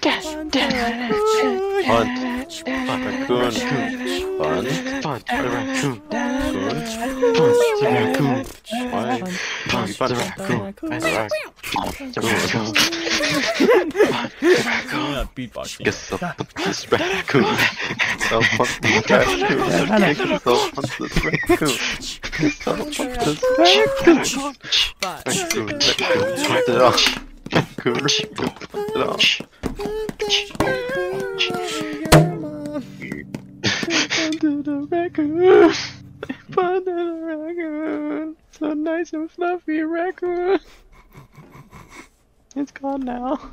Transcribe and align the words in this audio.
Bunt. 0.00 0.54
Raccoon. 2.80 3.36
Bunt. 4.38 4.66
Bunt. 5.02 5.24
The 5.26 5.48
raccoon. 5.50 6.00
Raccoon. 6.00 6.02
Bunt. 6.10 6.88
The 7.80 7.88
raccoon. 7.90 8.38
Why? 8.90 9.20
Bunt. 9.70 9.98
The 9.98 10.14
raccoon. 10.16 10.60
The 10.80 10.96
raccoon. 11.00 11.44
The 12.12 12.20
raccoon. 12.20 12.68
Bunt. 14.12 14.32
The 14.40 14.50
raccoon. 14.64 15.00
I'm 15.00 15.12
not 15.12 15.28
beatboxing. 15.34 15.84
Guess 15.84 15.98
so 15.98 16.16
bunt 16.16 16.54
this 16.56 16.80
raccoon. 16.90 17.44
So 18.28 18.40
bunt 18.56 18.72
this 18.80 19.10
raccoon. 19.10 19.40
Guess 20.00 20.42
so 20.42 20.52
bunt 20.74 20.90
this 20.98 21.14
raccoon. 21.24 21.74
Guess 22.40 22.54
so 22.64 22.70
bunt 22.74 22.94
this 22.96 23.04
raccoon. 24.00 24.24
Raccoon. 25.26 25.68
Raccoon. 26.78 27.29
Raccoon. 27.52 28.06
Bunt. 28.94 29.40
Under 34.20 34.62
the 34.62 34.86
raccoon. 34.90 35.72
Under 36.56 36.94
the 36.94 37.20
raccoon. 37.22 38.36
So 38.50 38.72
nice 38.74 39.12
and 39.12 39.30
fluffy 39.30 39.80
raccoon. 39.80 40.60
It's 42.56 42.72
gone 42.72 43.00
now. 43.04 43.38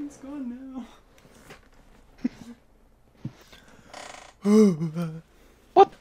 It's 0.00 0.16
gone 0.18 0.48
now. 0.74 0.86
What? 5.74 5.92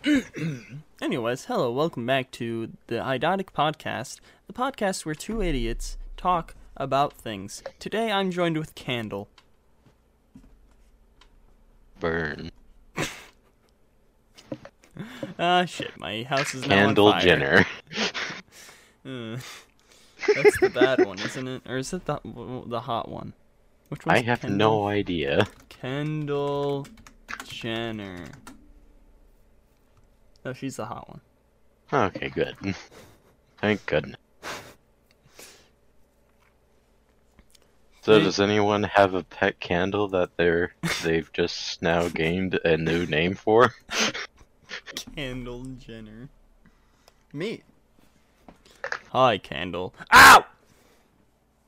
Anyways, 1.01 1.45
hello, 1.45 1.69
welcome 1.69 2.05
back 2.05 2.31
to 2.31 2.71
the 2.87 3.05
Idiotic 3.05 3.51
Podcast, 3.53 4.21
the 4.47 4.53
podcast 4.53 5.05
where 5.05 5.13
two 5.13 5.41
idiots 5.41 5.97
talk 6.15 6.55
about 6.77 7.11
things. 7.11 7.61
Today 7.77 8.09
I'm 8.09 8.31
joined 8.31 8.57
with 8.57 8.73
Candle. 8.73 9.27
Burn. 11.99 12.51
Ah, 15.37 15.65
shit, 15.65 15.95
my 15.99 16.23
house 16.23 16.55
is 16.55 16.63
now 16.67 16.85
Candle 16.87 17.07
on 17.07 17.13
fire. 17.19 17.21
Jenner. 17.21 17.65
Uh, 19.05 19.37
that's 20.35 20.59
the 20.59 20.69
bad 20.73 21.05
one, 21.05 21.19
isn't 21.19 21.47
it? 21.47 21.61
Or 21.67 21.77
is 21.77 21.93
it 21.93 22.05
the 22.05 22.19
the 22.65 22.81
hot 22.81 23.07
one? 23.09 23.33
Which 23.89 24.05
one's 24.05 24.19
I 24.19 24.23
have 24.23 24.41
Kendall? 24.41 24.57
no 24.57 24.87
idea. 24.87 25.47
Kendall 25.69 26.87
Jenner. 27.45 28.25
Oh, 30.45 30.53
she's 30.53 30.78
the 30.78 30.86
hot 30.86 31.09
one. 31.09 31.22
Okay, 31.92 32.30
good. 32.30 32.56
Thank 33.58 33.86
goodness. 33.86 34.17
So 38.02 38.20
does 38.20 38.39
anyone 38.39 38.83
have 38.83 39.16
a 39.16 39.23
pet 39.23 39.59
candle 39.59 40.08
that 40.09 40.38
they're 40.38 40.73
they've 41.03 41.30
just 41.33 41.81
now 41.81 42.08
gained 42.08 42.58
a 42.64 42.78
new 42.78 43.05
name 43.05 43.36
for? 43.36 43.73
Candle 45.16 45.66
Jenner. 45.77 46.30
Me. 47.33 47.64
Hi, 49.11 49.37
Candle. 49.37 49.93
Ow! 50.14 50.45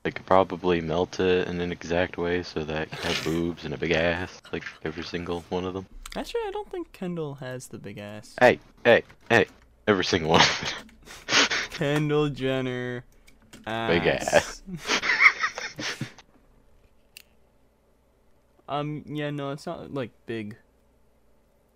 They 0.02 0.10
could 0.10 0.26
probably 0.26 0.80
melt 0.80 1.20
it 1.20 1.46
in 1.46 1.60
an 1.60 1.72
exact 1.72 2.16
way 2.16 2.42
so 2.42 2.64
that 2.64 2.88
it 2.88 2.98
have 3.00 3.22
boobs 3.24 3.64
and 3.64 3.74
a 3.74 3.78
big 3.78 3.92
ass, 3.92 4.40
like 4.52 4.64
every 4.82 5.04
single 5.04 5.44
one 5.50 5.64
of 5.64 5.74
them. 5.74 5.86
Actually, 6.16 6.40
I 6.46 6.50
don't 6.52 6.70
think 6.70 6.92
Kendall 6.92 7.34
has 7.34 7.68
the 7.68 7.78
big 7.78 7.98
ass. 7.98 8.34
Hey, 8.40 8.58
hey, 8.84 9.02
hey, 9.28 9.46
every 9.86 10.04
single 10.04 10.30
one 10.30 10.40
of 10.40 10.60
them. 10.60 11.48
Kendall 11.70 12.28
Jenner. 12.30 13.04
Ass. 13.66 13.90
Big 13.90 14.06
ass. 14.06 14.62
Um, 18.70 19.02
yeah, 19.08 19.30
no, 19.30 19.50
it's 19.50 19.66
not 19.66 19.92
like 19.92 20.12
big. 20.26 20.56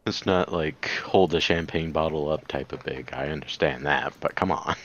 It's 0.06 0.24
not 0.24 0.52
like 0.52 0.88
hold 1.02 1.34
a 1.34 1.40
champagne 1.40 1.90
bottle 1.90 2.30
up 2.30 2.46
type 2.46 2.72
of 2.72 2.84
big. 2.84 3.10
I 3.12 3.30
understand 3.30 3.84
that, 3.86 4.14
but 4.20 4.36
come 4.36 4.52
on. 4.52 4.76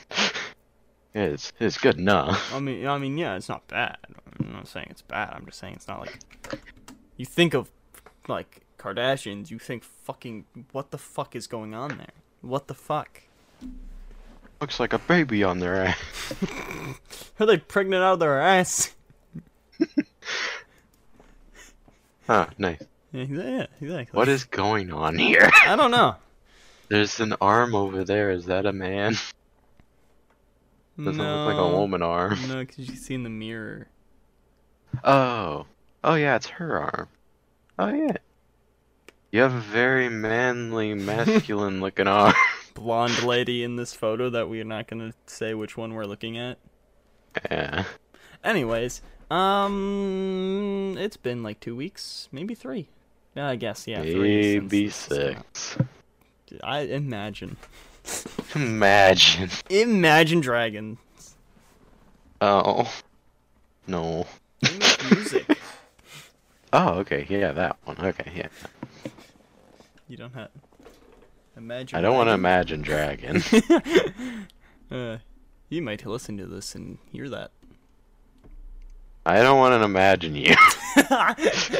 It's 1.14 1.52
it's 1.58 1.78
good 1.78 1.98
enough. 1.98 2.54
I 2.54 2.60
mean, 2.60 2.86
I 2.86 2.98
mean, 2.98 3.18
yeah, 3.18 3.36
it's 3.36 3.48
not 3.48 3.66
bad. 3.66 3.98
I'm 4.38 4.52
not 4.52 4.68
saying 4.68 4.86
it's 4.90 5.02
bad. 5.02 5.30
I'm 5.32 5.44
just 5.46 5.58
saying 5.58 5.74
it's 5.74 5.88
not 5.88 6.00
like 6.00 6.18
you 7.16 7.26
think 7.26 7.54
of 7.54 7.70
like 8.28 8.60
Kardashians. 8.78 9.50
You 9.50 9.58
think 9.58 9.82
fucking 9.82 10.44
what 10.72 10.90
the 10.90 10.98
fuck 10.98 11.34
is 11.34 11.46
going 11.46 11.74
on 11.74 11.98
there? 11.98 12.14
What 12.42 12.68
the 12.68 12.74
fuck? 12.74 13.22
Looks 14.60 14.78
like 14.78 14.92
a 14.92 14.98
baby 14.98 15.42
on 15.42 15.58
their 15.58 15.86
ass. 15.86 15.98
Are 17.40 17.46
they 17.46 17.58
pregnant 17.58 18.02
out 18.02 18.14
of 18.14 18.20
their 18.20 18.40
ass? 18.40 18.94
Huh, 22.30 22.46
nice. 22.58 22.80
Yeah, 23.10 23.24
yeah, 23.24 23.66
exactly. 23.80 24.16
What 24.16 24.28
is 24.28 24.44
going 24.44 24.92
on 24.92 25.18
here? 25.18 25.50
I 25.66 25.74
don't 25.74 25.90
know. 25.90 26.14
There's 26.88 27.18
an 27.18 27.34
arm 27.40 27.74
over 27.74 28.04
there. 28.04 28.30
Is 28.30 28.46
that 28.46 28.66
a 28.66 28.72
man? 28.72 29.16
Doesn't 31.04 31.16
no, 31.16 31.44
look 31.44 31.54
like 31.54 31.72
a 31.72 31.76
woman 31.76 32.02
arm. 32.02 32.38
No, 32.48 32.60
because 32.60 32.88
you 32.88 32.96
see 32.96 33.14
in 33.14 33.22
the 33.22 33.30
mirror. 33.30 33.88
Oh. 35.04 35.66
Oh 36.02 36.14
yeah, 36.14 36.36
it's 36.36 36.48
her 36.48 36.78
arm. 36.78 37.08
Oh 37.78 37.92
yeah. 37.92 38.16
You 39.30 39.42
have 39.42 39.54
a 39.54 39.60
very 39.60 40.08
manly, 40.08 40.94
masculine 40.94 41.80
looking 41.80 42.06
arm. 42.06 42.34
Blonde 42.74 43.22
lady 43.22 43.62
in 43.62 43.76
this 43.76 43.94
photo 43.94 44.30
that 44.30 44.48
we 44.48 44.60
are 44.60 44.64
not 44.64 44.88
gonna 44.88 45.12
say 45.26 45.54
which 45.54 45.76
one 45.76 45.94
we're 45.94 46.04
looking 46.04 46.38
at. 46.38 46.58
Yeah. 47.50 47.84
Anyways, 48.42 49.02
um, 49.30 50.96
it's 50.98 51.16
been 51.16 51.42
like 51.42 51.60
two 51.60 51.76
weeks, 51.76 52.28
maybe 52.32 52.54
three. 52.54 52.88
Yeah, 53.36 53.48
I 53.48 53.56
guess 53.56 53.86
yeah, 53.86 54.02
three. 54.02 54.54
since 54.54 54.72
Maybe 54.72 54.90
six. 54.90 55.78
I 56.64 56.80
imagine. 56.80 57.56
Imagine. 58.54 59.50
Imagine 59.68 60.40
Dragons. 60.40 60.98
Oh. 62.40 62.90
No. 63.86 64.26
Music. 65.10 65.58
Oh, 66.72 67.00
okay. 67.00 67.26
Yeah, 67.28 67.50
that 67.50 67.78
one. 67.82 67.98
Okay, 67.98 68.30
yeah. 68.32 68.46
you 70.06 70.16
don't 70.16 70.32
have. 70.34 70.50
Imagine. 71.56 71.98
I 71.98 72.00
don't 72.00 72.14
want 72.14 72.28
to 72.28 72.34
imagine 72.34 72.82
dragon. 72.82 73.42
Uh, 74.90 75.18
you 75.68 75.80
might 75.80 76.04
listen 76.04 76.36
to 76.36 76.46
this 76.46 76.74
and 76.74 76.98
hear 77.12 77.28
that. 77.28 77.52
I 79.24 79.40
don't 79.40 79.56
want 79.56 79.80
to 79.80 79.84
imagine 79.84 80.34
you. 80.34 80.56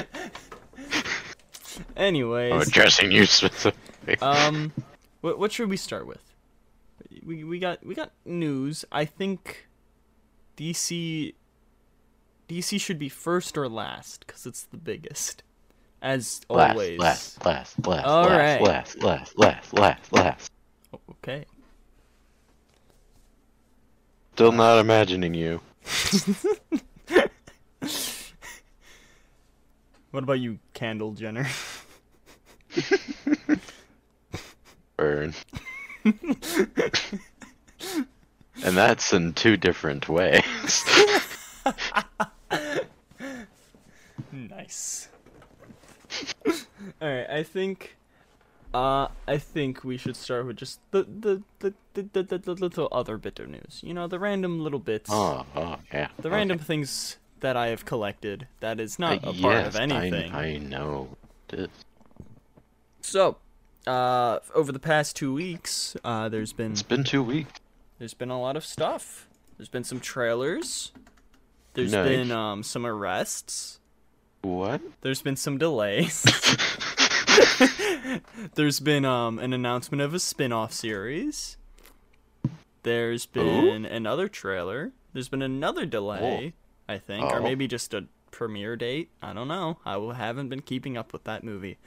Anyways. 1.96 2.52
I'm 2.52 2.60
addressing 2.60 3.10
you 3.10 3.26
specifically. 3.26 4.16
Um, 4.20 4.72
what 5.20 5.38
what 5.38 5.52
should 5.52 5.68
we 5.68 5.76
start 5.76 6.06
with? 6.06 6.34
We 7.24 7.44
we 7.44 7.58
got 7.58 7.84
we 7.84 7.94
got 7.94 8.12
news. 8.24 8.84
I 8.92 9.04
think 9.04 9.68
DC 10.56 11.34
DC 12.48 12.80
should 12.80 12.98
be 12.98 13.08
first 13.08 13.56
or 13.56 13.68
last 13.68 14.26
because 14.26 14.46
it's 14.46 14.64
the 14.64 14.76
biggest, 14.76 15.42
as 16.02 16.40
last, 16.48 16.70
always. 16.72 16.98
last, 16.98 17.44
last, 17.44 17.86
last, 17.86 18.04
All 18.06 18.24
last, 18.24 18.30
right. 18.30 18.62
last, 18.62 19.02
last, 19.02 19.38
last, 19.38 19.72
last, 19.72 20.12
last. 20.12 20.52
Okay. 21.10 21.44
Still 24.32 24.52
not 24.52 24.78
imagining 24.78 25.34
you. 25.34 25.60
What 30.10 30.24
about 30.24 30.40
you, 30.40 30.58
Candle 30.74 31.12
Jenner? 31.12 31.46
Burn. 35.00 35.32
and 36.04 36.14
that's 38.76 39.14
in 39.14 39.32
two 39.32 39.56
different 39.56 40.10
ways. 40.10 40.84
nice. 44.30 45.08
All 47.00 47.08
right, 47.08 47.30
I 47.30 47.42
think. 47.42 47.96
Uh, 48.74 49.08
I 49.26 49.38
think 49.38 49.84
we 49.84 49.96
should 49.96 50.16
start 50.16 50.46
with 50.46 50.56
just 50.58 50.80
the 50.90 51.04
the, 51.04 51.42
the, 51.60 51.72
the, 51.94 52.22
the, 52.22 52.38
the, 52.38 52.52
little 52.52 52.88
other 52.92 53.16
bit 53.16 53.40
of 53.40 53.48
news. 53.48 53.80
You 53.82 53.94
know, 53.94 54.06
the 54.06 54.18
random 54.18 54.60
little 54.60 54.78
bits. 54.78 55.08
oh, 55.10 55.46
oh, 55.56 55.76
yeah. 55.94 56.08
The 56.18 56.28
okay. 56.28 56.36
random 56.36 56.58
things 56.58 57.16
that 57.40 57.56
I 57.56 57.68
have 57.68 57.86
collected 57.86 58.48
that 58.60 58.78
is 58.78 58.98
not 58.98 59.24
Uh, 59.24 59.30
a 59.30 59.32
part 59.32 59.54
yes, 59.54 59.66
of 59.68 59.76
anything. 59.76 60.32
I, 60.32 60.56
I 60.56 60.58
know. 60.58 61.16
It 61.48 61.60
is. 61.60 61.68
So, 63.00 63.38
uh, 63.86 64.38
over 64.54 64.72
the 64.72 64.78
past 64.78 65.16
two 65.16 65.32
weeks, 65.32 65.96
uh, 66.04 66.28
there's 66.28 66.52
been 66.52 66.72
It's 66.72 66.82
been 66.82 67.04
two 67.04 67.22
weeks. 67.22 67.52
there's 67.98 68.14
been 68.14 68.30
a 68.30 68.40
lot 68.40 68.56
of 68.56 68.64
stuff. 68.64 69.26
There's 69.56 69.68
been 69.68 69.84
some 69.84 70.00
trailers. 70.00 70.92
There's 71.74 71.92
Nice. 71.92 72.08
been 72.08 72.30
um, 72.32 72.62
some 72.62 72.84
arrests. 72.86 73.78
What? 74.42 74.80
There's 75.02 75.22
been 75.22 75.36
some 75.36 75.58
delays. 75.58 76.24
There's 78.54 78.80
been 78.80 79.04
um, 79.04 79.38
an 79.38 79.52
announcement 79.52 80.02
of 80.02 80.14
a 80.14 80.18
spin-off 80.18 80.72
series. 80.72 81.56
There's 82.82 83.26
been 83.26 83.84
another 83.84 84.28
trailer. 84.28 84.92
There's 85.12 85.28
been 85.28 85.42
another 85.42 85.84
delay, 85.84 86.54
I 86.88 86.98
think, 86.98 87.24
or 87.24 87.38
Oh. 87.40 87.42
maybe 87.42 87.68
just 87.68 87.92
a 87.92 88.06
premiere 88.30 88.76
date. 88.76 89.10
I 89.22 89.32
don't 89.34 89.48
know. 89.48 89.78
I 89.84 89.98
haven't 90.14 90.48
been 90.48 90.62
keeping 90.62 90.96
up 90.96 91.12
with 91.12 91.24
that 91.24 91.44
movie. 91.44 91.78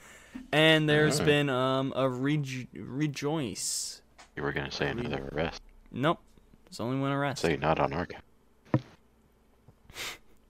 And 0.52 0.88
there's 0.88 1.14
Alright. 1.14 1.26
been 1.26 1.50
um, 1.50 1.92
a 1.96 2.02
rejo- 2.04 2.68
rejoice. 2.74 4.02
You 4.36 4.42
were 4.42 4.52
gonna 4.52 4.70
say 4.70 4.88
another 4.88 5.28
arrest. 5.32 5.62
Nope. 5.92 6.20
There's 6.64 6.80
only 6.80 6.98
one 6.98 7.12
arrest. 7.12 7.42
Say 7.42 7.56
not 7.56 7.78
on 7.78 7.92
our 7.92 8.06
couch. 8.06 8.22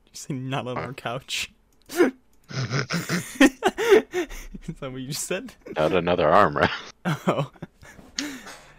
You 0.07 0.19
say 0.19 0.35
not 0.35 0.67
on 0.69 0.79
our 0.79 0.93
couch. 0.93 1.53
Is 1.91 2.11
that 4.81 4.93
what 4.93 5.01
you 5.01 5.09
just 5.09 5.25
said? 5.27 5.55
Not 5.77 5.93
another 5.93 6.29
arm 6.29 6.57
wrest. 6.57 6.73
Oh. 7.05 7.51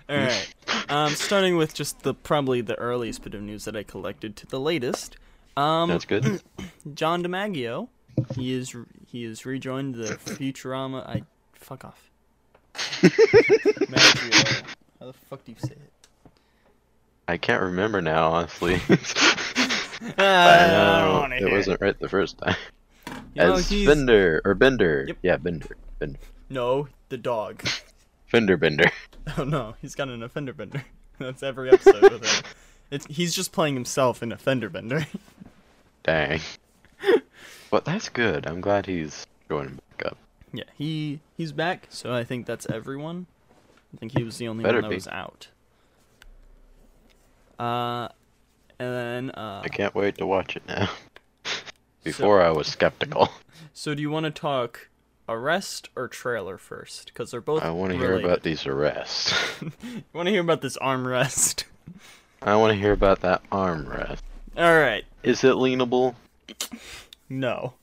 All 0.08 0.16
right. 0.18 0.54
Um, 0.90 1.14
starting 1.14 1.58
with 1.58 1.74
just 1.74 2.02
the 2.04 2.14
probably 2.14 2.62
the 2.62 2.76
earliest 2.76 3.24
bit 3.24 3.34
of 3.34 3.42
news 3.42 3.66
that 3.66 3.76
I 3.76 3.84
collected 3.84 4.36
to 4.38 4.48
the 4.48 4.60
latest. 4.60 5.18
Um, 5.58 5.90
That's 5.90 6.06
good. 6.06 6.42
John 6.94 7.24
DiMaggio, 7.24 7.90
he 8.36 8.54
is 8.54 8.76
he 9.08 9.24
is 9.24 9.46
rejoined 9.46 9.96
the 9.96 10.16
Futurama. 10.16 11.08
I 11.08 11.24
fuck 11.54 11.86
off. 11.86 12.10
Maggio. 13.90 14.64
How 15.00 15.06
the 15.08 15.14
fuck 15.30 15.44
do 15.46 15.52
you 15.52 15.58
say 15.60 15.72
it? 15.74 15.92
I 17.28 17.38
can't 17.38 17.62
remember 17.64 18.02
now, 18.02 18.32
honestly. 18.32 18.82
Ah, 20.18 21.00
I 21.00 21.02
don't 21.06 21.20
wanna 21.22 21.36
it 21.38 21.52
wasn't 21.52 21.80
right 21.82 21.98
the 22.00 22.10
first 22.10 22.38
time. 22.38 22.56
You 23.34 23.44
know, 23.44 23.54
As 23.56 23.70
he's- 23.70 23.88
Bender 23.88 24.42
or 24.44 24.54
Bender. 24.54 25.06
Yep. 25.08 25.18
Yeah, 25.24 25.38
Bender. 25.38 25.78
Bender. 26.00 26.20
No, 26.50 26.90
the 27.10 27.18
dog. 27.18 27.64
Fender 28.28 28.58
Bender. 28.58 28.92
Oh 29.38 29.44
no, 29.46 29.74
he's 29.82 29.96
got 29.96 30.10
an 30.10 30.22
offender 30.22 30.54
bender. 30.54 30.84
That's 31.18 31.42
every 31.42 31.70
episode 31.72 32.02
with 32.04 32.26
him. 32.26 32.44
It's, 32.92 33.06
he's 33.08 33.34
just 33.34 33.52
playing 33.52 33.74
himself 33.74 34.22
in 34.22 34.32
a 34.32 34.38
fender 34.38 34.70
bender. 34.70 35.08
Dang. 36.04 36.42
But 37.76 37.84
that's 37.84 38.08
good. 38.08 38.48
I'm 38.48 38.62
glad 38.62 38.86
he's 38.86 39.28
joining 39.50 39.82
back 39.98 40.06
up. 40.06 40.18
yeah, 40.54 40.64
he 40.78 41.20
he's 41.36 41.52
back. 41.52 41.88
So 41.90 42.14
I 42.14 42.24
think 42.24 42.46
that's 42.46 42.66
everyone. 42.70 43.26
I 43.94 43.98
think 43.98 44.18
he 44.18 44.24
was 44.24 44.38
the 44.38 44.48
only 44.48 44.64
Better 44.64 44.78
one 44.78 44.84
that 44.84 44.90
be. 44.92 44.96
was 44.96 45.10
out. 45.10 45.50
Uh, 47.60 48.08
and 48.80 48.96
then 48.96 49.32
uh, 49.32 49.62
I 49.62 49.68
can't 49.68 49.94
wait 49.94 50.18
to 50.20 50.26
watch 50.26 50.56
it 50.56 50.64
now. 50.70 50.90
Before 52.06 52.42
I 52.42 52.50
was 52.50 52.68
skeptical. 52.68 53.28
so 53.74 53.94
do 53.94 54.02
you 54.02 54.10
want 54.10 54.24
to 54.24 54.32
talk 54.32 54.88
arrest 55.28 55.90
or 55.98 56.08
trailer 56.08 56.58
first? 56.58 57.08
Because 57.08 57.32
they're 57.32 57.42
both. 57.42 57.62
I 57.62 57.72
want 57.72 57.92
to 57.92 57.98
hear 57.98 58.18
about 58.18 58.44
these 58.44 58.66
arrests. 58.66 59.34
You 59.84 60.02
want 60.14 60.28
to 60.28 60.32
hear 60.32 60.40
about 60.40 60.62
this 60.62 60.78
armrest? 60.78 61.66
I 62.42 62.56
want 62.56 62.72
to 62.72 62.80
hear 62.80 62.94
about 62.94 63.20
that 63.20 63.42
armrest. 63.50 64.22
All 64.56 64.80
right. 64.80 65.04
Is 65.24 65.44
it 65.44 65.56
leanable? 65.56 66.16
No, 67.30 67.74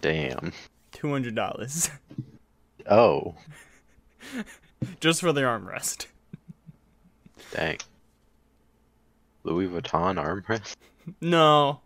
Damn. 0.00 0.52
two 0.92 1.10
hundred 1.10 1.34
dollars 1.34 1.90
Oh, 2.88 3.34
just 5.00 5.20
for 5.20 5.32
the 5.32 5.40
armrest. 5.42 6.06
dang. 7.52 7.78
Louis 9.44 9.66
Vuitton 9.68 10.16
armrest? 10.22 10.76
No, 11.20 11.80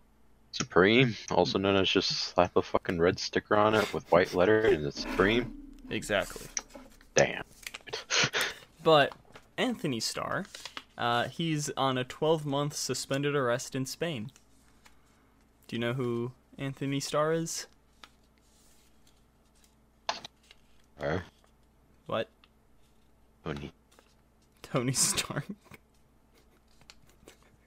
Supreme, 0.51 1.15
also 1.31 1.57
known 1.57 1.75
as 1.77 1.89
just 1.89 2.09
slap 2.11 2.55
a 2.55 2.61
fucking 2.61 2.99
red 2.99 3.17
sticker 3.19 3.55
on 3.55 3.73
it 3.73 3.91
with 3.93 4.09
white 4.11 4.33
letter 4.33 4.59
and 4.61 4.85
it's 4.85 5.01
Supreme? 5.01 5.53
exactly. 5.89 6.45
Damn. 7.15 7.43
But 8.83 9.13
Anthony 9.57 9.99
Starr, 9.99 10.45
uh, 10.97 11.27
he's 11.29 11.69
on 11.77 11.97
a 11.97 12.03
12 12.03 12.45
month 12.45 12.75
suspended 12.75 13.35
arrest 13.35 13.75
in 13.75 13.85
Spain. 13.85 14.31
Do 15.67 15.75
you 15.75 15.79
know 15.79 15.93
who 15.93 16.31
Anthony 16.57 16.99
Starr 16.99 17.33
is? 17.33 17.67
Or, 20.99 21.23
What? 22.05 22.29
Tony. 23.43 23.71
Tony 24.61 24.93
Stark? 24.93 25.45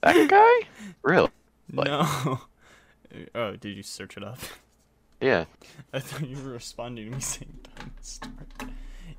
That 0.02 0.28
guy? 0.28 0.68
Really? 1.02 1.28
Like- 1.72 1.86
No. 1.88 2.40
Oh, 3.34 3.56
did 3.56 3.76
you 3.76 3.82
search 3.82 4.16
it 4.16 4.22
up? 4.22 4.38
Yeah. 5.20 5.46
I 5.92 5.98
thought 6.00 6.26
you 6.28 6.36
were 6.42 6.50
responding 6.52 7.06
to 7.10 7.16
me 7.16 7.20
saying 7.20 7.58
Tony 7.76 7.90
Stark. 8.02 8.68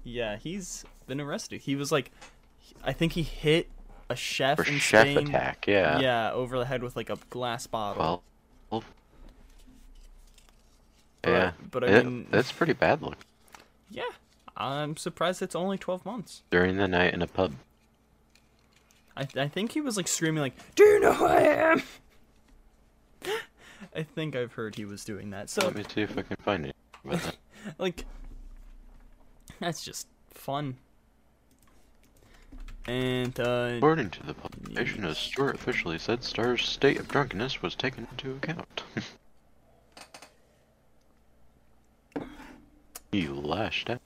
Yeah, 0.03 0.37
he's 0.37 0.85
been 1.07 1.19
arrested. 1.19 1.61
He 1.61 1.75
was 1.75 1.91
like, 1.91 2.11
I 2.83 2.93
think 2.93 3.13
he 3.13 3.23
hit 3.23 3.67
a 4.09 4.15
chef 4.15 4.57
For 4.57 4.63
in 4.65 4.77
chef 4.77 5.07
Spain. 5.07 5.27
attack, 5.27 5.65
yeah. 5.67 5.99
Yeah, 5.99 6.31
over 6.31 6.57
the 6.57 6.65
head 6.65 6.81
with 6.83 6.95
like 6.95 7.09
a 7.09 7.17
glass 7.29 7.67
bottle. 7.67 8.01
Well, 8.01 8.23
well 8.69 8.83
But- 11.27 11.31
yeah. 11.33 11.51
but 11.71 11.83
I 11.83 11.88
It- 11.88 12.06
mean- 12.06 12.27
that's 12.31 12.51
pretty 12.51 12.74
bad 12.74 13.01
look. 13.01 13.18
yeah, 13.89 14.03
I'm 14.56 14.97
surprised 14.97 15.41
it's 15.41 15.56
only 15.56 15.77
12 15.77 16.06
months. 16.06 16.44
During 16.50 16.77
the 16.77 16.88
night 16.88 17.13
in 17.13 17.21
a 17.21 17.27
pub. 17.27 17.53
I, 19.15 19.27
I 19.35 19.47
think 19.47 19.71
he 19.74 19.81
was 19.81 19.97
like 19.97 20.07
screaming 20.07 20.41
like, 20.41 20.75
"Do 20.75 20.83
you 20.83 21.00
know 21.00 21.13
who 21.13 21.25
I 21.25 21.41
am?" 21.41 21.83
I 23.95 24.03
think 24.03 24.35
I've 24.35 24.53
heard 24.53 24.75
he 24.75 24.85
was 24.85 25.03
doing 25.03 25.31
that. 25.31 25.50
So 25.50 25.62
Let 25.65 25.75
me 25.75 25.83
see 25.91 26.01
if 26.01 26.18
I 26.18 26.21
can 26.21 26.38
find 26.38 26.65
it. 26.68 26.75
That. 27.06 27.35
like, 27.80 28.06
that's 29.59 29.83
just 29.83 30.07
fun. 30.31 30.77
And 32.88 33.39
uh, 33.39 33.73
According 33.77 34.12
to 34.12 34.23
the 34.25 34.33
publication, 34.33 35.03
as 35.06 35.18
Stewart 35.18 35.56
officially 35.56 35.97
said, 36.00 36.23
Starr's 36.23 36.63
state 36.65 37.00
of 37.00 37.07
drunkenness 37.07 37.62
was 37.62 37.75
taken 37.75 38.07
into 38.12 38.31
account. 38.35 38.83
he 43.11 43.28
lashed 43.47 43.89
out. 43.89 44.01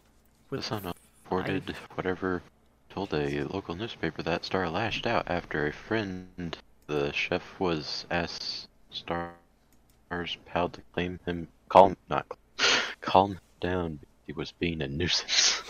The 0.50 0.58
with 0.58 0.66
Sun 0.66 0.94
reported 1.24 1.76
whatever 1.96 2.42
told 2.90 3.14
a 3.14 3.44
local 3.44 3.76
newspaper 3.76 4.22
that 4.22 4.46
Starr 4.46 4.70
lashed 4.70 5.08
out 5.08 5.24
after 5.28 5.66
a 5.66 5.74
friend, 5.74 6.58
the 6.88 7.12
chef, 7.14 7.60
was 7.60 8.06
asked 8.12 8.68
Starr's 8.92 10.38
pal 10.46 10.70
to 10.70 10.82
claim 10.94 11.20
him, 11.26 11.48
calm, 11.70 11.96
not 12.10 12.26
calm 13.02 13.40
down. 13.62 14.00
He 14.28 14.34
was 14.34 14.52
being 14.52 14.82
a 14.82 14.88
nuisance. 14.88 15.64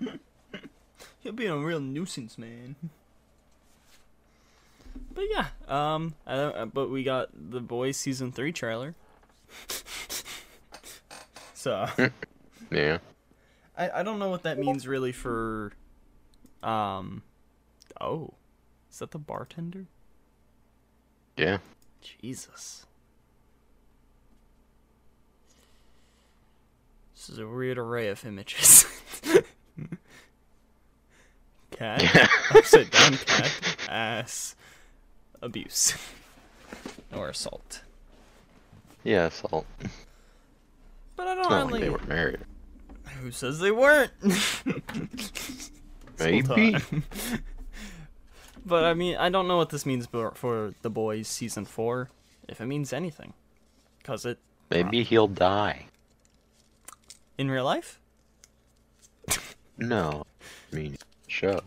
he'll 1.20 1.32
be 1.32 1.46
a 1.46 1.56
real 1.56 1.80
nuisance, 1.80 2.38
man. 2.38 2.76
But 5.14 5.24
yeah, 5.30 5.46
um, 5.68 6.14
I 6.26 6.36
don't, 6.36 6.56
uh, 6.56 6.66
but 6.66 6.90
we 6.90 7.04
got 7.04 7.28
the 7.32 7.60
Boys 7.60 7.96
season 7.96 8.32
three 8.32 8.52
trailer. 8.52 8.94
so 11.60 11.86
yeah. 12.72 12.96
I, 13.76 14.00
I 14.00 14.02
don't 14.02 14.18
know 14.18 14.30
what 14.30 14.44
that 14.44 14.58
means 14.58 14.88
really 14.88 15.12
for 15.12 15.72
um 16.62 17.22
oh 18.00 18.32
is 18.90 18.98
that 19.00 19.10
the 19.10 19.18
bartender 19.18 19.84
Yeah. 21.36 21.58
jesus 22.00 22.86
this 27.14 27.28
is 27.28 27.38
a 27.38 27.46
weird 27.46 27.76
array 27.76 28.08
of 28.08 28.24
images 28.24 28.86
cat 31.70 32.02
Yeah. 32.02 32.26
upside 32.54 32.90
down 32.90 33.18
cat 33.18 33.52
ass 33.86 34.56
abuse 35.42 35.94
or 37.14 37.28
assault 37.28 37.82
Yeah, 39.04 39.28
salt. 39.28 39.66
But 41.20 41.28
i 41.28 41.32
It's 41.38 41.48
don't 41.48 41.50
not 41.50 41.72
like 41.72 41.80
they 41.82 41.90
were 41.90 42.06
married. 42.06 42.38
who 43.20 43.30
says 43.30 43.58
they 43.58 43.70
weren't 43.70 44.12
Maybe. 46.18 46.76
but 48.66 48.84
I 48.84 48.94
mean, 48.94 49.16
I 49.16 49.28
don't 49.30 49.48
know 49.48 49.56
what 49.56 49.70
this 49.70 49.86
means 49.86 50.06
for, 50.06 50.32
for 50.32 50.74
the 50.82 50.90
boys 50.90 51.28
season 51.28 51.64
four, 51.64 52.10
if 52.48 52.60
it 52.60 52.66
means 52.66 52.92
anything, 52.92 53.32
cause 54.04 54.24
it 54.26 54.38
Maybe 54.70 55.00
uh, 55.00 55.04
he'll 55.04 55.28
die. 55.28 55.86
in 57.38 57.50
real 57.50 57.64
life. 57.64 57.98
No. 59.78 60.24
I 60.72 60.76
mean, 60.76 60.96
show. 61.26 61.60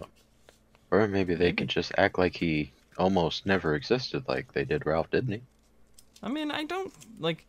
Or 0.91 1.07
maybe 1.07 1.33
they 1.35 1.51
could 1.51 1.67
just 1.67 1.91
act 1.97 2.17
like 2.19 2.35
he 2.35 2.71
almost 2.97 3.45
never 3.47 3.73
existed 3.75 4.23
like 4.27 4.53
they 4.53 4.63
did 4.65 4.85
Ralph, 4.85 5.09
didn't 5.09 5.33
he? 5.33 5.41
I 6.21 6.29
mean, 6.29 6.51
I 6.51 6.63
don't 6.63 6.93
like 7.19 7.45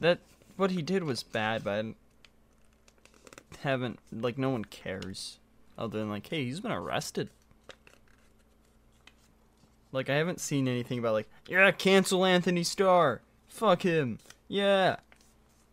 that. 0.00 0.20
What 0.56 0.70
he 0.70 0.82
did 0.82 1.04
was 1.04 1.22
bad, 1.22 1.64
but 1.64 1.84
I 1.84 1.94
haven't 3.62 3.98
like 4.12 4.38
no 4.38 4.50
one 4.50 4.64
cares 4.64 5.38
other 5.76 5.98
than 5.98 6.08
like, 6.10 6.28
hey, 6.28 6.44
he's 6.44 6.60
been 6.60 6.70
arrested. 6.72 7.30
Like 9.92 10.10
I 10.10 10.14
haven't 10.14 10.40
seen 10.40 10.68
anything 10.68 10.98
about 10.98 11.12
like, 11.14 11.28
yeah, 11.48 11.70
cancel 11.70 12.24
Anthony 12.24 12.64
Starr, 12.64 13.20
fuck 13.48 13.82
him, 13.82 14.18
yeah, 14.48 14.96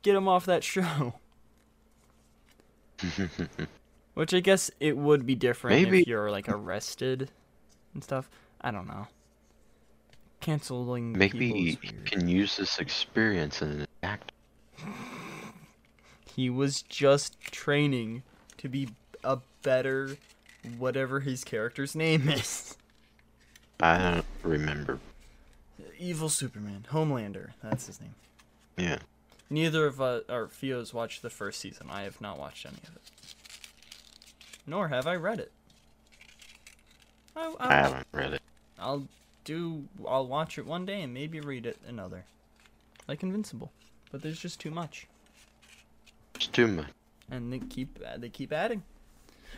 get 0.03 0.15
him 0.15 0.27
off 0.27 0.45
that 0.45 0.63
show. 0.73 1.15
Which 4.13 4.33
I 4.33 4.39
guess 4.41 4.69
it 4.79 4.97
would 4.97 5.25
be 5.25 5.35
different 5.35 5.81
Maybe- 5.81 6.01
if 6.01 6.07
you're 6.07 6.29
like 6.31 6.49
arrested 6.49 7.31
and 7.93 8.03
stuff. 8.03 8.29
I 8.61 8.69
don't 8.71 8.87
know. 8.87 9.07
Canceling 10.39 11.13
Maybe 11.13 11.51
he 11.51 11.75
can 12.05 12.27
use 12.27 12.57
this 12.57 12.79
experience 12.79 13.61
in 13.61 13.69
an 13.81 13.87
act. 14.03 14.31
He 16.35 16.49
was 16.49 16.81
just 16.81 17.39
training 17.41 18.23
to 18.57 18.69
be 18.69 18.89
a 19.23 19.39
better 19.63 20.17
whatever 20.77 21.19
his 21.21 21.43
character's 21.43 21.95
name 21.95 22.29
is. 22.29 22.77
I 23.79 23.97
don't 23.97 24.25
remember. 24.43 24.99
Evil 25.97 26.29
Superman, 26.29 26.85
Homelander, 26.91 27.51
that's 27.61 27.87
his 27.87 27.99
name. 27.99 28.15
Yeah. 28.77 28.99
Neither 29.49 29.85
of 29.85 29.99
uh, 29.99 30.21
our 30.29 30.47
Fios 30.47 30.93
watched 30.93 31.21
the 31.21 31.29
first 31.29 31.59
season. 31.59 31.87
I 31.89 32.03
have 32.03 32.21
not 32.21 32.39
watched 32.39 32.65
any 32.65 32.77
of 32.87 32.95
it. 32.95 33.01
Nor 34.65 34.87
have 34.87 35.07
I 35.07 35.15
read 35.15 35.39
it. 35.39 35.51
I, 37.35 37.53
I 37.59 37.73
haven't 37.73 38.07
read 38.11 38.33
it. 38.33 38.41
I'll 38.79 39.07
do. 39.43 39.85
I'll 40.07 40.27
watch 40.27 40.57
it 40.57 40.65
one 40.65 40.85
day 40.85 41.01
and 41.01 41.13
maybe 41.13 41.39
read 41.39 41.65
it 41.65 41.77
another, 41.87 42.25
like 43.07 43.23
Invincible. 43.23 43.71
But 44.11 44.21
there's 44.21 44.39
just 44.39 44.59
too 44.59 44.71
much, 44.71 45.07
It's 46.35 46.47
too 46.47 46.67
much. 46.67 46.87
and 47.29 47.51
they 47.53 47.59
keep 47.59 47.99
they 48.17 48.29
keep 48.29 48.51
adding. 48.51 48.83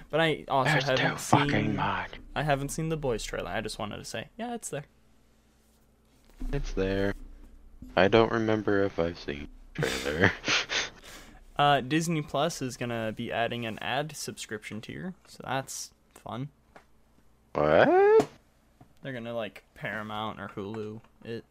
But 0.10 0.20
I 0.20 0.46
also 0.48 0.72
There's 0.72 0.84
too 0.86 0.92
haven't 0.92 1.20
fucking 1.20 1.50
seen. 1.50 1.76
much. 1.76 2.12
I 2.36 2.44
haven't 2.44 2.70
seen 2.70 2.90
the 2.90 2.98
boys 2.98 3.24
trailer. 3.24 3.50
I 3.50 3.62
just 3.62 3.80
wanted 3.80 3.98
to 3.98 4.06
say, 4.06 4.28
yeah, 4.38 4.54
it's 4.54 4.70
there. 4.70 4.86
It's 6.52 6.72
there. 6.74 7.14
I 7.96 8.08
don't 8.08 8.32
remember 8.32 8.84
if 8.84 9.00
I've 9.00 9.20
seen 9.20 9.48
trailer. 9.74 10.32
Uh, 11.56 11.82
Disney 11.82 12.24
Plus 12.24 12.64
is 12.64 12.78
gonna 12.78 13.14
be 13.16 13.32
adding 13.32 13.68
an 13.68 13.78
ad 13.78 14.16
subscription 14.18 14.82
tier, 14.82 15.14
so 15.28 15.40
that's 15.46 15.92
fun. 16.16 16.50
what? 17.54 18.28
They're 19.04 19.14
gonna 19.14 19.36
like 19.36 19.64
Paramount 19.76 20.40
or 20.42 20.48
Hulu 20.50 21.00
it, 21.24 21.46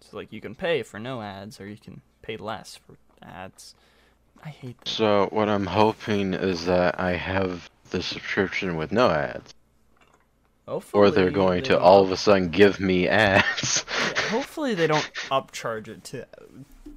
so 0.00 0.16
like 0.16 0.32
you 0.32 0.40
can 0.40 0.56
pay 0.56 0.82
for 0.82 0.98
no 0.98 1.22
ads 1.22 1.60
or 1.60 1.68
you 1.68 1.76
can 1.76 2.00
pay 2.24 2.36
less 2.36 2.76
for 2.76 2.96
ads. 3.22 3.74
I 4.42 4.48
hate 4.48 4.78
that. 4.80 4.88
So 4.88 5.28
what 5.30 5.48
I'm 5.48 5.66
hoping 5.66 6.34
is 6.34 6.66
that 6.66 6.98
I 7.00 7.12
have 7.12 7.68
the 7.90 8.02
subscription 8.02 8.76
with 8.76 8.92
no 8.92 9.10
ads, 9.10 9.54
Hopefully 10.66 11.00
or 11.08 11.10
they're 11.10 11.30
going 11.30 11.62
they 11.62 11.68
to 11.68 11.78
all 11.80 12.02
of 12.02 12.10
a 12.10 12.16
sudden 12.16 12.48
give 12.50 12.80
me 12.80 13.08
ads. 13.08 13.84
Hopefully 14.30 14.74
they 14.74 14.86
don't 14.86 15.10
upcharge 15.30 15.88
it 15.88 16.04
to 16.04 16.26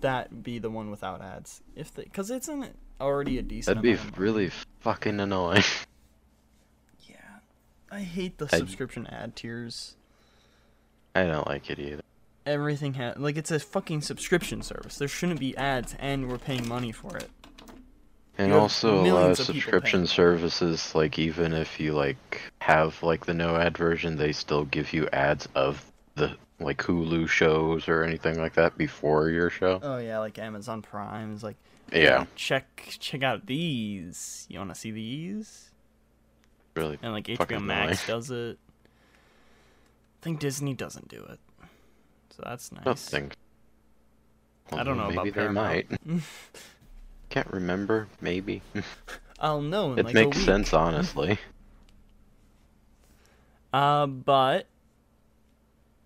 that 0.02 0.44
be 0.44 0.60
the 0.60 0.70
one 0.70 0.90
without 0.92 1.22
ads. 1.22 1.62
If 1.76 1.94
they, 1.94 2.06
cause 2.06 2.30
it's 2.32 2.48
an 2.48 2.74
already 3.00 3.38
a 3.38 3.42
decent. 3.42 3.76
That'd 3.76 3.84
be 3.84 3.92
amount 3.94 4.08
of 4.10 4.12
money. 4.18 4.24
really 4.24 4.52
fucking 4.80 5.20
annoying. 5.20 5.64
Yeah, 7.10 7.16
I 7.92 8.00
hate 8.02 8.38
the 8.38 8.46
I'd- 8.46 8.58
subscription 8.58 9.08
ad 9.08 9.36
tiers. 9.36 9.96
I 11.16 11.24
don't 11.26 11.48
like 11.48 11.70
it 11.70 11.80
either. 11.80 12.02
Everything 12.48 12.94
has 12.96 13.18
like 13.18 13.36
it's 13.38 13.52
a 13.52 13.60
fucking 13.60 14.02
subscription 14.02 14.62
service. 14.62 14.98
There 14.98 15.08
shouldn't 15.08 15.40
be 15.40 15.56
ads, 15.58 15.96
and 16.00 16.30
we're 16.30 16.38
paying 16.38 16.68
money 16.68 16.92
for 16.92 17.18
it. 17.18 17.30
And 18.38 18.54
also 18.54 19.04
a 19.04 19.12
lot 19.12 19.32
of 19.32 19.38
subscription 19.38 20.06
services, 20.08 20.94
like 20.96 21.18
even 21.20 21.54
if 21.54 21.80
you 21.80 21.94
like 21.94 22.54
have 22.60 23.02
like 23.04 23.26
the 23.26 23.34
no 23.34 23.56
ad 23.56 23.78
version, 23.78 24.16
they 24.16 24.32
still 24.32 24.64
give 24.66 24.94
you 24.94 25.10
ads 25.12 25.48
of 25.56 25.92
the 26.16 26.36
like 26.60 26.78
Hulu 26.78 27.28
shows 27.28 27.88
or 27.88 28.04
anything 28.04 28.40
like 28.40 28.54
that 28.54 28.78
before 28.78 29.30
your 29.30 29.50
show. 29.50 29.80
Oh 29.82 29.98
yeah, 29.98 30.20
like 30.20 30.40
Amazon 30.40 30.82
Prime 30.82 31.34
is 31.34 31.44
like 31.44 31.58
Yeah, 31.92 32.26
check 32.36 32.96
check 33.00 33.24
out 33.24 33.48
these. 33.48 34.46
You 34.50 34.60
want 34.60 34.74
to 34.74 34.80
see 34.80 34.92
these? 34.92 35.72
really. 36.76 37.00
And 37.02 37.12
like 37.12 37.26
HBO 37.26 37.62
Max 37.62 38.08
annoying. 38.08 38.20
does 38.20 38.32
it. 38.32 38.60
I 40.22 40.24
think 40.24 40.40
Disney 40.40 40.74
doesn't 40.76 41.08
do 41.08 41.24
it, 41.30 41.40
so 42.38 42.44
that's 42.46 42.72
nice. 42.72 43.14
I 43.14 43.20
don't. 43.20 43.34
I 44.72 44.84
don't 44.84 44.98
know 44.98 45.04
Although 45.04 45.14
about 45.14 45.26
Maybe 45.26 45.30
they 45.32 45.42
Paramount. 45.42 46.06
might. 46.06 46.22
Can't 47.30 47.48
remember. 47.52 48.08
Maybe. 48.22 48.62
I'll 49.40 49.62
know 49.62 49.94
in 49.94 50.00
it 50.00 50.06
like 50.06 50.14
makes 50.16 50.38
a 50.38 50.40
week. 50.40 50.46
sense, 50.46 50.74
honestly. 50.74 51.38
Uh, 53.74 54.08
but 54.08 54.66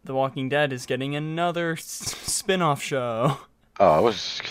The 0.03 0.13
Walking 0.15 0.50
Dead 0.50 0.73
is 0.73 0.85
getting 0.85 1.15
another 1.15 1.73
s- 1.73 1.83
spin-off 1.83 2.81
show. 2.81 3.38
Oh, 3.79 3.88
I 3.88 4.00
was, 4.00 4.41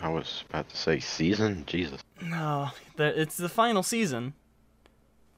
I 0.00 0.08
was 0.08 0.44
about 0.48 0.68
to 0.70 0.76
say 0.76 0.98
season. 0.98 1.64
Jesus, 1.66 2.02
No, 2.22 2.70
the, 2.96 3.20
it's 3.20 3.36
the 3.36 3.48
final 3.50 3.82
season. 3.82 4.32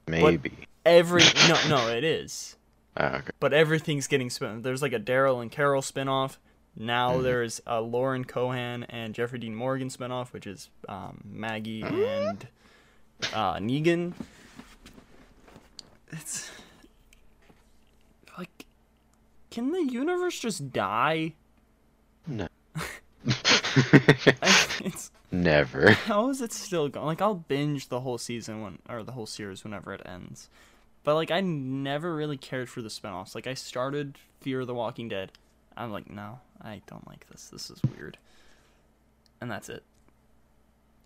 maybe. 0.07 0.51
Every 0.85 1.21
no, 1.49 1.57
no, 1.69 1.89
it 1.89 2.03
is. 2.05 2.55
Ah, 2.99 3.17
okay. 3.17 3.29
But 3.39 3.53
everything's 3.53 4.07
getting 4.07 4.29
spun. 4.29 4.61
There's 4.63 4.81
like 4.81 4.93
a 4.93 4.99
Daryl 4.99 5.41
and 5.41 5.51
Carol 5.51 5.81
spin-off. 5.83 6.39
Now 6.75 7.13
Mm-hmm. 7.13 7.23
there's 7.23 7.61
a 7.67 7.79
Lauren 7.81 8.23
Cohan 8.25 8.83
and 8.85 9.13
Jeffrey 9.13 9.39
Dean 9.39 9.55
Morgan 9.55 9.89
spin-off, 9.89 10.33
which 10.33 10.47
is 10.47 10.69
um, 10.89 11.21
Maggie 11.25 11.81
and 11.83 12.47
uh, 13.33 13.55
Negan. 13.55 14.13
It's 16.11 16.49
like, 18.37 18.65
can 19.51 19.71
the 19.71 19.83
universe 19.83 20.39
just 20.39 20.71
die? 20.71 21.33
No. 22.25 22.47
It's 24.79 25.11
Never. 25.31 25.91
how 25.91 26.29
is 26.29 26.41
it 26.41 26.53
still 26.53 26.87
going? 26.87 27.05
Like 27.07 27.21
I'll 27.21 27.33
binge 27.35 27.89
the 27.89 27.99
whole 27.99 28.17
season 28.17 28.61
when 28.61 28.79
or 28.89 29.03
the 29.03 29.11
whole 29.11 29.25
series 29.25 29.63
whenever 29.63 29.93
it 29.93 30.01
ends. 30.05 30.49
But 31.07 31.15
like 31.15 31.31
I 31.31 31.39
never 31.39 32.13
really 32.13 32.35
cared 32.35 32.69
for 32.69 32.81
the 32.81 32.89
spin-offs. 32.89 33.33
Like 33.33 33.47
I 33.47 33.53
started 33.53 34.17
Fear 34.41 34.59
of 34.59 34.67
the 34.67 34.73
Walking 34.73 35.07
Dead. 35.07 35.31
I'm 35.77 35.89
like, 35.89 36.09
no, 36.09 36.41
I 36.61 36.81
don't 36.85 37.07
like 37.07 37.25
this. 37.29 37.47
This 37.47 37.69
is 37.69 37.79
weird. 37.95 38.17
And 39.39 39.49
that's 39.49 39.69
it. 39.69 39.83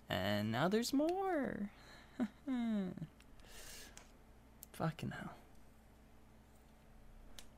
And 0.10 0.52
now 0.52 0.68
there's 0.70 0.92
more. 0.92 1.70
Fucking 4.74 5.12
hell. 5.12 5.34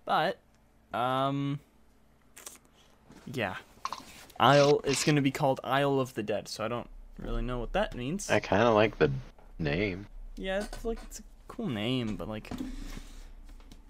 But 0.03 0.37
um 0.93 1.61
yeah. 3.25 3.55
Isle 4.37 4.81
it's 4.83 5.05
gonna 5.05 5.21
be 5.21 5.31
called 5.31 5.61
Isle 5.63 6.01
of 6.01 6.13
the 6.13 6.23
Dead, 6.23 6.49
so 6.49 6.65
I 6.65 6.67
don't 6.67 6.89
really 7.19 7.41
know 7.41 7.59
what 7.59 7.71
that 7.71 7.95
means. 7.95 8.29
I 8.29 8.41
kind 8.41 8.63
of 8.63 8.73
like 8.73 8.97
the 8.97 9.11
name. 9.59 10.07
Yeah, 10.35 10.65
it's 10.65 10.83
like 10.83 10.99
it's 11.03 11.19
a 11.19 11.23
cool 11.55 11.67
name, 11.67 12.15
but 12.15 12.27
like, 12.27 12.49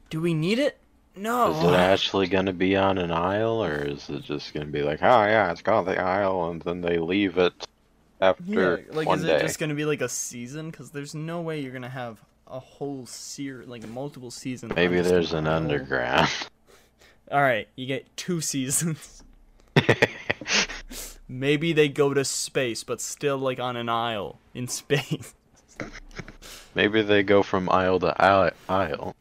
do 0.10 0.20
we 0.20 0.34
need 0.34 0.60
it? 0.60 0.77
No. 1.15 1.51
Is 1.51 1.63
it 1.63 1.74
actually 1.74 2.27
gonna 2.27 2.53
be 2.53 2.75
on 2.75 2.98
an 2.98 3.12
isle, 3.12 3.63
or 3.63 3.75
is 3.75 4.10
it 4.10 4.24
just 4.24 4.53
gonna 4.53 4.65
be 4.65 4.82
like, 4.82 5.01
oh 5.01 5.25
yeah, 5.25 5.51
it's 5.51 5.62
called 5.62 5.88
the 5.88 6.00
isle, 6.00 6.50
and 6.50 6.62
then 6.62 6.82
they 6.82 6.98
leave 6.98 7.38
it 7.38 7.53
after 8.20 8.86
yeah, 8.88 8.96
like 8.96 9.08
one 9.08 9.20
is 9.20 9.25
day? 9.25 9.38
it 9.38 9.41
just 9.41 9.60
gonna 9.60 9.75
be 9.75 9.86
like 9.86 10.01
a 10.01 10.10
season? 10.10 10.72
Because 10.72 10.89
there's 10.91 11.15
no 11.15 11.41
way 11.41 11.62
you're 11.62 11.72
gonna 11.72 11.89
have 11.89 12.20
a 12.48 12.60
whole 12.60 13.05
series, 13.05 13.67
like 13.67 13.88
multiple 13.88 14.32
seasons. 14.32 14.74
Maybe 14.75 15.00
there's 15.01 15.34
an 15.34 15.48
isle. 15.48 15.58
underground. 15.58 16.29
All 17.32 17.41
right, 17.41 17.67
you 17.75 17.86
get 17.86 18.05
two 18.17 18.41
seasons. 18.41 19.24
Maybe 21.27 21.74
they 21.74 21.88
go 21.88 22.13
to 22.13 22.25
space, 22.25 22.84
but 22.84 23.00
still 23.00 23.38
like 23.38 23.60
on 23.60 23.77
an 23.77 23.89
isle 23.89 24.39
in 24.53 24.67
space. 24.67 25.34
Maybe 26.75 27.01
they 27.01 27.23
go 27.23 27.43
from 27.43 27.69
aisle 27.69 27.99
to 27.99 28.21
aisle. 28.21 28.51
aisle. 28.67 29.15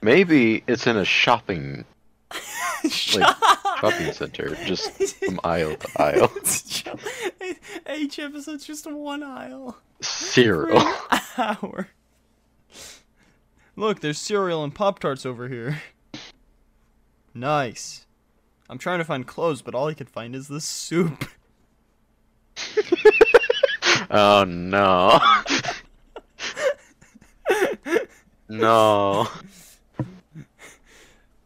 Maybe 0.00 0.62
it's 0.66 0.86
in 0.86 0.96
a 0.96 1.04
shopping 1.04 1.84
like 3.14 3.36
shopping 3.80 4.12
center, 4.12 4.54
just 4.64 4.92
from 5.16 5.40
aisle 5.42 5.76
to 5.76 6.02
aisle. 6.02 6.32
Each 7.96 8.18
episode's 8.18 8.64
just 8.64 8.90
one 8.90 9.22
aisle. 9.22 9.76
Cereal. 10.00 10.80
hour. 11.38 11.88
Look, 13.76 14.00
there's 14.00 14.18
cereal 14.18 14.62
and 14.62 14.74
Pop 14.74 14.98
Tarts 14.98 15.26
over 15.26 15.48
here. 15.48 15.82
Nice. 17.34 18.06
I'm 18.68 18.78
trying 18.78 18.98
to 18.98 19.04
find 19.04 19.26
clothes, 19.26 19.62
but 19.62 19.74
all 19.74 19.88
I 19.88 19.94
can 19.94 20.06
find 20.06 20.36
is 20.36 20.48
this 20.48 20.64
soup. 20.64 21.28
Oh 24.10 24.44
no. 24.44 25.20
No. 28.50 29.28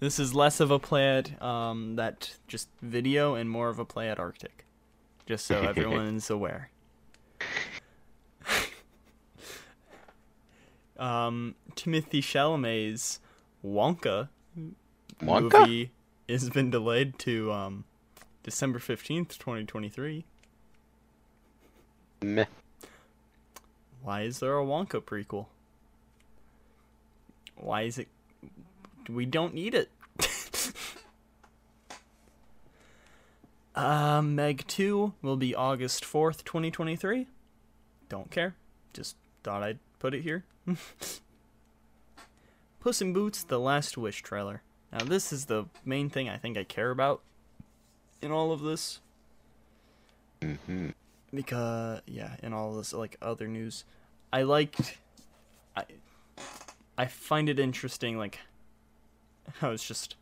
This 0.00 0.18
is 0.18 0.34
less 0.34 0.60
of 0.60 0.70
a 0.70 0.78
play 0.78 1.16
at 1.16 1.42
um, 1.42 1.96
that 1.96 2.36
just 2.46 2.68
video 2.82 3.36
and 3.36 3.48
more 3.48 3.70
of 3.70 3.78
a 3.78 3.86
play 3.86 4.10
at 4.10 4.18
Arctic, 4.18 4.66
just 5.24 5.46
so 5.46 5.62
everyone's 5.62 6.28
aware. 6.28 6.68
um, 10.98 11.54
Timothée 11.74 12.20
Chalamet's 12.20 13.18
Wonka, 13.64 14.28
Wonka? 15.22 15.60
movie 15.60 15.90
has 16.28 16.50
been 16.50 16.70
delayed 16.70 17.18
to 17.20 17.50
um, 17.50 17.84
December 18.42 18.78
fifteenth, 18.78 19.38
twenty 19.38 19.64
twenty 19.64 19.88
three. 19.88 20.26
Meh. 22.20 22.44
Why 24.02 24.20
is 24.20 24.40
there 24.40 24.58
a 24.58 24.62
Wonka 24.62 25.00
prequel? 25.00 25.46
Why 27.64 27.82
is 27.82 27.98
it? 27.98 28.08
We 29.08 29.24
don't 29.24 29.54
need 29.54 29.74
it. 29.74 29.90
uh, 33.74 34.20
Meg 34.22 34.66
2 34.66 35.14
will 35.22 35.36
be 35.36 35.54
August 35.54 36.04
4th, 36.04 36.44
2023. 36.44 37.26
Don't 38.10 38.30
care. 38.30 38.54
Just 38.92 39.16
thought 39.42 39.62
I'd 39.62 39.78
put 39.98 40.14
it 40.14 40.20
here. 40.22 40.44
Puss 42.80 43.00
in 43.00 43.14
Boots, 43.14 43.44
The 43.44 43.58
Last 43.58 43.96
Wish 43.96 44.22
trailer. 44.22 44.62
Now, 44.92 45.04
this 45.04 45.32
is 45.32 45.46
the 45.46 45.64
main 45.84 46.10
thing 46.10 46.28
I 46.28 46.36
think 46.36 46.58
I 46.58 46.64
care 46.64 46.90
about 46.90 47.22
in 48.20 48.30
all 48.30 48.52
of 48.52 48.60
this. 48.60 49.00
hmm 50.42 50.90
because 51.34 52.00
yeah, 52.06 52.36
in 52.42 52.52
all 52.52 52.74
this 52.74 52.92
like 52.92 53.16
other 53.20 53.48
news, 53.48 53.84
I 54.32 54.42
liked, 54.42 54.98
I 56.96 57.06
find 57.06 57.48
it 57.48 57.58
interesting 57.58 58.18
like 58.18 58.38
how 59.60 59.70
it's 59.70 59.86
just 59.86 60.16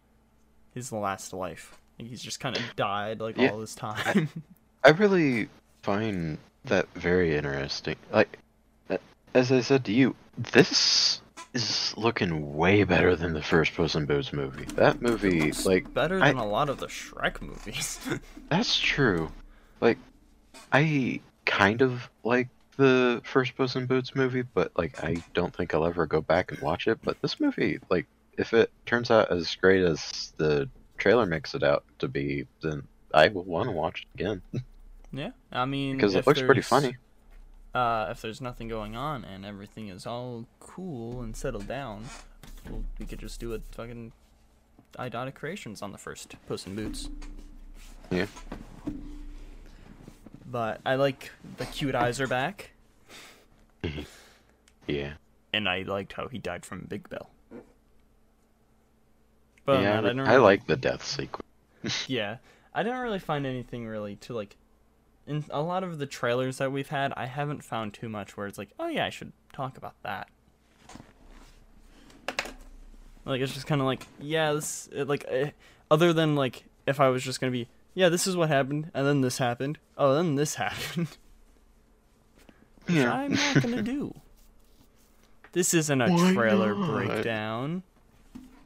his 0.74 0.92
last 0.92 1.32
life. 1.32 1.78
Like 1.98 2.08
he's 2.08 2.22
just 2.22 2.40
kind 2.40 2.56
of 2.56 2.62
died 2.76 3.20
like 3.20 3.36
Yeah, 3.36 3.50
all 3.50 3.58
this 3.58 3.74
time. 3.74 4.28
I 4.84 4.90
really 4.90 5.48
find 5.82 6.38
that 6.64 6.88
very 6.94 7.36
interesting. 7.36 7.96
Like, 8.12 8.38
as 9.34 9.52
I 9.52 9.60
said 9.60 9.84
to 9.86 9.92
you, 9.92 10.14
this 10.36 11.20
is 11.54 11.94
looking 11.96 12.56
way 12.56 12.84
better 12.84 13.14
than 13.14 13.34
the 13.34 13.42
first 13.42 13.74
Puss 13.74 13.94
in 13.94 14.06
Boots 14.06 14.32
movie. 14.32 14.64
That 14.74 15.02
movie, 15.02 15.52
like, 15.64 15.92
better 15.92 16.18
than 16.18 16.36
a 16.36 16.46
lot 16.46 16.68
of 16.68 16.78
the 16.78 16.86
Shrek 16.86 17.40
movies. 17.42 18.00
That's 18.48 18.78
true. 18.78 19.30
Like, 19.80 19.98
I 20.72 21.20
kind 21.44 21.82
of 21.82 22.08
like 22.24 22.48
the 22.76 23.20
first 23.24 23.56
Puss 23.56 23.76
in 23.76 23.86
Boots 23.86 24.14
movie, 24.14 24.42
but 24.42 24.72
like, 24.76 25.02
I 25.02 25.22
don't 25.34 25.54
think 25.54 25.74
I'll 25.74 25.86
ever 25.86 26.06
go 26.06 26.20
back 26.20 26.52
and 26.52 26.60
watch 26.60 26.86
it. 26.86 26.98
But 27.02 27.20
this 27.22 27.40
movie, 27.40 27.78
like, 27.90 28.06
if 28.38 28.52
it 28.54 28.70
turns 28.86 29.10
out 29.10 29.30
as 29.30 29.54
great 29.56 29.84
as 29.84 30.32
the 30.36 30.68
trailer 30.98 31.26
makes 31.26 31.54
it 31.54 31.62
out 31.62 31.84
to 31.98 32.08
be, 32.08 32.46
then 32.62 32.82
I 33.12 33.28
will 33.28 33.44
want 33.44 33.68
to 33.68 33.72
watch 33.72 34.06
it 34.06 34.20
again 34.20 34.42
yeah, 35.12 35.30
I 35.50 35.66
mean 35.66 35.96
because 35.96 36.14
it 36.14 36.26
looks 36.26 36.40
pretty 36.40 36.62
funny. 36.62 36.96
Uh, 37.74 38.08
if 38.10 38.20
there's 38.20 38.40
nothing 38.40 38.68
going 38.68 38.96
on 38.96 39.24
and 39.24 39.46
everything 39.46 39.88
is 39.88 40.06
all 40.06 40.46
cool 40.60 41.22
and 41.22 41.34
settled 41.34 41.66
down, 41.66 42.04
well, 42.68 42.84
we 42.98 43.06
could 43.06 43.18
just 43.18 43.40
do 43.40 43.54
a 43.54 43.60
fucking 43.72 44.12
Idiotic 45.00 45.34
Creations 45.34 45.80
on 45.80 45.90
the 45.90 45.98
first 45.98 46.34
Puss 46.46 46.66
in 46.66 46.74
Boots. 46.74 47.08
Yeah. 48.10 48.26
But 50.52 50.82
I 50.84 50.96
like 50.96 51.30
the 51.56 51.64
cute 51.64 51.94
eyes 51.94 52.20
are 52.20 52.26
back, 52.26 52.72
Yeah. 54.86 55.14
and 55.50 55.66
I 55.66 55.80
liked 55.82 56.12
how 56.12 56.28
he 56.28 56.36
died 56.38 56.66
from 56.66 56.80
Big 56.82 57.08
Bell. 57.08 57.30
But 59.64 59.80
yeah, 59.80 60.00
yeah, 60.02 60.22
I, 60.24 60.32
I, 60.32 60.34
I 60.34 60.36
like 60.36 60.66
the 60.66 60.76
death 60.76 61.04
sequence. 61.04 61.46
Yeah, 62.06 62.36
I 62.74 62.82
didn't 62.82 62.98
really 63.00 63.18
find 63.18 63.46
anything 63.46 63.86
really 63.86 64.16
to 64.16 64.34
like. 64.34 64.56
In 65.26 65.44
a 65.50 65.62
lot 65.62 65.84
of 65.84 65.98
the 65.98 66.06
trailers 66.06 66.58
that 66.58 66.70
we've 66.70 66.88
had, 66.88 67.12
I 67.16 67.26
haven't 67.26 67.64
found 67.64 67.94
too 67.94 68.08
much 68.08 68.36
where 68.36 68.46
it's 68.46 68.58
like, 68.58 68.70
oh 68.78 68.88
yeah, 68.88 69.06
I 69.06 69.10
should 69.10 69.32
talk 69.52 69.78
about 69.78 69.94
that. 70.02 70.28
Like 73.24 73.40
it's 73.40 73.54
just 73.54 73.66
kind 73.66 73.80
of 73.80 73.86
like, 73.86 74.06
yeah, 74.20 74.52
this 74.52 74.88
it, 74.92 75.08
like, 75.08 75.24
eh, 75.28 75.50
other 75.90 76.12
than 76.12 76.34
like 76.34 76.64
if 76.86 77.00
I 77.00 77.08
was 77.08 77.22
just 77.22 77.40
gonna 77.40 77.52
be, 77.52 77.68
yeah, 77.94 78.08
this 78.08 78.26
is 78.26 78.36
what 78.36 78.48
happened, 78.48 78.90
and 78.94 79.06
then 79.06 79.20
this 79.20 79.38
happened, 79.38 79.78
oh, 79.98 80.14
then 80.14 80.34
this 80.36 80.54
happened. 80.56 81.08
Which 82.86 82.96
Yeah. 82.96 83.12
I'm 83.12 83.32
not 83.34 83.62
gonna 83.62 83.82
do. 83.82 84.14
This 85.52 85.74
isn't 85.74 86.00
a 86.00 86.08
Why 86.10 86.32
trailer 86.32 86.74
not? 86.74 86.90
breakdown. 87.06 87.82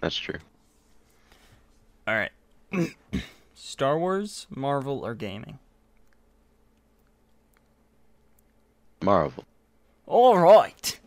That's 0.00 0.14
true. 0.16 0.38
All 2.06 2.14
right. 2.14 2.30
Star 3.56 3.98
Wars, 3.98 4.46
Marvel, 4.50 5.04
or 5.04 5.16
gaming? 5.16 5.58
Marvel. 9.02 9.44
All 10.06 10.38
right. 10.38 11.00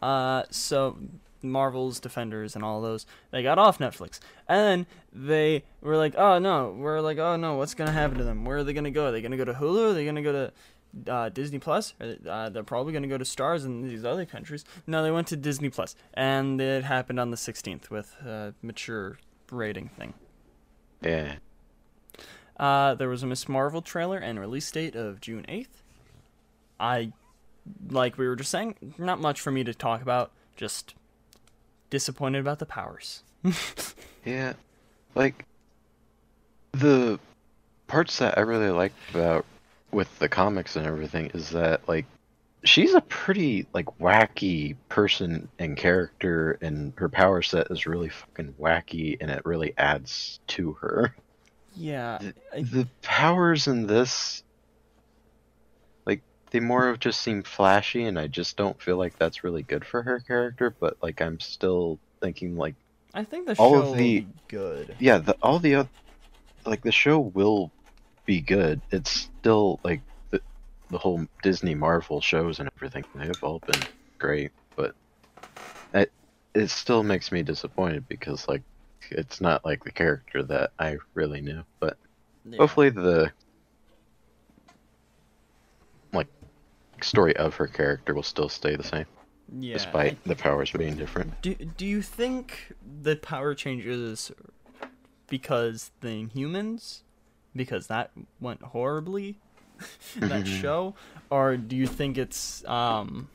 Uh, 0.00 0.44
so 0.50 0.96
Marvel's 1.42 2.00
Defenders 2.00 2.54
and 2.54 2.64
all 2.64 2.80
those 2.80 3.06
they 3.30 3.42
got 3.42 3.58
off 3.58 3.78
Netflix, 3.78 4.18
and 4.48 4.58
then 4.60 4.86
they 5.12 5.64
were 5.80 5.96
like, 5.96 6.14
oh 6.16 6.38
no, 6.38 6.74
we're 6.78 7.00
like, 7.00 7.18
oh 7.18 7.36
no, 7.36 7.54
what's 7.56 7.74
gonna 7.74 7.92
happen 7.92 8.18
to 8.18 8.24
them? 8.24 8.44
Where 8.44 8.58
are 8.58 8.64
they 8.64 8.72
gonna 8.72 8.90
go? 8.90 9.06
Are 9.08 9.12
they 9.12 9.22
gonna 9.22 9.36
go 9.36 9.44
to 9.44 9.54
Hulu? 9.54 9.90
Are 9.90 9.92
they 9.94 10.04
gonna 10.04 10.22
go 10.22 10.32
to 11.04 11.12
uh, 11.12 11.28
Disney 11.28 11.58
Plus? 11.58 11.94
They- 11.98 12.18
Uh, 12.28 12.48
they're 12.48 12.62
probably 12.62 12.92
gonna 12.92 13.06
go 13.08 13.18
to 13.18 13.24
Stars 13.24 13.64
in 13.64 13.82
these 13.88 14.04
other 14.04 14.24
countries. 14.26 14.64
No, 14.86 15.02
they 15.02 15.10
went 15.10 15.26
to 15.28 15.36
Disney 15.36 15.68
Plus, 15.70 15.94
and 16.14 16.60
it 16.60 16.84
happened 16.84 17.20
on 17.20 17.30
the 17.30 17.36
16th 17.36 17.90
with 17.90 18.14
a 18.24 18.54
mature 18.62 19.18
rating 19.50 19.88
thing. 19.90 20.14
Yeah. 21.02 21.36
Uh, 22.58 22.94
there 22.94 23.08
was 23.08 23.22
a 23.22 23.26
Miss 23.26 23.48
Marvel 23.48 23.82
trailer 23.82 24.18
and 24.18 24.40
release 24.40 24.68
date 24.70 24.96
of 24.96 25.20
June 25.20 25.44
8th. 25.48 25.82
I, 26.80 27.12
like 27.88 28.18
we 28.18 28.26
were 28.26 28.34
just 28.36 28.50
saying, 28.50 28.74
not 28.98 29.20
much 29.20 29.40
for 29.40 29.50
me 29.52 29.62
to 29.64 29.74
talk 29.74 30.02
about. 30.02 30.32
Just 30.56 30.94
disappointed 31.90 32.40
about 32.40 32.58
the 32.58 32.66
powers. 32.66 33.22
Yeah. 34.24 34.52
Like 35.14 35.46
the 36.72 37.18
parts 37.86 38.18
that 38.18 38.36
I 38.36 38.42
really 38.42 38.70
like 38.70 38.92
about 39.10 39.46
with 39.90 40.18
the 40.18 40.28
comics 40.28 40.76
and 40.76 40.86
everything 40.86 41.30
is 41.32 41.50
that 41.50 41.88
like 41.88 42.04
she's 42.62 42.92
a 42.92 43.00
pretty 43.00 43.66
like 43.72 43.86
wacky 43.98 44.76
person 44.90 45.48
and 45.58 45.76
character 45.76 46.58
and 46.60 46.92
her 46.96 47.08
power 47.08 47.40
set 47.40 47.70
is 47.70 47.86
really 47.86 48.10
fucking 48.10 48.54
wacky 48.60 49.16
and 49.20 49.30
it 49.30 49.46
really 49.46 49.72
adds 49.78 50.40
to 50.48 50.72
her. 50.74 51.14
Yeah, 51.74 52.18
I, 52.52 52.62
The 52.62 52.88
powers 53.02 53.66
in 53.66 53.86
this 53.86 54.42
they 56.50 56.60
more 56.60 56.88
of 56.88 56.98
just 57.00 57.20
seem 57.20 57.42
flashy 57.42 58.04
and 58.04 58.18
I 58.18 58.26
just 58.26 58.56
don't 58.56 58.80
feel 58.82 58.96
like 58.96 59.14
that's 59.18 59.44
really 59.44 59.62
good 59.62 59.84
for 59.86 60.02
her 60.02 60.20
character, 60.20 60.76
but 60.80 60.96
like 61.02 61.20
I'm 61.20 61.40
still 61.40 62.00
thinking 62.22 62.56
like 62.56 62.76
I 63.14 63.24
think 63.24 63.46
the 63.46 63.56
all 63.58 63.70
show 63.70 63.80
of 63.80 63.86
will 63.86 63.94
the- 63.94 64.20
be 64.20 64.28
good. 64.48 64.96
yeah, 65.00 65.18
the, 65.18 65.36
all 65.42 65.58
the 65.58 65.76
oth- 65.76 65.90
like 66.66 66.82
the 66.82 66.92
show 66.92 67.18
will 67.20 67.72
be 68.26 68.40
good. 68.40 68.82
It's 68.90 69.10
still 69.40 69.80
like 69.84 70.02
the 70.30 70.42
the 70.90 70.98
whole 70.98 71.26
Disney 71.42 71.74
Marvel 71.74 72.20
shows 72.20 72.60
and 72.60 72.70
everything. 72.76 73.04
They've 73.14 73.42
all 73.42 73.62
been 73.66 73.88
great, 74.20 74.52
but 74.76 74.94
it 75.92 76.12
it 76.54 76.68
still 76.70 77.02
makes 77.02 77.30
me 77.32 77.42
disappointed 77.42 78.08
because 78.08 78.46
like 78.48 78.62
it's 79.10 79.40
not 79.40 79.64
like 79.64 79.84
the 79.84 79.92
character 79.92 80.42
that 80.44 80.72
I 80.78 80.96
really 81.14 81.40
knew. 81.40 81.62
But 81.80 81.98
Yeah. 82.44 82.58
hopefully 82.58 82.90
the 82.90 83.32
story 87.04 87.36
of 87.36 87.54
her 87.56 87.66
character 87.66 88.14
will 88.14 88.22
still 88.22 88.48
stay 88.48 88.76
the 88.76 88.84
same 88.84 89.06
yeah. 89.56 89.74
despite 89.74 90.22
the 90.24 90.36
powers 90.36 90.70
being 90.70 90.96
different. 90.96 91.40
Do 91.42 91.54
Do 91.54 91.86
you 91.86 92.02
think 92.02 92.74
the 93.02 93.16
power 93.16 93.54
changes 93.54 94.32
because 95.28 95.90
the 96.00 96.26
humans, 96.26 97.02
because 97.54 97.86
that 97.86 98.10
went 98.40 98.62
horribly, 98.62 99.38
that 100.16 100.46
show, 100.46 100.94
or 101.30 101.56
do 101.56 101.76
you 101.76 101.86
think 101.86 102.18
it's 102.18 102.64
um, 102.66 103.28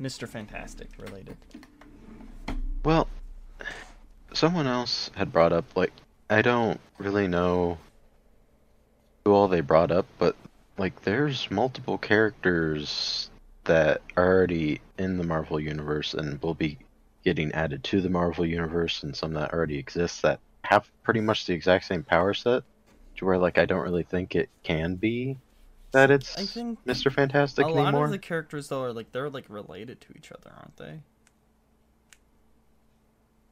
Mr. 0.00 0.28
Fantastic 0.28 0.88
related? 0.98 1.36
Well, 2.84 3.08
someone 4.32 4.66
else 4.66 5.10
had 5.14 5.32
brought 5.32 5.52
up 5.52 5.64
like 5.76 5.92
I 6.30 6.42
don't 6.42 6.80
really 6.98 7.28
know 7.28 7.78
who 9.24 9.32
all 9.32 9.48
they 9.48 9.60
brought 9.60 9.90
up, 9.90 10.06
but 10.18 10.36
like 10.78 11.02
there's 11.02 11.50
multiple 11.50 11.98
characters 11.98 13.30
that 13.64 14.02
are 14.16 14.26
already 14.26 14.80
in 14.98 15.18
the 15.18 15.24
Marvel 15.24 15.58
universe 15.58 16.14
and 16.14 16.40
will 16.42 16.54
be 16.54 16.78
getting 17.24 17.52
added 17.52 17.82
to 17.84 18.00
the 18.00 18.10
Marvel 18.10 18.46
universe 18.46 19.02
and 19.02 19.16
some 19.16 19.32
that 19.34 19.52
already 19.52 19.78
exist 19.78 20.22
that 20.22 20.40
have 20.62 20.88
pretty 21.02 21.20
much 21.20 21.46
the 21.46 21.52
exact 21.52 21.84
same 21.84 22.02
power 22.02 22.34
set 22.34 22.62
to 23.16 23.24
where 23.24 23.38
like 23.38 23.58
I 23.58 23.66
don't 23.66 23.82
really 23.82 24.02
think 24.02 24.34
it 24.34 24.48
can 24.62 24.94
be 24.94 25.38
that 25.92 26.10
it's 26.10 26.36
I 26.36 26.44
think 26.44 26.84
Mr. 26.84 27.12
Fantastic 27.12 27.64
a 27.64 27.68
lot 27.68 27.88
anymore. 27.88 28.04
of 28.04 28.10
the 28.10 28.18
characters 28.18 28.68
though 28.68 28.82
are 28.82 28.92
like 28.92 29.12
they're 29.12 29.30
like 29.30 29.46
related 29.48 30.00
to 30.02 30.08
each 30.16 30.30
other, 30.30 30.52
aren't 30.56 30.76
they? 30.76 31.00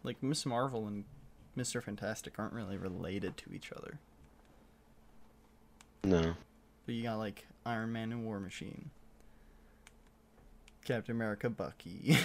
like 0.05 0.23
Miss 0.23 0.47
Marvel 0.47 0.87
and 0.87 1.05
Mister 1.57 1.81
Fantastic 1.81 2.35
aren't 2.39 2.53
really 2.53 2.77
related 2.77 3.37
to 3.39 3.53
each 3.53 3.73
other. 3.73 3.99
No. 6.05 6.35
But 6.87 6.95
you 6.95 7.03
got 7.03 7.17
like 7.17 7.47
Iron 7.65 7.93
Man 7.93 8.13
and 8.13 8.25
War 8.25 8.41
Machine, 8.41 8.91
Captain 10.85 11.15
America, 11.15 11.49
Bucky, 11.49 12.19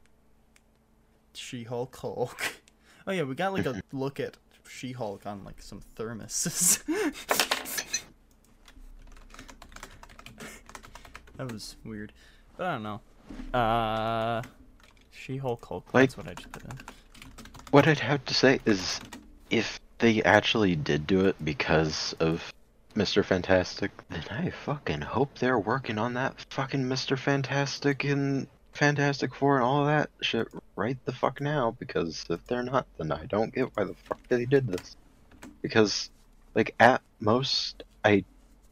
She 1.34 1.64
Hulk, 1.64 1.96
Hulk. 1.96 2.40
Oh 3.04 3.10
yeah, 3.10 3.24
we 3.24 3.34
got 3.34 3.52
like 3.52 3.66
a 3.66 3.82
look 3.92 4.20
at 4.20 4.36
She 4.68 4.92
Hulk 4.92 5.26
on 5.26 5.42
like 5.42 5.60
some 5.60 5.80
thermoses. 5.96 6.80
that 11.36 11.52
was 11.52 11.74
weird, 11.84 12.12
but 12.56 12.66
I 12.66 12.72
don't 12.74 12.82
know. 12.84 13.00
Uh, 13.58 14.42
She 15.10 15.36
Hulk, 15.36 15.64
Hulk. 15.66 15.92
Like- 15.92 16.10
That's 16.10 16.16
what 16.16 16.28
I 16.28 16.34
just 16.34 16.52
put 16.52 16.62
in. 16.62 16.78
What 17.72 17.88
I'd 17.88 17.98
have 17.98 18.24
to 18.26 18.34
say 18.34 18.60
is, 18.66 19.00
if 19.50 19.80
they 19.98 20.22
actually 20.22 20.76
did 20.76 21.04
do 21.06 21.26
it 21.26 21.34
because 21.44 22.14
of 22.20 22.52
Mr. 22.94 23.24
Fantastic, 23.24 23.90
then 24.08 24.24
I 24.30 24.50
fucking 24.50 25.00
hope 25.00 25.38
they're 25.38 25.58
working 25.58 25.98
on 25.98 26.14
that 26.14 26.40
fucking 26.50 26.84
Mr. 26.84 27.18
Fantastic 27.18 28.04
and 28.04 28.46
Fantastic 28.72 29.34
Four 29.34 29.56
and 29.56 29.64
all 29.64 29.86
that 29.86 30.10
shit 30.20 30.48
right 30.76 30.98
the 31.04 31.12
fuck 31.12 31.40
now. 31.40 31.74
Because 31.78 32.24
if 32.28 32.44
they're 32.46 32.62
not, 32.62 32.86
then 32.98 33.12
I 33.12 33.24
don't 33.26 33.54
get 33.54 33.74
why 33.76 33.84
the 33.84 33.94
fuck 34.04 34.20
they 34.28 34.44
did 34.44 34.68
this. 34.68 34.96
Because, 35.62 36.10
like, 36.54 36.74
at 36.78 37.02
most, 37.20 37.82
I, 38.04 38.24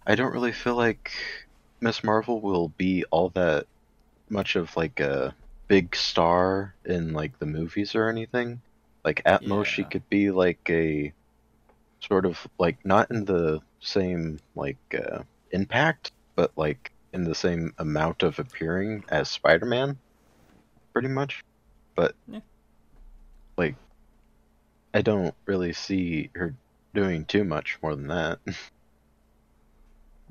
I 0.06 0.14
don't 0.14 0.32
really 0.32 0.52
feel 0.52 0.76
like 0.76 1.12
Miss 1.80 2.04
Marvel 2.04 2.40
will 2.40 2.68
be 2.68 3.04
all 3.10 3.30
that 3.30 3.66
much 4.28 4.56
of 4.56 4.76
like 4.76 5.00
a 5.00 5.34
big 5.68 5.94
star 5.94 6.74
in 6.84 7.12
like 7.12 7.38
the 7.38 7.46
movies 7.46 7.94
or 7.94 8.08
anything. 8.08 8.60
Like 9.04 9.22
at 9.24 9.46
most 9.46 9.68
she 9.68 9.84
could 9.84 10.08
be 10.10 10.30
like 10.30 10.68
a 10.68 11.12
sort 12.02 12.26
of 12.26 12.46
like 12.58 12.78
not 12.84 13.10
in 13.10 13.24
the 13.24 13.60
same 13.80 14.38
like 14.54 14.78
uh, 14.94 15.22
impact, 15.52 16.12
but 16.36 16.52
like 16.56 16.92
in 17.12 17.24
the 17.24 17.34
same 17.34 17.72
amount 17.78 18.22
of 18.22 18.38
appearing 18.38 19.04
as 19.08 19.30
Spider-Man, 19.30 19.98
pretty 20.94 21.08
much. 21.08 21.42
But 21.96 22.14
Yeah. 22.28 22.40
like, 23.56 23.76
I 24.94 25.02
don't 25.02 25.34
really 25.46 25.72
see 25.72 26.30
her 26.36 26.54
doing 26.94 27.24
too 27.24 27.42
much 27.44 27.78
more 27.82 27.96
than 27.96 28.06
that. 28.08 28.38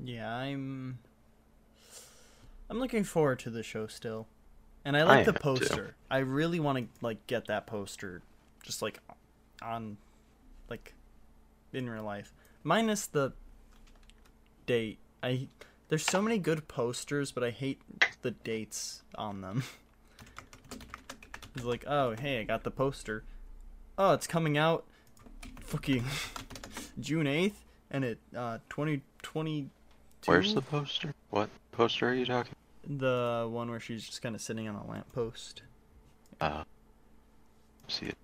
Yeah, 0.02 0.32
I'm. 0.34 0.98
I'm 2.68 2.78
looking 2.78 3.04
forward 3.04 3.38
to 3.40 3.50
the 3.50 3.62
show 3.62 3.86
still, 3.86 4.26
and 4.84 4.96
I 4.96 5.02
I 5.04 5.18
like 5.18 5.24
the 5.24 5.32
am 5.32 5.34
too. 5.34 5.42
poster. 5.42 5.96
I 6.10 6.18
really 6.18 6.60
want 6.60 6.78
to 6.78 7.04
like 7.04 7.26
get 7.26 7.46
that 7.48 7.66
poster, 7.66 8.22
just 8.62 8.80
like 8.80 9.00
on, 9.62 9.96
like, 10.68 10.94
in 11.72 11.88
real 11.88 12.02
life, 12.02 12.32
minus 12.62 13.06
the 13.06 13.32
date. 14.66 14.98
I 15.22 15.48
there's 15.88 16.04
so 16.04 16.22
many 16.22 16.38
good 16.38 16.68
posters, 16.68 17.32
but 17.32 17.42
I 17.42 17.50
hate 17.50 17.80
the 18.22 18.30
dates 18.30 19.02
on 19.14 19.40
them. 19.40 19.64
It's 21.56 21.64
like, 21.64 21.84
oh 21.88 22.14
hey, 22.18 22.38
I 22.38 22.44
got 22.44 22.62
the 22.62 22.70
poster. 22.70 23.24
Oh, 23.98 24.12
it's 24.14 24.28
coming 24.28 24.56
out, 24.56 24.84
fucking 25.60 26.04
June 27.00 27.26
eighth, 27.26 27.64
and 27.90 28.04
it 28.04 28.18
uh 28.36 28.58
twenty 28.68 29.02
twenty. 29.22 29.68
Where's 30.26 30.54
the 30.54 30.62
poster? 30.62 31.12
What 31.30 31.50
poster 31.72 32.08
are 32.08 32.14
you 32.14 32.24
talking? 32.24 32.54
The 32.86 33.48
one 33.50 33.68
where 33.68 33.80
she's 33.80 34.06
just 34.06 34.22
kind 34.22 34.36
of 34.36 34.40
sitting 34.40 34.68
on 34.68 34.76
a 34.76 34.86
lamppost. 34.86 35.62
Uh, 36.40 36.64
see 37.88 38.06
it. 38.06 38.18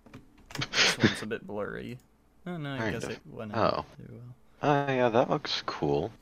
This 0.72 0.98
one's 0.98 1.22
a 1.22 1.26
bit 1.26 1.46
blurry. 1.46 1.98
Oh 2.46 2.56
no, 2.56 2.74
I 2.74 2.78
Kind 2.78 2.92
guess 2.94 3.04
of. 3.04 3.11
it 3.11 3.18
went 3.30 3.52
Oh. 3.54 3.59
out 3.61 3.87
too 3.96 4.04
well. 4.11 4.35
Oh 4.88 4.92
yeah, 4.92 5.09
that 5.09 5.28
looks 5.30 5.62
cool. 5.66 6.12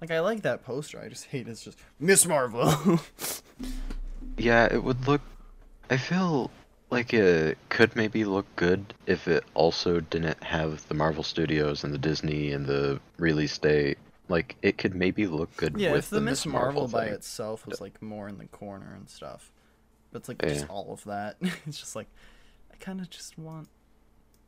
Like 0.00 0.10
I 0.10 0.20
like 0.20 0.42
that 0.42 0.64
poster. 0.64 1.00
I 1.00 1.08
just 1.08 1.26
hate 1.26 1.48
it's 1.48 1.62
just 1.64 1.78
Miss 1.98 2.26
Marvel. 2.26 3.00
Yeah, 4.36 4.64
it 4.72 4.82
would 4.82 5.06
look. 5.06 5.20
I 5.90 5.96
feel 5.96 6.50
like 6.90 7.14
it 7.14 7.56
could 7.68 7.94
maybe 7.94 8.24
look 8.24 8.46
good 8.56 8.92
if 9.06 9.28
it 9.28 9.44
also 9.54 10.00
didn't 10.00 10.42
have 10.42 10.86
the 10.88 10.94
Marvel 10.94 11.22
Studios 11.22 11.84
and 11.84 11.94
the 11.94 11.98
Disney 11.98 12.50
and 12.50 12.66
the 12.66 13.00
release 13.16 13.56
date. 13.58 13.98
Like 14.28 14.56
it 14.62 14.76
could 14.76 14.94
maybe 14.94 15.26
look 15.26 15.54
good 15.56 15.76
yeah, 15.78 15.92
with 15.92 16.06
if 16.06 16.10
the 16.10 16.20
Miss 16.20 16.46
Marvel, 16.46 16.88
by 16.88 17.04
itself 17.06 17.64
was 17.66 17.80
like 17.80 18.00
more 18.02 18.28
in 18.28 18.38
the 18.38 18.46
corner 18.46 18.94
and 18.96 19.08
stuff, 19.08 19.52
but 20.10 20.18
it's 20.20 20.28
like 20.28 20.42
just 20.42 20.68
all 20.68 20.92
of 20.92 21.04
that. 21.04 21.36
it's 21.66 21.78
just 21.78 21.94
like 21.94 22.08
I 22.72 22.76
kind 22.76 23.00
of 23.00 23.08
just 23.10 23.38
want 23.38 23.68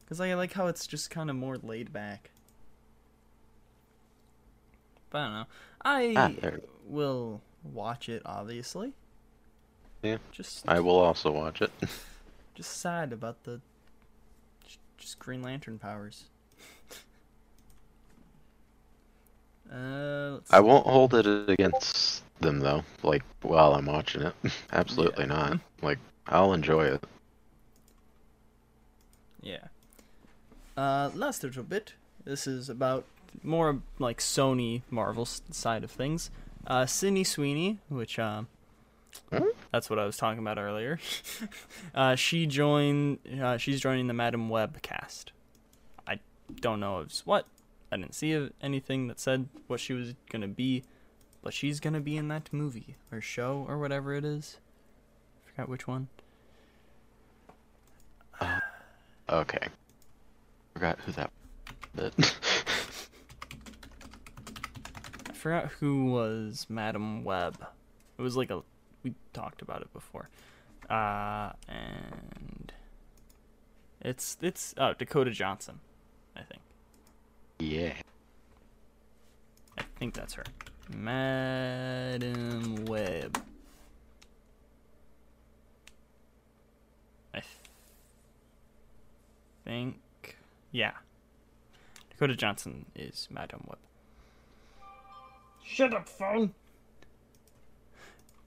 because 0.06 0.20
I 0.22 0.32
like 0.34 0.54
how 0.54 0.68
it's 0.68 0.86
just 0.86 1.10
kind 1.10 1.28
of 1.30 1.36
more 1.36 1.58
laid 1.58 1.92
back. 1.92 2.30
But 5.10 5.18
I 5.18 5.24
don't 5.24 5.34
know. 5.34 5.46
I 5.84 6.14
Ah, 6.14 6.30
will 6.84 7.42
watch 7.64 8.08
it, 8.08 8.22
obviously. 8.24 8.94
Yeah. 10.02 10.18
Just 10.32 10.68
I 10.68 10.80
will 10.80 10.98
also 10.98 11.30
watch 11.30 11.62
it. 11.62 11.70
just 12.54 12.78
sad 12.80 13.12
about 13.12 13.44
the 13.44 13.60
just 14.98 15.18
Green 15.18 15.42
Lantern 15.42 15.78
powers. 15.78 16.24
uh, 19.72 20.32
let's 20.34 20.50
I 20.50 20.58
won't 20.60 20.86
hold 20.88 21.14
it 21.14 21.26
against 21.48 22.24
them 22.40 22.58
though. 22.60 22.82
Like 23.04 23.22
while 23.42 23.74
I'm 23.74 23.86
watching 23.86 24.22
it, 24.22 24.34
absolutely 24.72 25.24
Yeah. 25.24 25.26
not. 25.26 25.60
Like 25.82 25.98
I'll 26.26 26.52
enjoy 26.52 26.86
it. 26.86 27.04
Yeah. 29.42 29.68
Uh, 30.76 31.10
last 31.14 31.42
little 31.42 31.62
bit. 31.62 31.94
This 32.24 32.46
is 32.46 32.68
about 32.68 33.04
more 33.42 33.80
like 33.98 34.18
Sony 34.18 34.82
Marvel 34.90 35.24
side 35.24 35.84
of 35.84 35.90
things. 35.90 36.30
Uh, 36.66 36.86
Sydney 36.86 37.24
Sweeney, 37.24 37.78
which 37.88 38.16
Hmm? 38.16 39.44
that's 39.72 39.88
what 39.88 39.98
I 39.98 40.04
was 40.04 40.16
talking 40.16 40.40
about 40.40 40.58
earlier. 40.58 40.98
uh, 41.94 42.16
she 42.16 42.46
joined. 42.46 43.18
Uh, 43.40 43.56
she's 43.56 43.80
joining 43.80 44.06
the 44.08 44.14
Madame 44.14 44.48
Web 44.48 44.82
cast. 44.82 45.32
I 46.06 46.18
don't 46.60 46.80
know 46.80 47.00
if 47.00 47.18
what. 47.20 47.46
I 47.90 47.96
didn't 47.96 48.14
see 48.14 48.50
anything 48.60 49.06
that 49.06 49.20
said 49.20 49.48
what 49.68 49.78
she 49.80 49.92
was 49.92 50.14
gonna 50.30 50.48
be, 50.48 50.82
but 51.42 51.54
she's 51.54 51.78
gonna 51.80 52.00
be 52.00 52.16
in 52.16 52.28
that 52.28 52.52
movie 52.52 52.96
or 53.12 53.20
show 53.20 53.64
or 53.68 53.78
whatever 53.78 54.12
it 54.14 54.24
is. 54.24 54.58
I 55.46 55.50
Forgot 55.50 55.68
which 55.68 55.86
one. 55.86 56.08
Okay. 59.30 59.68
Forgot 60.76 60.98
who 61.06 61.12
that. 61.12 61.30
I 65.30 65.32
forgot 65.32 65.68
who 65.80 66.04
was 66.12 66.66
Madame 66.68 67.24
Web. 67.24 67.66
It 68.18 68.20
was 68.20 68.36
like 68.36 68.50
a 68.50 68.60
we 69.02 69.14
talked 69.32 69.62
about 69.62 69.80
it 69.80 69.90
before. 69.94 70.28
Uh 70.90 71.52
and 71.66 72.74
it's 74.02 74.36
it's 74.42 74.74
oh 74.76 74.92
Dakota 74.92 75.30
Johnson, 75.30 75.80
I 76.36 76.42
think. 76.42 76.60
yeah. 77.58 77.94
I 79.78 79.82
think 79.98 80.12
that's 80.12 80.34
her. 80.34 80.44
Madame 80.94 82.84
Web. 82.84 83.42
I 87.32 87.38
th- 87.40 87.46
think 89.64 89.96
yeah. 90.76 90.92
Dakota 92.10 92.36
Johnson 92.36 92.86
is 92.94 93.28
Madame 93.30 93.64
Web. 93.66 93.78
Shut 95.64 95.92
up, 95.94 96.08
phone. 96.08 96.54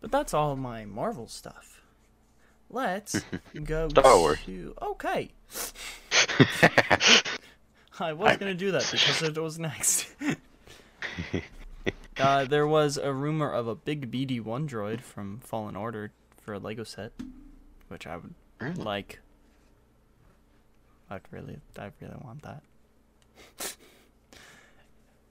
But 0.02 0.12
that's 0.12 0.34
all 0.34 0.56
my 0.56 0.86
Marvel 0.86 1.28
stuff. 1.28 1.82
Let's 2.70 3.22
go 3.64 3.90
Star 3.90 4.18
Wars. 4.18 4.40
to 4.46 4.74
okay. 4.82 5.32
I 8.00 8.14
was 8.14 8.38
gonna 8.38 8.54
do 8.54 8.72
that 8.72 8.88
because 8.92 9.22
it 9.24 9.38
was 9.38 9.60
next. 9.60 10.08
uh, 12.20 12.46
there 12.46 12.68
was 12.68 12.98
a 12.98 13.12
rumor 13.12 13.52
of 13.52 13.68
a 13.68 13.76
big 13.76 14.10
BD-1 14.12 14.70
droid 14.70 15.02
from 15.02 15.40
Fallen 15.44 15.76
Order 15.76 16.12
for 16.42 16.54
a 16.54 16.60
Lego 16.60 16.84
set, 16.84 17.12
which 17.90 18.06
I 18.08 18.16
would 18.18 18.34
Really? 18.62 18.84
like. 18.84 19.20
I'd 21.10 21.22
really, 21.32 21.58
I 21.78 21.92
really 22.02 22.16
want 22.24 22.42
that. 22.44 22.62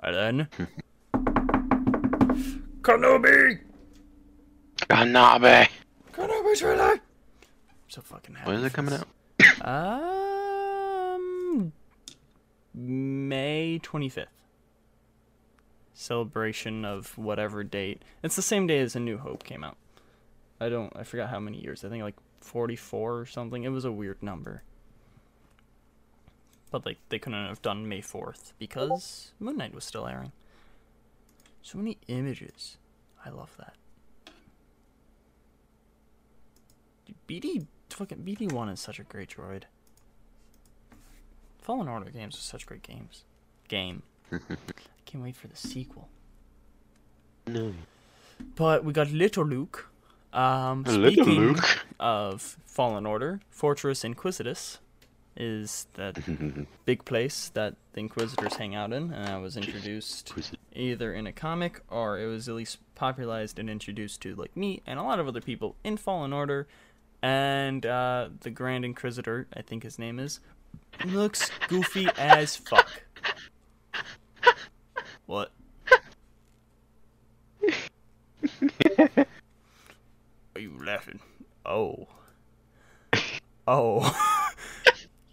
and 0.03 0.15
then 0.15 0.49
Kenobi, 2.83 3.59
Kanabe. 4.89 5.69
Kenobi 6.13 6.59
trailer. 6.59 6.85
I'm 6.93 7.01
so 7.89 8.01
fucking 8.03 8.35
happy. 8.35 8.51
When 8.51 8.59
is 8.61 8.65
it 8.65 8.73
coming 8.73 8.95
out? 8.95 9.07
Um, 9.67 11.73
May 12.75 13.81
25th. 13.83 14.27
Celebration 15.95 16.85
of 16.85 17.17
whatever 17.19 17.65
date. 17.65 18.03
It's 18.23 18.37
the 18.37 18.43
same 18.43 18.67
day 18.67 18.79
as 18.81 18.95
A 18.97 19.01
New 19.01 19.19
Hope 19.19 19.45
came 19.45 19.65
out. 19.65 19.77
I 20.61 20.69
don't, 20.69 20.93
I 20.97 21.05
forgot 21.05 21.31
how 21.31 21.41
many 21.41 21.61
years. 21.63 21.85
I 21.85 21.89
think 21.89 22.03
like 22.03 22.17
44 22.41 23.19
or 23.19 23.27
something. 23.27 23.65
It 23.65 23.69
was 23.71 23.85
a 23.85 23.93
weird 23.93 24.23
number. 24.23 24.63
But 26.71 26.85
like 26.85 26.99
they 27.09 27.19
couldn't 27.19 27.47
have 27.47 27.63
done 27.63 27.89
May 27.89 28.03
4th 28.03 28.53
because 28.59 29.33
Moon 29.41 29.57
Knight 29.57 29.75
was 29.75 29.85
still 29.85 30.07
airing. 30.07 30.33
So 31.63 31.79
many 31.79 31.99
images. 32.09 32.77
I 33.25 33.31
love 33.31 33.55
that. 33.59 33.75
Dude, 37.07 37.17
BD 37.27 37.67
fucking 37.91 38.19
BD 38.19 38.53
one 38.53 38.69
is 38.69 38.81
such 38.81 38.99
a 38.99 39.03
great 39.03 39.31
droid. 39.31 39.63
Fallen 41.59 41.89
Order 41.89 42.11
games 42.11 42.37
are 42.37 42.41
such 42.41 42.67
great 42.67 42.83
games. 42.83 43.25
Game. 43.69 44.03
I 44.33 44.39
can't 45.05 45.23
wait 45.23 45.37
for 45.37 45.49
the 45.49 45.57
sequel. 45.57 46.09
No. 47.47 47.75
But 48.57 48.85
we 48.85 48.93
got 48.93 49.11
Little 49.11 49.45
Luke. 49.45 49.91
Um, 50.33 50.85
Little 50.85 51.27
Luke. 51.27 51.87
of 51.99 52.57
Fallen 52.67 53.07
Order, 53.07 53.41
Fortress 53.51 54.05
Inquisitorius 54.05 54.79
is 55.39 55.87
that 55.95 56.19
big 56.85 57.05
place 57.05 57.51
that 57.55 57.77
the 57.93 58.01
Inquisitors 58.01 58.55
hang 58.55 58.75
out 58.75 58.93
in, 58.93 59.13
and 59.13 59.29
I 59.29 59.39
was 59.39 59.57
introduced 59.57 60.33
either 60.75 61.15
in 61.15 61.27
a 61.27 61.33
comic 61.33 61.81
or 61.89 62.19
it 62.19 62.27
was 62.27 62.49
at 62.49 62.55
least 62.57 62.79
popularized 62.95 63.59
and 63.59 63.71
introduced 63.71 64.21
to 64.23 64.35
like 64.35 64.57
me 64.57 64.83
and 64.85 64.99
a 64.99 65.03
lot 65.03 65.21
of 65.21 65.29
other 65.29 65.41
people 65.41 65.77
in 65.85 65.97
Fallen 65.97 66.33
Order. 66.33 66.67
And 67.23 67.87
uh, 67.87 68.29
the 68.41 68.51
Grand 68.51 68.85
Inquisitor, 68.85 69.47
I 69.57 69.63
think 69.63 69.83
his 69.85 69.99
name 69.99 70.19
is, 70.19 70.41
looks 71.05 71.51
goofy 71.69 72.09
as 72.17 72.57
fuck. 72.57 72.89
What? 75.27 75.51
Are 80.55 80.61
you 80.61 80.73
laughing? 80.85 81.21
Oh. 81.67 82.09
Oh. 83.67 84.35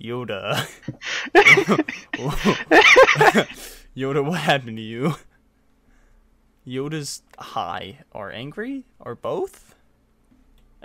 Yoda. 0.05 0.67
Yoda, 3.95 4.25
what 4.25 4.39
happened 4.39 4.77
to 4.77 4.83
you? 4.83 5.15
Yoda's 6.67 7.21
high 7.37 7.99
or 8.11 8.31
angry 8.31 8.85
or 8.99 9.15
both? 9.15 9.75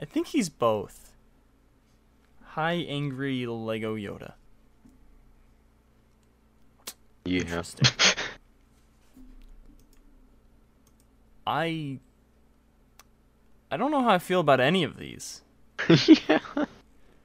I 0.01 0.05
think 0.05 0.29
he's 0.29 0.49
both. 0.49 1.13
High, 2.43 2.85
angry 2.89 3.47
Lego 3.47 3.97
Yoda. 3.97 4.35
Yeah. 7.25 7.41
Interesting. 7.41 7.87
I 11.47 11.99
I 13.71 13.77
don't 13.77 13.91
know 13.91 14.03
how 14.03 14.11
I 14.11 14.19
feel 14.19 14.41
about 14.41 14.61
any 14.61 14.85
of 14.85 14.97
these. 14.97 15.43
yeah. 15.89 16.39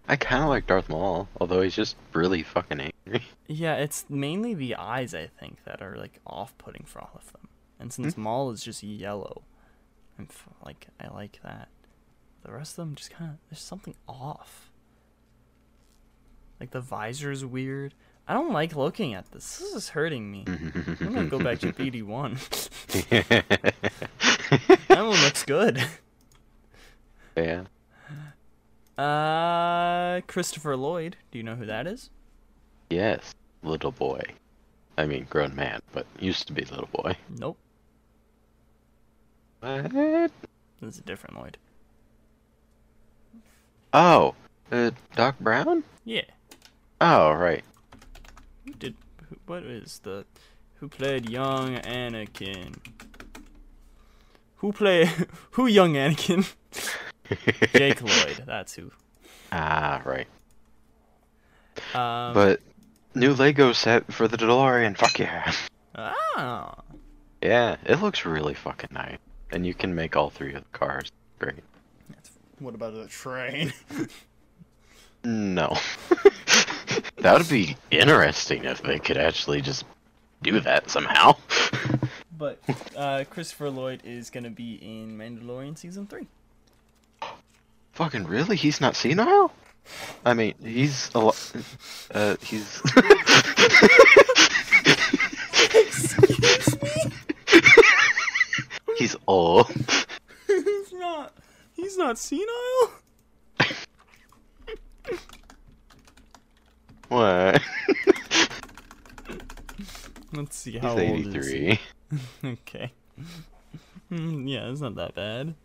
I 0.08 0.16
kind 0.16 0.44
of 0.44 0.50
like 0.50 0.68
Darth 0.68 0.90
Maul, 0.90 1.28
although 1.40 1.62
he's 1.62 1.76
just 1.76 1.96
really 2.14 2.44
fucking 2.44 2.80
angry. 2.80 3.24
Yeah, 3.48 3.76
it's 3.76 4.06
mainly 4.10 4.56
the 4.56 4.74
eyes 4.76 5.14
I 5.14 5.28
think 5.28 5.64
that 5.66 5.80
are 5.80 5.96
like 5.96 6.20
off-putting 6.26 6.86
for 6.88 7.00
all 7.00 7.12
of 7.14 7.32
them. 7.32 7.48
And 7.80 7.94
since 7.94 8.16
hmm? 8.16 8.22
Maul 8.22 8.50
is 8.50 8.64
just 8.64 8.82
yellow, 8.82 9.44
I'm 10.18 10.28
f- 10.32 10.50
like 10.66 10.88
I 11.00 11.14
like 11.14 11.40
that. 11.44 11.68
The 12.44 12.52
rest 12.52 12.72
of 12.72 12.78
them 12.78 12.96
just 12.96 13.12
kind 13.12 13.30
of 13.30 13.38
there's 13.50 13.62
something 13.62 13.94
off. 14.08 14.72
Like 16.60 16.72
the 16.72 16.82
visor 16.82 17.30
is 17.32 17.46
weird. 17.46 17.94
I 18.28 18.34
don't 18.34 18.52
like 18.52 18.76
looking 18.76 19.14
at 19.14 19.32
this. 19.32 19.58
This 19.60 19.76
is 19.76 19.90
hurting 19.90 20.32
me. 20.32 20.46
I'm 20.48 21.14
gonna 21.14 21.26
go 21.26 21.38
back 21.38 21.60
to 21.60 21.72
BD 21.74 22.02
one. 22.02 22.34
that 24.88 24.90
one 24.90 25.22
looks 25.22 25.44
good. 25.44 25.84
yeah. 27.38 27.66
Uh, 28.98 30.22
Christopher 30.28 30.78
Lloyd. 30.78 31.18
Do 31.32 31.38
you 31.38 31.44
know 31.44 31.56
who 31.56 31.66
that 31.66 31.86
is? 31.88 32.10
Yes, 32.90 33.34
little 33.64 33.92
boy. 33.92 34.22
I 34.98 35.06
mean, 35.06 35.28
grown 35.30 35.56
man, 35.56 35.82
but 35.92 36.06
used 36.20 36.48
to 36.48 36.54
be 36.54 36.64
little 36.64 36.90
boy. 36.92 37.18
Nope. 37.38 37.58
What? 39.60 39.92
This 39.92 40.94
is 40.94 41.00
a 41.00 41.02
different 41.02 41.38
Lloyd. 41.38 41.58
Oh, 43.94 44.36
uh, 44.72 44.92
Doc 45.16 45.40
Brown? 45.40 45.84
Yeah. 46.04 46.22
Oh, 47.02 47.32
right. 47.32 47.64
Who 48.66 48.74
did? 48.74 48.96
Who, 49.30 49.38
what 49.46 49.64
is 49.64 50.00
the? 50.04 50.26
Who 50.76 50.88
played 50.88 51.30
young 51.30 51.76
Anakin? 51.78 52.76
Who 54.58 54.72
played? 54.72 55.08
Who 55.52 55.68
young 55.68 55.94
Anakin? 55.94 56.54
Jake 57.74 58.02
Lloyd. 58.02 58.44
That's 58.46 58.74
who. 58.76 58.92
Ah, 59.52 60.02
right. 60.06 60.28
Um, 61.94 62.34
But 62.34 62.62
new 63.14 63.34
Lego 63.34 63.74
set 63.74 64.12
for 64.14 64.28
the 64.28 64.38
DeLorean. 64.38 64.98
Fuck 64.98 65.20
yeah. 65.20 65.52
ah, 65.96 66.82
Yeah, 67.42 67.78
it 67.86 68.02
looks 68.02 68.26
really 68.26 68.54
fucking 68.54 68.90
nice, 68.92 69.18
and 69.52 69.66
you 69.66 69.74
can 69.74 69.96
make 69.96 70.16
all 70.16 70.30
three 70.30 70.54
of 70.54 70.64
the 70.64 70.78
cars. 70.78 71.12
Great. 71.40 71.64
what 72.60 72.76
about 72.76 72.94
the 72.94 73.08
train? 73.08 73.74
No. 75.24 75.76
that 77.18 77.38
would 77.38 77.50
be 77.50 77.76
interesting 77.90 78.66
if 78.66 78.82
they 78.84 79.00
could 79.00 79.18
actually 79.18 79.62
just 79.62 79.84
do 80.44 80.60
that 80.60 80.90
somehow. 80.90 81.36
but 82.38 82.60
uh, 82.96 83.24
Christopher 83.30 83.70
Lloyd 83.72 84.02
is 84.04 84.30
gonna 84.30 84.52
be 84.52 84.76
in 84.76 85.18
Mandalorian 85.18 85.78
season 85.78 86.06
three. 86.06 86.28
Fucking 87.96 88.26
really? 88.26 88.58
He's 88.58 88.82
not 88.82 88.96
senile? 88.96 89.54
I 90.26 90.34
mean, 90.34 90.54
he's 90.62 91.10
a 91.16 91.20
lot. 91.20 91.54
Uh, 92.14 92.36
he's. 92.42 92.82
Excuse 95.74 96.82
me. 96.84 96.90
he's 98.98 99.16
old. 99.28 99.72
he's 100.48 100.92
not. 100.94 101.34
He's 101.74 101.98
not 101.98 102.18
senile. 102.18 102.92
What? 107.08 107.62
Let's 110.34 110.58
see 110.58 110.72
he's 110.74 110.82
how 110.82 110.98
old 111.00 111.36
is 111.36 111.50
he? 111.50 111.68
83. 111.68 111.80
Okay. 112.44 112.92
Hmm, 114.10 114.48
yeah, 114.48 114.70
it's 114.70 114.82
not 114.82 114.96
that 114.96 115.16
bad. 115.16 115.56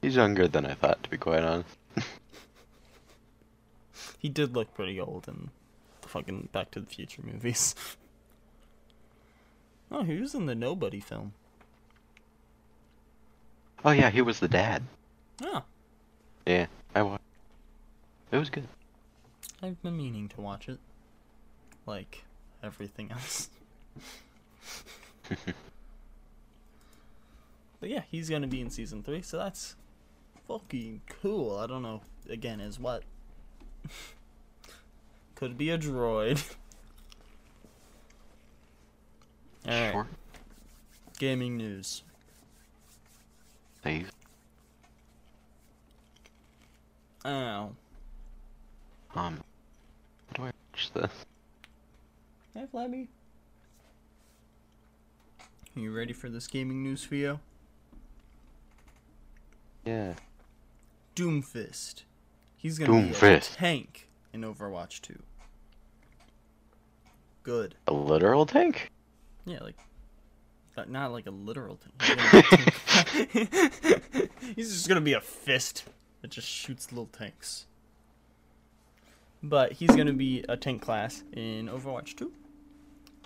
He's 0.00 0.16
younger 0.16 0.46
than 0.48 0.64
I 0.66 0.74
thought, 0.74 1.02
to 1.02 1.10
be 1.10 1.16
quite 1.18 1.42
honest. 1.44 1.76
He 4.20 4.28
did 4.28 4.54
look 4.54 4.74
pretty 4.74 4.98
old 5.00 5.28
in 5.28 5.50
the 6.02 6.08
fucking 6.08 6.48
Back 6.50 6.72
to 6.72 6.80
the 6.80 6.86
Future 6.86 7.22
movies. 7.24 7.76
oh, 9.92 10.02
he 10.02 10.16
was 10.20 10.34
in 10.34 10.46
the 10.46 10.56
Nobody 10.56 10.98
film. 10.98 11.34
Oh 13.84 13.92
yeah, 13.92 14.10
he 14.10 14.20
was 14.22 14.40
the 14.40 14.48
dad. 14.48 14.82
Oh, 15.42 15.62
Yeah, 16.44 16.66
I 16.96 17.02
watched. 17.02 17.22
It 18.32 18.38
was 18.38 18.50
good. 18.50 18.66
I've 19.62 19.80
been 19.84 19.96
meaning 19.96 20.28
to 20.30 20.40
watch 20.40 20.68
it. 20.68 20.80
Like 21.86 22.24
everything 22.60 23.10
else. 23.12 23.50
but 27.78 27.88
yeah, 27.88 28.02
he's 28.10 28.28
gonna 28.28 28.48
be 28.48 28.60
in 28.60 28.70
season 28.70 29.04
three, 29.04 29.22
so 29.22 29.38
that's 29.38 29.76
fucking 30.48 31.02
cool. 31.22 31.56
I 31.58 31.66
don't 31.66 31.82
know, 31.82 32.00
again, 32.28 32.58
is 32.60 32.80
what? 32.80 33.04
Could 35.36 35.56
be 35.56 35.70
a 35.70 35.78
droid. 35.78 36.42
Alright, 39.66 39.92
Sure. 39.92 40.06
gaming 41.18 41.56
news. 41.56 42.02
Save. 43.84 44.10
Oh. 47.24 47.28
Um. 47.30 47.74
How 49.14 49.30
do 50.34 50.42
I 50.42 50.52
watch 50.72 50.90
this? 50.94 51.10
Hey, 52.54 52.64
Flabby. 52.70 53.08
Are 55.76 55.80
you 55.80 55.94
ready 55.94 56.12
for 56.12 56.28
this 56.28 56.46
gaming 56.46 56.82
news, 56.82 57.04
Theo? 57.04 57.40
Yeah. 59.84 60.14
Doomfist. 61.18 62.02
He's 62.56 62.78
gonna 62.78 62.92
be 63.02 63.08
a 63.10 63.12
Doomfist. 63.12 63.56
tank 63.56 64.08
in 64.32 64.42
Overwatch 64.42 65.00
2. 65.00 65.18
Good. 67.42 67.74
A 67.86 67.92
literal 67.92 68.46
tank? 68.46 68.92
Yeah, 69.44 69.60
like 69.62 69.76
not, 70.76 70.90
not 70.90 71.12
like 71.12 71.26
a 71.26 71.30
literal 71.30 71.76
tank. 71.78 72.00
He's, 72.02 72.14
gonna 72.14 73.26
be 73.32 73.42
a 73.42 73.48
tank. 73.48 74.30
He's 74.56 74.72
just 74.72 74.88
gonna 74.88 75.00
be 75.00 75.14
a 75.14 75.20
fist 75.20 75.84
that 76.22 76.30
just 76.30 76.48
shoots 76.48 76.92
little 76.92 77.06
tanks. 77.06 77.66
But 79.42 79.72
he's 79.72 79.90
gonna 79.90 80.12
be 80.12 80.44
a 80.48 80.56
tank 80.56 80.82
class 80.82 81.22
in 81.32 81.66
Overwatch 81.68 82.16
2. 82.16 82.32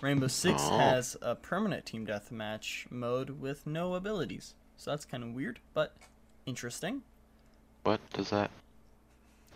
Rainbow 0.01 0.27
Six 0.27 0.61
Oh. 0.65 0.77
has 0.77 1.15
a 1.21 1.35
permanent 1.35 1.85
team 1.85 2.05
deathmatch 2.05 2.89
mode 2.91 3.29
with 3.41 3.65
no 3.67 3.93
abilities. 3.95 4.53
So 4.77 4.91
that's 4.91 5.05
kind 5.05 5.23
of 5.23 5.33
weird, 5.33 5.59
but 5.73 5.95
interesting. 6.45 7.03
What 7.83 7.99
does 8.13 8.29
that? 8.29 8.51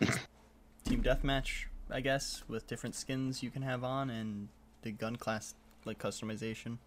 Team 0.84 1.02
deathmatch 1.02 1.64
I 1.90 2.00
guess, 2.00 2.42
with 2.48 2.66
different 2.66 2.94
skins 2.94 3.42
you 3.42 3.50
can 3.50 3.62
have 3.62 3.82
on 3.82 4.10
and 4.10 4.48
the 4.82 4.90
gun 4.92 5.16
class 5.16 5.54
like 5.84 5.98
customization. 5.98 6.78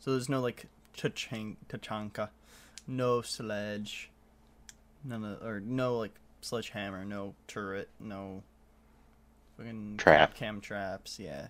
So 0.00 0.12
there's 0.12 0.28
no 0.28 0.40
like 0.40 0.66
Tachanka, 0.96 1.56
Tachanka, 1.68 2.28
no 2.86 3.20
sledge, 3.20 4.10
none 5.04 5.24
of 5.24 5.42
or 5.42 5.60
no 5.60 5.98
like 5.98 6.14
sledgehammer, 6.40 7.04
no 7.04 7.34
turret, 7.46 7.88
no 8.00 8.42
fucking 9.56 9.96
Trap. 9.98 10.34
cam 10.34 10.60
traps, 10.60 11.18
yeah. 11.18 11.48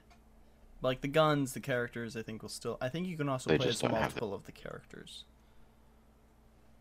But, 0.81 0.89
like 0.89 1.01
the 1.01 1.09
guns, 1.09 1.53
the 1.55 1.61
characters, 1.61 2.17
I 2.17 2.23
think 2.23 2.43
will 2.43 2.49
still. 2.49 2.77
I 2.81 2.89
think 2.89 3.07
you 3.07 3.17
can 3.17 3.29
also 3.29 3.51
They 3.51 3.59
play 3.59 3.69
as 3.69 3.83
multiple 3.83 4.35
of 4.35 4.45
the 4.47 4.53
characters. 4.53 5.25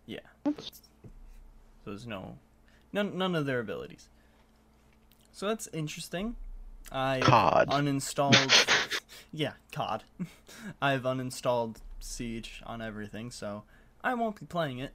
Yeah. 0.06 0.20
So 1.84 1.92
there's 1.92 2.08
no, 2.08 2.38
none, 2.92 3.18
none 3.18 3.36
of 3.36 3.46
their 3.46 3.60
abilities. 3.60 4.08
So 5.32 5.48
that's 5.48 5.68
interesting. 5.74 6.36
I 6.92 7.20
COD. 7.22 7.70
uninstalled. 7.70 9.02
yeah, 9.34 9.54
COD. 9.72 10.04
I've 10.82 11.04
uninstalled 11.04 11.78
Siege 12.00 12.62
on 12.66 12.82
everything, 12.82 13.32
so 13.32 13.64
I 14.04 14.14
won't 14.14 14.40
be 14.40 14.46
playing 14.46 14.80
it. 14.80 14.94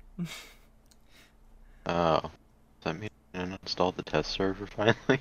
Oh. 1.86 2.20
Does 2.20 2.30
that 2.84 2.98
mean 3.00 3.10
I 3.34 3.38
uninstalled 3.38 3.96
the 3.96 4.02
test 4.02 4.30
server 4.30 4.66
finally? 4.76 5.20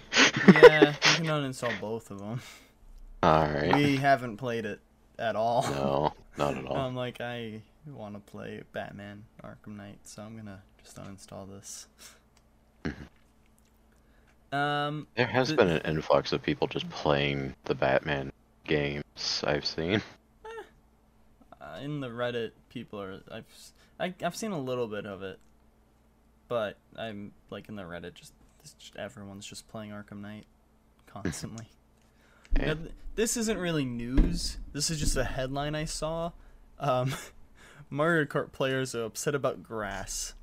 yeah, 0.53 0.89
you 0.89 1.15
can 1.15 1.25
uninstall 1.25 1.80
both 1.82 2.12
of 2.12 2.19
them. 2.19 2.41
Alright. 3.23 3.75
We 3.75 3.97
haven't 3.97 4.38
played 4.38 4.65
it 4.65 4.80
at 5.17 5.36
all. 5.36 5.63
No, 5.63 6.13
not 6.38 6.58
at 6.58 6.65
all. 6.65 6.77
I'm 6.77 6.95
like, 6.95 7.19
I 7.19 7.62
want 7.95 8.13
to 8.15 8.19
play 8.32 8.62
Batman 8.73 9.23
Arkham 9.43 9.76
Knight, 9.78 10.00
so 10.04 10.21
I'm 10.23 10.36
gonna 10.36 10.62
just 10.84 10.97
uninstall 10.97 11.47
this. 11.50 11.88
um, 14.52 15.08
there 15.15 15.28
has 15.28 15.50
the- 15.50 15.56
been 15.56 15.69
an 15.69 15.82
influx 15.86 16.32
of 16.32 16.41
people 16.41 16.67
just 16.67 16.89
playing 16.89 17.56
the 17.65 17.76
Batman 17.76 18.32
games 18.65 19.43
I've 19.45 19.65
seen. 19.65 20.02
uh, 21.62 21.80
in 21.82 22.00
the 22.00 22.10
Reddit, 22.10 22.52
people 22.69 23.02
are 23.02 23.21
I've 23.32 23.45
s- 23.54 23.73
I, 24.00 24.13
have 24.21 24.36
seen 24.36 24.52
a 24.52 24.60
little 24.60 24.88
bit 24.88 25.06
of 25.06 25.23
it, 25.23 25.39
but 26.47 26.78
I'm 26.95 27.32
like 27.50 27.67
in 27.69 27.76
the 27.76 27.84
Reddit, 27.84 28.13
just, 28.13 28.34
just 28.80 28.95
everyone's 28.95 29.45
just 29.45 29.67
playing 29.67 29.91
Arkham 29.91 30.21
Knight 30.21 30.45
constantly. 31.08 31.65
Now, 32.56 32.76
th- 32.76 32.91
this 33.15 33.36
isn't 33.36 33.58
really 33.58 33.84
news. 33.84 34.58
This 34.71 34.89
is 34.89 35.02
just 35.02 35.17
a 35.17 35.26
headline 35.26 35.76
I 35.76 35.84
saw. 35.84 36.32
Um, 36.80 37.13
Mario 37.89 38.26
Kart 38.26 38.52
players 38.52 38.93
are 38.95 39.04
upset 39.04 39.36
about 39.36 39.63
grass. 39.63 40.34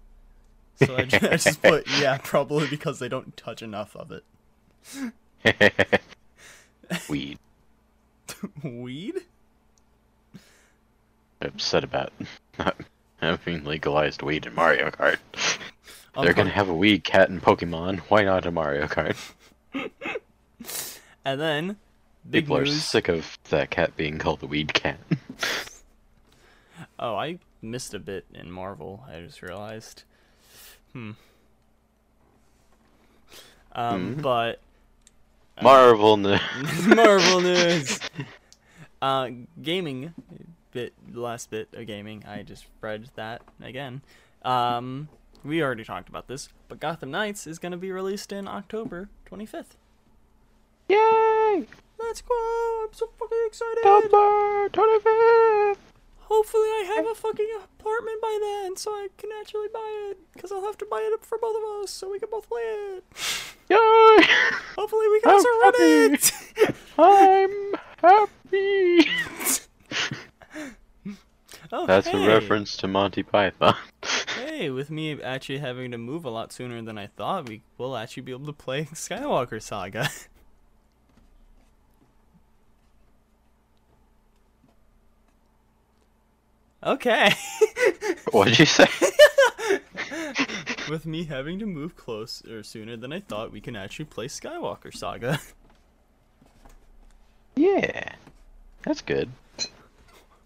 So 0.77 0.97
I, 0.97 1.01
I 1.03 1.37
just 1.37 1.63
put 1.63 1.87
yeah, 2.01 2.19
probably 2.23 2.67
because 2.67 2.99
they 2.99 3.09
don't 3.09 3.37
touch 3.37 3.63
enough 3.63 3.97
of 3.97 4.11
it. 4.13 4.25
Weed. 7.09 7.39
Weed? 8.63 9.15
Upset 11.41 11.85
about 11.85 12.13
not 12.59 12.77
having 13.21 13.65
legalized 13.65 14.23
weed 14.23 14.47
in 14.47 14.55
Mario 14.55 14.91
Kart. 14.91 15.19
They're 16.21 16.33
gonna 16.33 16.51
have 16.51 16.69
a 16.69 16.75
weed 16.75 17.05
cat 17.05 17.29
in 17.29 17.41
Pokemon. 17.41 17.99
Why 18.09 18.23
not 18.23 18.47
a 18.47 18.51
Mario 18.51 18.87
Kart? 18.87 19.17
And 21.25 21.41
then 21.41 21.77
big 22.31 22.45
People 22.45 22.57
are 22.59 22.65
news. 22.65 22.83
sick 22.85 23.09
of 23.09 23.39
that 23.51 23.71
cat 23.71 23.97
being 23.97 24.19
called 24.19 24.41
the 24.41 24.47
weed 24.47 24.73
cat. 24.75 24.99
Oh, 26.99 27.17
I 27.17 27.39
missed 27.63 27.95
a 27.95 27.99
bit 27.99 28.25
in 28.33 28.51
Marvel. 28.51 29.05
I 29.09 29.21
just 29.21 29.43
realized. 29.43 30.05
Hmm. 30.93 31.13
Um, 33.73 34.15
but 34.15 34.61
Marvel 35.63 36.17
news. 36.17 36.41
Marvel 36.87 37.41
news. 37.41 37.99
Uh, 39.03 39.31
gaming 39.61 40.15
bit, 40.73 40.93
last 41.13 41.51
bit 41.51 41.69
of 41.73 41.87
gaming. 41.87 42.25
I 42.27 42.43
just 42.43 42.67
read 42.81 43.09
that 43.15 43.43
again. 43.63 44.03
Um, 44.43 45.09
we 45.45 45.63
already 45.63 45.85
talked 45.85 46.09
about 46.09 46.29
this, 46.29 46.49
but 46.69 46.81
Gotham 46.81 47.11
Knights 47.11 47.47
is 47.47 47.59
gonna 47.59 47.77
be 47.77 47.91
released 47.91 48.33
in 48.33 48.47
October 48.49 49.09
25th. 49.31 49.77
Yay! 50.89 51.67
Let's 51.99 52.21
go! 52.21 52.85
I'm 52.85 52.93
so 52.93 53.09
fucking 53.19 53.45
excited. 53.47 53.85
Number 53.85 54.69
25! 54.71 55.94
Hopefully, 56.27 56.63
I 56.63 56.93
have 56.97 57.07
a 57.07 57.15
fucking 57.15 57.49
apartment 57.63 58.23
by 58.23 58.39
then, 58.41 58.77
so 58.77 58.91
I 58.91 59.09
can 59.19 59.31
actually 59.41 59.69
buy 59.73 60.11
it. 60.11 60.19
Cause 60.41 60.51
I'll 60.51 60.63
have 60.63 60.79
to 60.79 60.87
buy 60.91 61.01
it 61.01 61.25
for 61.25 61.39
both 61.39 61.57
of 61.57 61.83
us, 61.83 61.91
so 61.91 62.11
we 62.11 62.19
can 62.19 62.31
both 62.31 62.49
play 62.49 62.63
it. 62.63 63.05
Yay! 63.69 64.27
Hopefully, 64.77 65.09
we 65.09 65.21
can 65.21 65.31
I'm 65.31 65.37
also 65.37 65.49
run 65.63 65.75
it. 65.79 66.33
I'm 66.99 67.75
happy! 67.99 69.11
oh, 71.73 71.87
That's 71.87 72.09
hey. 72.09 72.25
a 72.25 72.29
reference 72.29 72.77
to 72.79 72.89
Monty 72.89 73.23
Python. 73.23 73.77
Hey, 74.37 74.71
with 74.71 74.91
me 74.91 75.21
actually 75.21 75.59
having 75.59 75.91
to 75.91 75.99
move 75.99 76.25
a 76.25 76.31
lot 76.31 76.53
sooner 76.53 76.81
than 76.83 76.97
I 76.97 77.09
thought, 77.09 77.49
we 77.49 77.63
will 77.79 77.97
actually 77.97 78.23
be 78.23 78.33
able 78.33 78.47
to 78.47 78.53
play 78.53 78.85
Skywalker 78.85 79.61
Saga. 79.61 80.09
Okay. 86.85 87.33
What'd 88.31 88.59
you 88.59 88.66
say? 88.66 88.88
with 90.88 91.07
me 91.07 91.25
having 91.25 91.59
to 91.59 91.66
move 91.66 91.97
closer 91.97 92.62
sooner 92.62 92.97
than 92.97 93.12
I 93.12 93.20
thought, 93.20 93.53
we 93.53 93.61
can 93.61 93.77
actually 93.77 94.07
play 94.07 94.29
Skywalker 94.29 94.94
Saga. 94.94 95.40
yeah. 97.57 98.12
That's 98.83 99.03
good. 99.03 99.31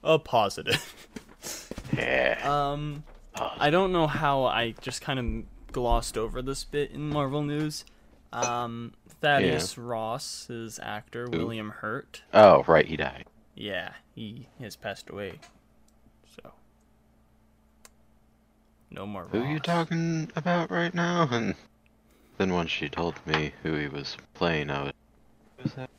A 0.02 0.18
positive. 0.18 0.94
Yeah. 1.96 2.38
Um, 2.44 3.04
I 3.34 3.70
don't 3.70 3.92
know 3.92 4.06
how 4.06 4.44
I 4.44 4.74
just 4.80 5.00
kind 5.00 5.18
of 5.18 5.72
glossed 5.72 6.16
over 6.16 6.42
this 6.42 6.64
bit 6.64 6.90
in 6.90 7.08
Marvel 7.08 7.42
news. 7.42 7.84
Um, 8.32 8.94
Thaddeus 9.20 9.78
Ross, 9.78 10.46
his 10.46 10.78
actor, 10.82 11.26
William 11.30 11.70
Hurt. 11.70 12.22
Oh, 12.32 12.64
right, 12.66 12.86
he 12.86 12.96
died. 12.96 13.24
Yeah, 13.54 13.92
he 14.14 14.48
has 14.60 14.76
passed 14.76 15.10
away. 15.10 15.40
So, 16.36 16.52
no 18.90 19.06
more. 19.06 19.24
Who 19.24 19.42
you 19.44 19.58
talking 19.58 20.30
about 20.36 20.70
right 20.70 20.94
now? 20.94 21.28
And 21.30 21.54
then 22.38 22.52
once 22.52 22.70
she 22.70 22.88
told 22.88 23.14
me 23.26 23.52
who 23.62 23.74
he 23.74 23.88
was 23.88 24.16
playing, 24.34 24.70
I 24.70 24.84
was. 24.84 24.92
Who's 25.58 25.72
that? 25.74 25.90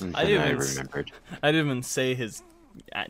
And 0.00 0.16
I 0.16 0.24
didn't 0.24 0.60
s- 0.60 0.76
remembered. 0.76 1.12
I 1.42 1.52
didn't 1.52 1.66
even 1.66 1.82
say 1.82 2.14
his 2.14 2.42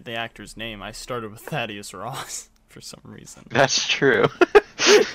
the 0.02 0.14
actor's 0.14 0.56
name. 0.56 0.82
I 0.82 0.92
started 0.92 1.30
with 1.30 1.40
Thaddeus 1.40 1.94
Ross 1.94 2.50
for 2.68 2.80
some 2.80 3.00
reason. 3.04 3.46
That's 3.50 3.86
true. 3.86 4.26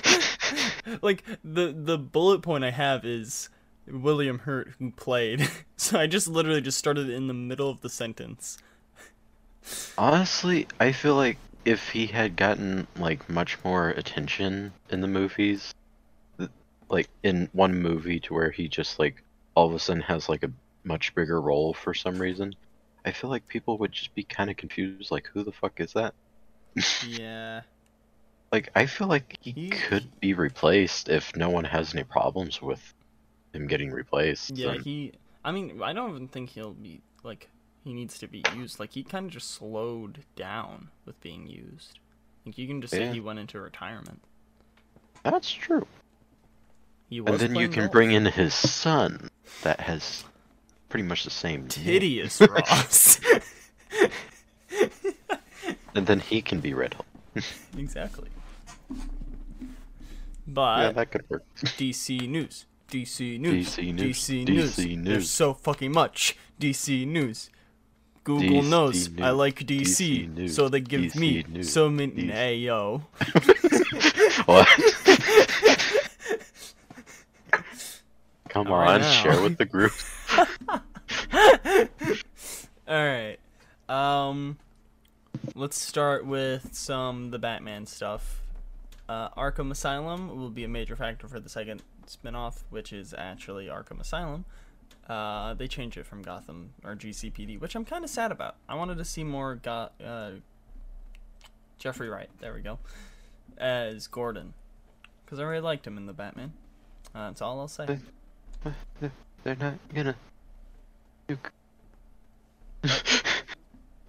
like 1.02 1.22
the 1.44 1.72
the 1.76 1.98
bullet 1.98 2.42
point 2.42 2.64
I 2.64 2.70
have 2.70 3.04
is 3.04 3.48
William 3.86 4.40
Hurt 4.40 4.74
who 4.78 4.90
played. 4.90 5.48
so 5.76 5.98
I 5.98 6.06
just 6.06 6.28
literally 6.28 6.60
just 6.60 6.78
started 6.78 7.08
in 7.08 7.26
the 7.26 7.34
middle 7.34 7.70
of 7.70 7.80
the 7.80 7.90
sentence. 7.90 8.58
Honestly, 9.98 10.66
I 10.80 10.92
feel 10.92 11.14
like 11.14 11.36
if 11.68 11.90
he 11.90 12.06
had 12.06 12.34
gotten 12.34 12.86
like 12.96 13.28
much 13.28 13.62
more 13.62 13.90
attention 13.90 14.72
in 14.88 15.02
the 15.02 15.06
movies, 15.06 15.74
like 16.88 17.08
in 17.22 17.50
one 17.52 17.74
movie 17.82 18.18
to 18.20 18.32
where 18.32 18.50
he 18.50 18.68
just 18.68 18.98
like 18.98 19.22
all 19.54 19.66
of 19.66 19.74
a 19.74 19.78
sudden 19.78 20.00
has 20.00 20.30
like 20.30 20.42
a 20.42 20.50
much 20.84 21.14
bigger 21.14 21.38
role 21.38 21.74
for 21.74 21.92
some 21.92 22.18
reason, 22.18 22.54
I 23.04 23.12
feel 23.12 23.28
like 23.28 23.46
people 23.46 23.76
would 23.78 23.92
just 23.92 24.14
be 24.14 24.22
kind 24.22 24.48
of 24.48 24.56
confused 24.56 25.10
like 25.10 25.26
who 25.34 25.44
the 25.44 25.52
fuck 25.52 25.78
is 25.78 25.92
that? 25.92 26.14
Yeah. 27.06 27.60
Like 28.50 28.70
I 28.74 28.86
feel 28.86 29.08
like 29.08 29.36
he, 29.42 29.50
He- 29.52 29.68
could 29.68 30.08
be 30.20 30.32
replaced 30.32 31.10
if 31.10 31.36
no 31.36 31.50
one 31.50 31.64
has 31.64 31.94
any 31.94 32.04
problems 32.04 32.62
with 32.62 32.94
him 33.52 33.66
getting 33.66 33.90
replaced. 33.90 34.56
Yeah, 34.56 34.72
then- 34.72 34.80
he 34.80 35.12
I 35.44 35.52
mean, 35.52 35.82
I 35.82 35.92
don't 35.92 36.10
even 36.14 36.28
think 36.28 36.48
he'll 36.48 36.72
be 36.72 37.02
like 37.22 37.50
he 37.88 37.94
needs 37.94 38.18
to 38.18 38.28
be 38.28 38.44
used. 38.54 38.78
Like 38.78 38.92
he 38.92 39.02
kind 39.02 39.24
of 39.24 39.32
just 39.32 39.50
slowed 39.50 40.18
down 40.36 40.88
with 41.06 41.18
being 41.22 41.46
used. 41.46 41.98
Like 42.44 42.58
you 42.58 42.66
can 42.66 42.82
just 42.82 42.92
say 42.92 43.06
he 43.08 43.18
went 43.18 43.38
into 43.38 43.58
retirement. 43.58 44.20
That's 45.22 45.50
true. 45.50 45.86
He 47.08 47.22
was 47.22 47.40
And 47.40 47.54
then 47.54 47.60
you 47.62 47.68
can 47.70 47.84
golf. 47.84 47.92
bring 47.92 48.12
in 48.12 48.26
his 48.26 48.52
son 48.52 49.30
that 49.62 49.80
has 49.80 50.24
pretty 50.90 51.04
much 51.04 51.24
the 51.24 51.30
same 51.30 51.60
name. 51.60 51.68
Tedious 51.68 52.40
Ross. 52.50 53.20
And 55.94 56.06
then 56.06 56.20
he 56.20 56.42
can 56.42 56.60
be 56.60 56.74
Red 56.74 56.92
Hulk. 56.94 57.06
exactly. 57.78 58.28
But 60.46 60.80
yeah, 60.82 60.92
that 60.92 61.10
could 61.10 61.24
work. 61.30 61.44
DC 61.56 62.28
news. 62.28 62.66
DC 62.90 63.40
news. 63.40 63.76
DC 63.76 63.94
news. 63.94 64.18
DC 64.18 64.44
DC 64.44 64.46
news. 64.46 64.78
news. 64.78 65.04
There's 65.06 65.30
so 65.30 65.54
fucking 65.54 65.92
much 65.92 66.36
DC 66.60 67.06
news. 67.06 67.48
Google 68.28 68.60
DC 68.62 68.68
knows 68.68 69.08
I 69.22 69.30
like 69.30 69.60
DC, 69.60 70.34
DC 70.34 70.50
so 70.50 70.68
they 70.68 70.80
give 70.82 71.14
me 71.16 71.42
DC 71.44 71.48
news. 71.48 71.72
so 71.72 71.88
many. 71.88 72.26
Hey 72.26 72.56
yo. 72.56 73.02
What? 74.44 74.68
Come 78.50 78.66
All 78.68 78.78
right 78.78 78.94
on, 78.96 79.00
now. 79.00 79.22
share 79.22 79.42
with 79.42 79.56
the 79.56 79.64
group. 79.64 79.92
All 82.86 83.06
right. 83.06 83.38
Um, 83.88 84.58
let's 85.54 85.78
start 85.80 86.26
with 86.26 86.74
some 86.74 87.30
the 87.30 87.38
Batman 87.38 87.86
stuff. 87.86 88.42
Uh, 89.08 89.30
Arkham 89.30 89.70
Asylum 89.70 90.28
will 90.38 90.50
be 90.50 90.64
a 90.64 90.68
major 90.68 90.96
factor 90.96 91.28
for 91.28 91.40
the 91.40 91.48
second 91.48 91.82
spin-off, 92.06 92.64
which 92.68 92.92
is 92.92 93.14
actually 93.16 93.66
Arkham 93.66 94.00
Asylum. 94.00 94.44
Uh, 95.08 95.54
they 95.54 95.66
changed 95.66 95.96
it 95.96 96.04
from 96.06 96.20
Gotham 96.22 96.74
or 96.84 96.94
GCPD, 96.94 97.58
which 97.60 97.74
I'm 97.74 97.84
kind 97.84 98.04
of 98.04 98.10
sad 98.10 98.30
about. 98.30 98.56
I 98.68 98.74
wanted 98.74 98.98
to 98.98 99.04
see 99.04 99.24
more 99.24 99.54
Go- 99.54 99.88
uh, 100.04 100.30
Jeffrey 101.78 102.08
Wright. 102.10 102.28
There 102.40 102.52
we 102.52 102.60
go, 102.60 102.78
as 103.56 104.06
Gordon, 104.06 104.52
because 105.24 105.38
I 105.40 105.44
really 105.44 105.62
liked 105.62 105.86
him 105.86 105.96
in 105.96 106.04
the 106.06 106.12
Batman. 106.12 106.52
Uh, 107.14 107.28
that's 107.28 107.40
all 107.40 107.58
I'll 107.60 107.68
say. 107.68 107.98
They're 109.44 109.56
not 109.56 109.78
gonna. 109.94 110.14
do- 111.28 111.38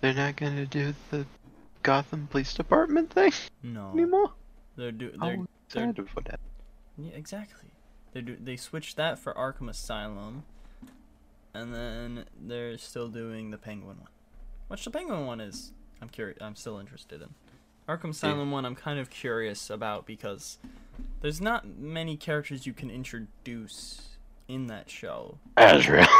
They're 0.01 0.13
not 0.13 0.35
gonna 0.35 0.65
do 0.65 0.93
the 1.11 1.25
Gotham 1.83 2.27
Police 2.27 2.53
Department 2.53 3.11
thing 3.11 3.31
No, 3.63 3.91
anymore. 3.91 4.31
they're 4.75 4.91
do 4.91 5.11
they're, 5.21 5.93
they're 5.93 6.05
for 6.05 6.21
that. 6.21 6.39
Yeah, 6.97 7.11
exactly. 7.13 7.69
They 8.13 8.21
do. 8.21 8.37
They 8.39 8.55
switched 8.57 8.97
that 8.97 9.19
for 9.19 9.33
Arkham 9.33 9.69
Asylum, 9.69 10.43
and 11.53 11.73
then 11.73 12.25
they're 12.39 12.77
still 12.77 13.07
doing 13.07 13.51
the 13.51 13.57
Penguin 13.57 13.97
one, 13.97 14.09
which 14.67 14.83
the 14.85 14.91
Penguin 14.91 15.25
one 15.25 15.41
is. 15.41 15.73
I'm 16.01 16.09
curious. 16.09 16.37
I'm 16.41 16.55
still 16.55 16.79
interested 16.79 17.21
in. 17.21 17.29
Arkham 17.87 18.11
Asylum 18.11 18.51
one. 18.51 18.65
I'm 18.65 18.75
kind 18.75 18.99
of 18.99 19.09
curious 19.09 19.69
about 19.69 20.05
because 20.05 20.59
there's 21.21 21.41
not 21.41 21.67
many 21.67 22.15
characters 22.15 22.65
you 22.67 22.73
can 22.73 22.89
introduce 22.89 24.09
in 24.47 24.67
that 24.67 24.89
show. 24.89 25.37
Azrael. 25.57 26.07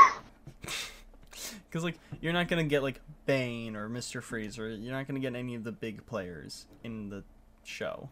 Because 1.69 1.84
like 1.84 1.99
you're 2.19 2.34
not 2.34 2.47
gonna 2.47 2.63
get 2.63 2.84
like 2.84 2.99
Bane 3.25 3.75
or 3.75 3.88
Mister 3.89 4.21
Freeze, 4.21 4.57
or 4.57 4.69
you're 4.69 4.91
not 4.91 5.07
gonna 5.07 5.19
get 5.19 5.36
any 5.36 5.55
of 5.55 5.63
the 5.63 5.71
big 5.71 6.05
players 6.05 6.65
in 6.84 7.09
the 7.09 7.23
show. 7.63 8.09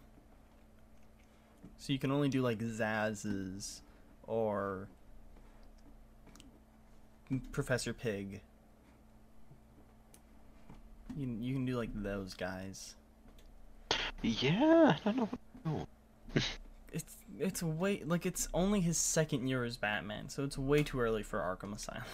So 1.78 1.92
you 1.94 2.00
can 2.00 2.12
only 2.12 2.30
do 2.30 2.42
like 2.42 2.60
Zsasz's 2.60 3.82
or 4.26 4.88
Professor 7.52 7.94
Pig. 7.94 8.42
You 11.16 11.38
you 11.40 11.54
can 11.54 11.66
do 11.66 11.78
like 11.78 11.90
those 11.94 12.34
guys. 12.34 12.96
yeah, 14.22 14.98
I 15.06 15.12
don't 15.12 15.18
know. 15.18 15.30
What 15.64 15.88
to 16.34 16.40
do. 16.40 16.46
It's 16.92 17.16
it's 17.40 17.62
way 17.64 18.02
like 18.06 18.26
it's 18.26 18.48
only 18.54 18.82
his 18.82 18.98
second 18.98 19.48
year 19.48 19.64
as 19.64 19.78
Batman, 19.78 20.30
so 20.30 20.44
it's 20.44 20.58
way 20.58 20.84
too 20.84 21.00
early 21.00 21.24
for 21.24 21.40
Arkham 21.40 21.74
Asylum. 21.76 22.04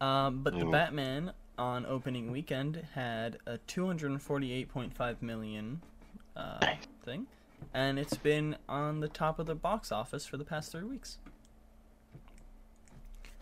Um, 0.00 0.42
but 0.42 0.58
the. 0.58 0.64
Batman 0.64 1.32
on 1.56 1.86
opening 1.86 2.32
weekend 2.32 2.82
had 2.94 3.38
a 3.46 3.58
248.5 3.68 5.22
million 5.22 5.80
uh, 6.36 6.58
thing, 7.04 7.28
and 7.72 8.00
it's 8.00 8.16
been 8.16 8.56
on 8.68 8.98
the 8.98 9.06
top 9.06 9.38
of 9.38 9.46
the 9.46 9.54
box 9.54 9.92
office 9.92 10.26
for 10.26 10.36
the 10.36 10.44
past 10.44 10.72
three 10.72 10.82
weeks. 10.82 11.18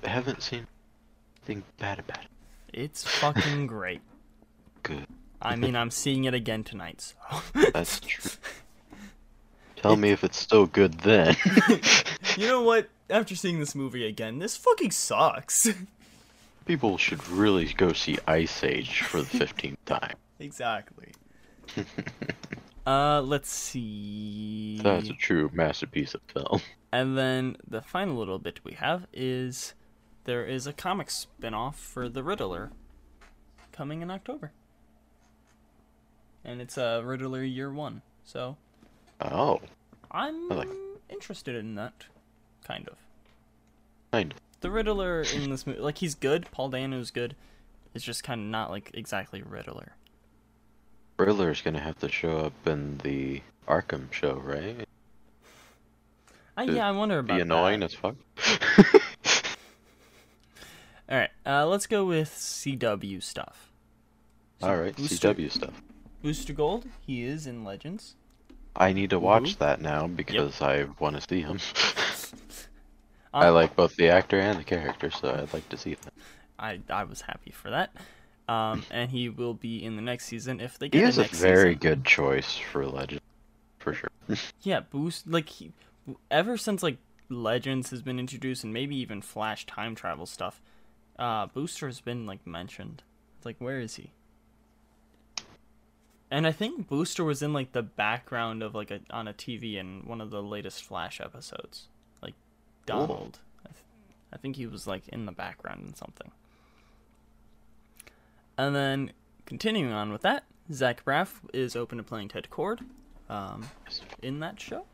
I 0.05 0.09
haven't 0.09 0.43
seen 0.43 0.67
anything 1.39 1.65
bad 1.79 1.99
about 1.99 2.25
it. 2.25 2.31
It's 2.73 3.05
fucking 3.05 3.67
great. 3.67 4.01
Good. 4.83 5.07
I 5.43 5.57
mean, 5.57 5.75
I'm 5.75 5.91
seeing 5.91 6.25
it 6.25 6.35
again 6.35 6.65
tonight, 6.65 7.01
so 7.01 7.41
That's 7.73 7.99
true. 8.01 8.31
Tell 9.77 9.97
me 9.97 10.11
if 10.11 10.23
it's 10.23 10.39
still 10.39 10.67
good 10.67 10.99
then. 11.01 11.35
you 12.37 12.47
know 12.47 12.63
what? 12.63 12.91
After 13.09 13.35
seeing 13.35 13.59
this 13.59 13.75
movie 13.75 14.07
again, 14.07 14.39
this 14.39 14.57
fucking 14.59 14.91
sucks. 14.91 15.69
People 16.67 16.99
should 16.99 17.27
really 17.29 17.73
go 17.73 17.95
see 17.95 18.19
Ice 18.27 18.63
Age 18.63 19.01
for 19.01 19.23
the 19.23 19.27
fifteenth 19.39 19.83
time. 19.87 20.17
exactly. 20.39 21.13
uh, 22.87 23.23
let's 23.23 23.51
see. 23.51 24.81
That's 24.83 25.09
a 25.09 25.15
true 25.15 25.51
masterpiece 25.55 26.15
of 26.15 26.21
film. 26.23 26.61
And 26.93 27.17
then 27.17 27.57
the 27.67 27.81
final 27.81 28.17
little 28.17 28.39
bit 28.39 28.61
we 28.63 28.73
have 28.73 29.07
is 29.15 29.75
there 30.25 30.45
is 30.45 30.67
a 30.67 30.73
comic 30.73 31.11
spin-off 31.11 31.79
for 31.79 32.09
the 32.09 32.23
Riddler 32.23 32.71
coming 33.73 34.03
in 34.03 34.11
October. 34.11 34.53
And 36.45 36.61
it's 36.61 36.77
a 36.79 36.99
uh, 36.99 37.01
Riddler 37.03 37.43
year 37.43 37.73
1. 37.73 38.03
So, 38.25 38.57
Oh, 39.21 39.61
I'm 40.11 40.49
like- 40.49 40.69
interested 41.09 41.55
in 41.55 41.75
that 41.75 42.05
kind 42.65 42.89
of. 42.89 42.97
kind 44.13 44.33
of. 44.33 44.39
The 44.61 44.71
Riddler 44.71 45.23
in 45.23 45.51
this 45.51 45.67
movie 45.67 45.81
like 45.81 45.99
he's 45.99 46.15
good, 46.15 46.47
Paul 46.53 46.69
Dano's 46.69 47.11
good. 47.11 47.35
It's 47.95 48.05
just 48.05 48.23
kind 48.23 48.41
of 48.43 48.47
not 48.47 48.71
like 48.71 48.91
exactly 48.95 49.43
Riddler. 49.43 49.93
Riddler's 51.19 51.61
gonna 51.63 51.81
have 51.81 51.99
to 52.01 52.09
show 52.11 52.39
up 52.41 52.67
in 52.67 52.99
the 52.99 53.41
Arkham 53.67 54.13
show, 54.13 54.35
right? 54.35 54.87
Uh, 56.59 56.63
yeah, 56.63 56.87
I 56.87 56.91
wonder 56.93 57.19
about 57.21 57.37
Be 57.37 57.41
annoying 57.43 57.81
that. 57.81 57.87
as 57.87 57.95
fuck. 57.95 58.17
All 61.11 61.17
right, 61.19 61.31
uh, 61.45 61.67
let's 61.67 61.87
go 61.87 62.05
with 62.05 62.31
CW 62.31 63.21
stuff. 63.21 63.73
So 64.59 64.69
All 64.69 64.77
right, 64.77 64.97
Booster, 64.97 65.35
CW 65.35 65.51
stuff. 65.51 65.83
Booster 66.23 66.53
Gold, 66.55 66.87
he 67.01 67.23
is 67.25 67.47
in 67.47 67.65
Legends. 67.65 68.17
I 68.75 68.93
need 68.93 69.11
to 69.11 69.21
watch 69.21 69.57
Mhm. 69.57 69.59
that 69.59 69.81
now 69.81 70.09
because 70.09 70.61
I 70.61 70.85
want 70.99 71.15
to 71.17 71.23
see 71.23 71.43
him. 71.43 71.61
Uh, 73.33 73.47
I 73.47 73.49
like 73.51 73.75
both 73.77 73.97
the 73.97 74.09
actor 74.09 74.39
and 74.41 74.59
the 74.59 74.65
character, 74.65 75.11
so 75.11 75.31
I'd 75.35 75.53
like 75.53 75.69
to 75.71 75.77
see 75.77 75.95
that. 75.95 76.13
I 76.59 76.81
I 76.89 77.05
was 77.05 77.23
happy 77.23 77.51
for 77.51 77.71
that. 77.71 77.95
Um, 78.49 78.87
and 78.91 79.11
he 79.11 79.29
will 79.29 79.55
be 79.55 79.83
in 79.85 79.97
the 79.97 80.03
next 80.03 80.27
season 80.27 80.61
if 80.61 80.79
they 80.79 80.89
get. 80.89 81.03
He 81.03 81.03
get 81.05 81.17
is 81.17 81.19
a 81.19 81.25
a 81.25 81.29
very 81.33 81.75
season. 81.75 81.77
good 81.77 82.05
choice 82.05 82.57
for 82.57 82.87
Legends, 82.87 83.25
for 83.81 83.95
sure. 83.95 84.11
Yeah, 84.63 84.81
boost 84.81 85.27
like 85.27 85.49
he, 85.49 85.73
ever 86.31 86.57
since 86.57 86.83
like 86.83 86.99
Legends 87.29 87.91
has 87.91 88.03
been 88.03 88.19
introduced 88.19 88.65
and 88.65 88.73
maybe 88.73 88.97
even 88.97 89.23
Flash 89.23 89.67
time 89.67 89.95
travel 89.95 90.27
stuff, 90.27 90.61
uh, 91.21 91.47
Booster 91.47 91.87
has 91.87 92.01
been 92.01 92.27
like 92.27 92.45
mentioned. 92.47 93.03
It's 93.37 93.47
like 93.47 93.57
where 93.61 93.79
is 93.79 93.95
he? 93.97 94.11
And 96.31 96.47
I 96.47 96.53
think 96.53 96.89
Booster 96.89 97.25
was 97.25 97.43
in 97.43 97.53
like 97.53 97.73
the 97.73 97.83
background 97.83 98.63
of 98.63 98.75
like 98.75 98.91
a 98.91 99.01
on 99.11 99.29
a 99.29 99.33
TV 99.33 99.75
in 99.77 100.03
one 100.07 100.21
of 100.21 100.31
the 100.31 100.43
latest 100.43 100.85
Flash 100.85 101.21
episodes, 101.21 101.89
like 102.23 102.35
Donald. 102.87 103.39
I, 103.65 103.69
th- 103.69 103.85
I 104.33 104.37
think 104.37 104.57
he 104.57 104.67
was 104.67 104.87
like 104.87 105.07
in 105.09 105.27
the 105.27 105.33
background 105.33 105.85
in 105.87 105.95
something. 105.95 106.31
And 108.57 108.75
then 108.77 109.13
continuing 109.47 109.93
on 109.93 110.13
with 110.13 110.23
that, 110.23 110.45
Zach 110.73 111.05
Braff 111.05 111.41
is 111.53 111.75
open 111.75 111.99
to 111.99 112.05
playing 112.05 112.29
Ted 112.29 112.49
Kord, 112.51 112.81
um, 113.29 113.69
in 114.23 114.39
that 114.41 114.61
show, 114.61 114.85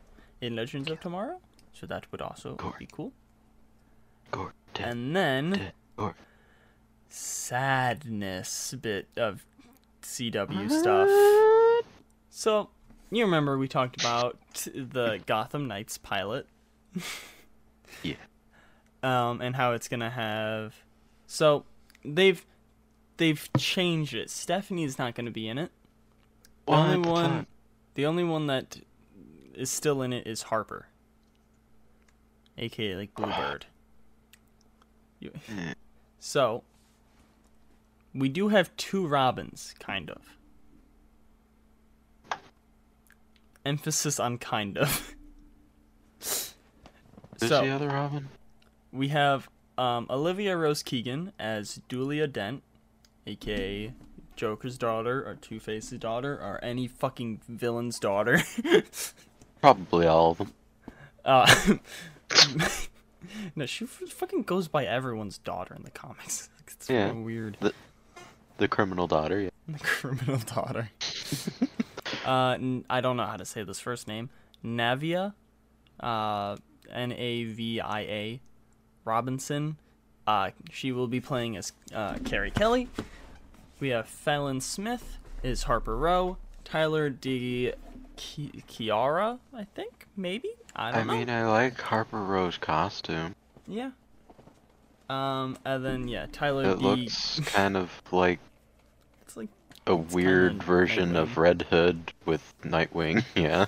in 0.41 0.55
Legends 0.55 0.89
of 0.89 0.99
Tomorrow. 1.01 1.39
So 1.73 1.85
that 1.85 2.11
would 2.11 2.21
also 2.21 2.55
Kord. 2.55 2.79
be 2.79 2.87
cool. 2.91 3.11
Gore, 4.31 4.53
Ted, 4.73 4.87
And 4.87 5.15
then 5.15 5.51
Ted, 5.51 5.73
Gore. 5.97 6.15
sadness 7.09 8.73
bit 8.81 9.07
of 9.17 9.43
CW 10.03 10.69
stuff. 10.71 11.09
So 12.29 12.69
you 13.11 13.23
remember 13.25 13.57
we 13.57 13.67
talked 13.67 13.99
about 13.99 14.37
the 14.73 15.19
Gotham 15.25 15.67
Knights 15.67 15.97
pilot, 15.97 16.47
Yeah. 18.03 18.15
um, 19.03 19.41
and 19.41 19.55
how 19.55 19.71
it's 19.73 19.87
gonna 19.87 20.09
have. 20.11 20.75
So 21.25 21.65
they've 22.05 22.45
they've 23.17 23.49
changed 23.57 24.13
it. 24.13 24.29
Stephanie's 24.29 24.97
not 24.99 25.15
gonna 25.15 25.31
be 25.31 25.47
in 25.47 25.57
it. 25.57 25.71
The 26.65 26.71
What 26.73 26.79
only 26.79 27.09
one, 27.09 27.47
the 27.95 28.05
only 28.05 28.23
one 28.23 28.47
that 28.47 28.77
is 29.53 29.69
still 29.71 30.01
in 30.03 30.13
it 30.13 30.27
is 30.27 30.43
Harper, 30.43 30.87
aka 32.57 32.95
like 32.95 33.13
Bluebird. 33.15 33.65
You-. 35.19 35.31
So 36.27 36.63
we 38.13 38.27
do 38.27 38.49
have 38.49 38.75
two 38.75 39.07
Robins, 39.07 39.73
kind 39.79 40.11
of. 40.11 40.37
Emphasis 43.65 44.19
on 44.19 44.37
kind 44.37 44.77
of. 44.77 45.15
Who's 46.19 46.55
so 47.39 47.61
the 47.61 47.69
other 47.69 47.87
Robin? 47.87 48.27
we 48.91 49.07
have 49.07 49.49
um, 49.77 50.05
Olivia 50.09 50.57
Rose 50.57 50.83
Keegan 50.83 51.31
as 51.39 51.79
Duela 51.87 52.29
Dent, 52.29 52.61
aka 53.25 53.93
Joker's 54.35 54.77
daughter, 54.77 55.25
or 55.25 55.35
Two 55.35 55.61
Face's 55.61 55.97
daughter, 55.97 56.33
or 56.33 56.59
any 56.61 56.87
fucking 56.87 57.39
villain's 57.47 57.99
daughter. 57.99 58.41
Probably 59.61 60.05
all 60.05 60.31
of 60.31 60.39
them. 60.39 60.53
uh, 61.23 61.77
no, 63.55 63.65
she 63.65 63.85
fucking 63.85 64.43
goes 64.43 64.67
by 64.67 64.85
everyone's 64.85 65.37
daughter 65.37 65.73
in 65.75 65.83
the 65.83 65.91
comics. 65.91 66.49
It's 66.69 66.89
Yeah. 66.89 67.11
weird. 67.13 67.57
The 68.57 68.67
criminal 68.67 69.07
daughter. 69.07 69.39
Yeah. 69.39 69.49
The 69.69 69.79
criminal 69.79 70.37
daughter. 70.55 70.89
uh, 72.25 72.57
n- 72.59 72.83
I 72.89 72.99
don't 73.01 73.15
know 73.17 73.25
how 73.25 73.37
to 73.37 73.45
say 73.45 73.63
this 73.63 73.79
first 73.79 74.07
name. 74.07 74.29
Navia, 74.65 75.33
uh, 76.01 76.57
N 76.91 77.13
A 77.13 77.45
V 77.45 77.79
I 77.79 77.99
A, 78.01 78.41
Robinson. 79.05 79.77
Uh, 80.27 80.51
she 80.71 80.91
will 80.91 81.07
be 81.07 81.21
playing 81.21 81.55
as 81.55 81.71
uh, 81.95 82.15
Carrie 82.25 82.51
Kelly. 82.51 82.89
We 83.79 83.89
have 83.89 84.07
Fallon 84.09 84.59
Smith 84.59 85.19
is 85.43 85.63
Harper 85.63 85.95
Row. 85.97 86.35
Tyler 86.65 87.09
D. 87.09 87.71
Ki- 88.17 88.63
Kiara, 88.67 89.39
I 89.55 89.63
think, 89.63 90.07
maybe. 90.17 90.49
I 90.77 90.91
I 90.91 90.91
don't 90.91 91.07
know. 91.07 91.13
mean, 91.13 91.29
I 91.29 91.45
like 91.47 91.79
Harper 91.81 92.21
Row's 92.23 92.57
costume. 92.57 93.35
yeah. 93.67 93.91
Um, 95.09 95.57
and 95.65 95.85
then 95.85 96.07
yeah, 96.09 96.27
Tyler 96.31 96.67
It 96.71 96.79
D. 96.79 96.83
looks 96.83 97.39
kind 97.45 97.77
of 97.77 97.89
like 98.11 98.39
It's 99.21 99.37
like 99.37 99.47
a 99.85 99.95
weird 99.95 100.61
version 100.61 101.15
of 101.15 101.37
Red 101.37 101.63
Hood 101.69 102.11
with 102.25 102.53
Nightwing. 102.63 103.23
Yeah. 103.35 103.67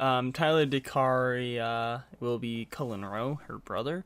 Um, 0.00 0.32
Tyler 0.32 0.66
DiChiara 0.66 1.58
uh, 1.60 1.98
will 2.20 2.38
be 2.38 2.66
Cullen 2.70 3.04
Row, 3.04 3.40
her 3.48 3.58
brother, 3.58 4.04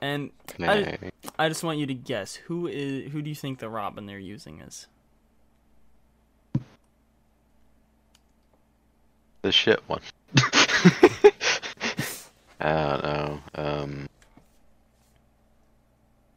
and 0.00 0.30
I. 0.58 0.96
I 1.38 1.48
just 1.48 1.62
want 1.64 1.78
you 1.78 1.86
to 1.86 1.94
guess 1.94 2.34
who 2.36 2.66
is 2.66 3.12
who 3.12 3.20
do 3.22 3.28
you 3.30 3.34
think 3.36 3.58
the 3.60 3.68
Robin 3.68 4.06
they're 4.06 4.18
using 4.18 4.60
is? 4.60 4.86
The 9.42 9.52
shit 9.52 9.80
one. 9.88 10.00
I 12.60 12.72
don't 12.72 13.02
know. 13.02 13.40
Um. 13.54 14.08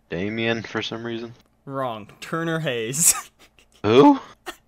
Damian 0.09 0.61
for 0.61 0.81
some 0.81 1.03
reason. 1.03 1.33
Wrong, 1.65 2.07
Turner 2.21 2.59
Hayes. 2.59 3.31
Who? 3.83 4.19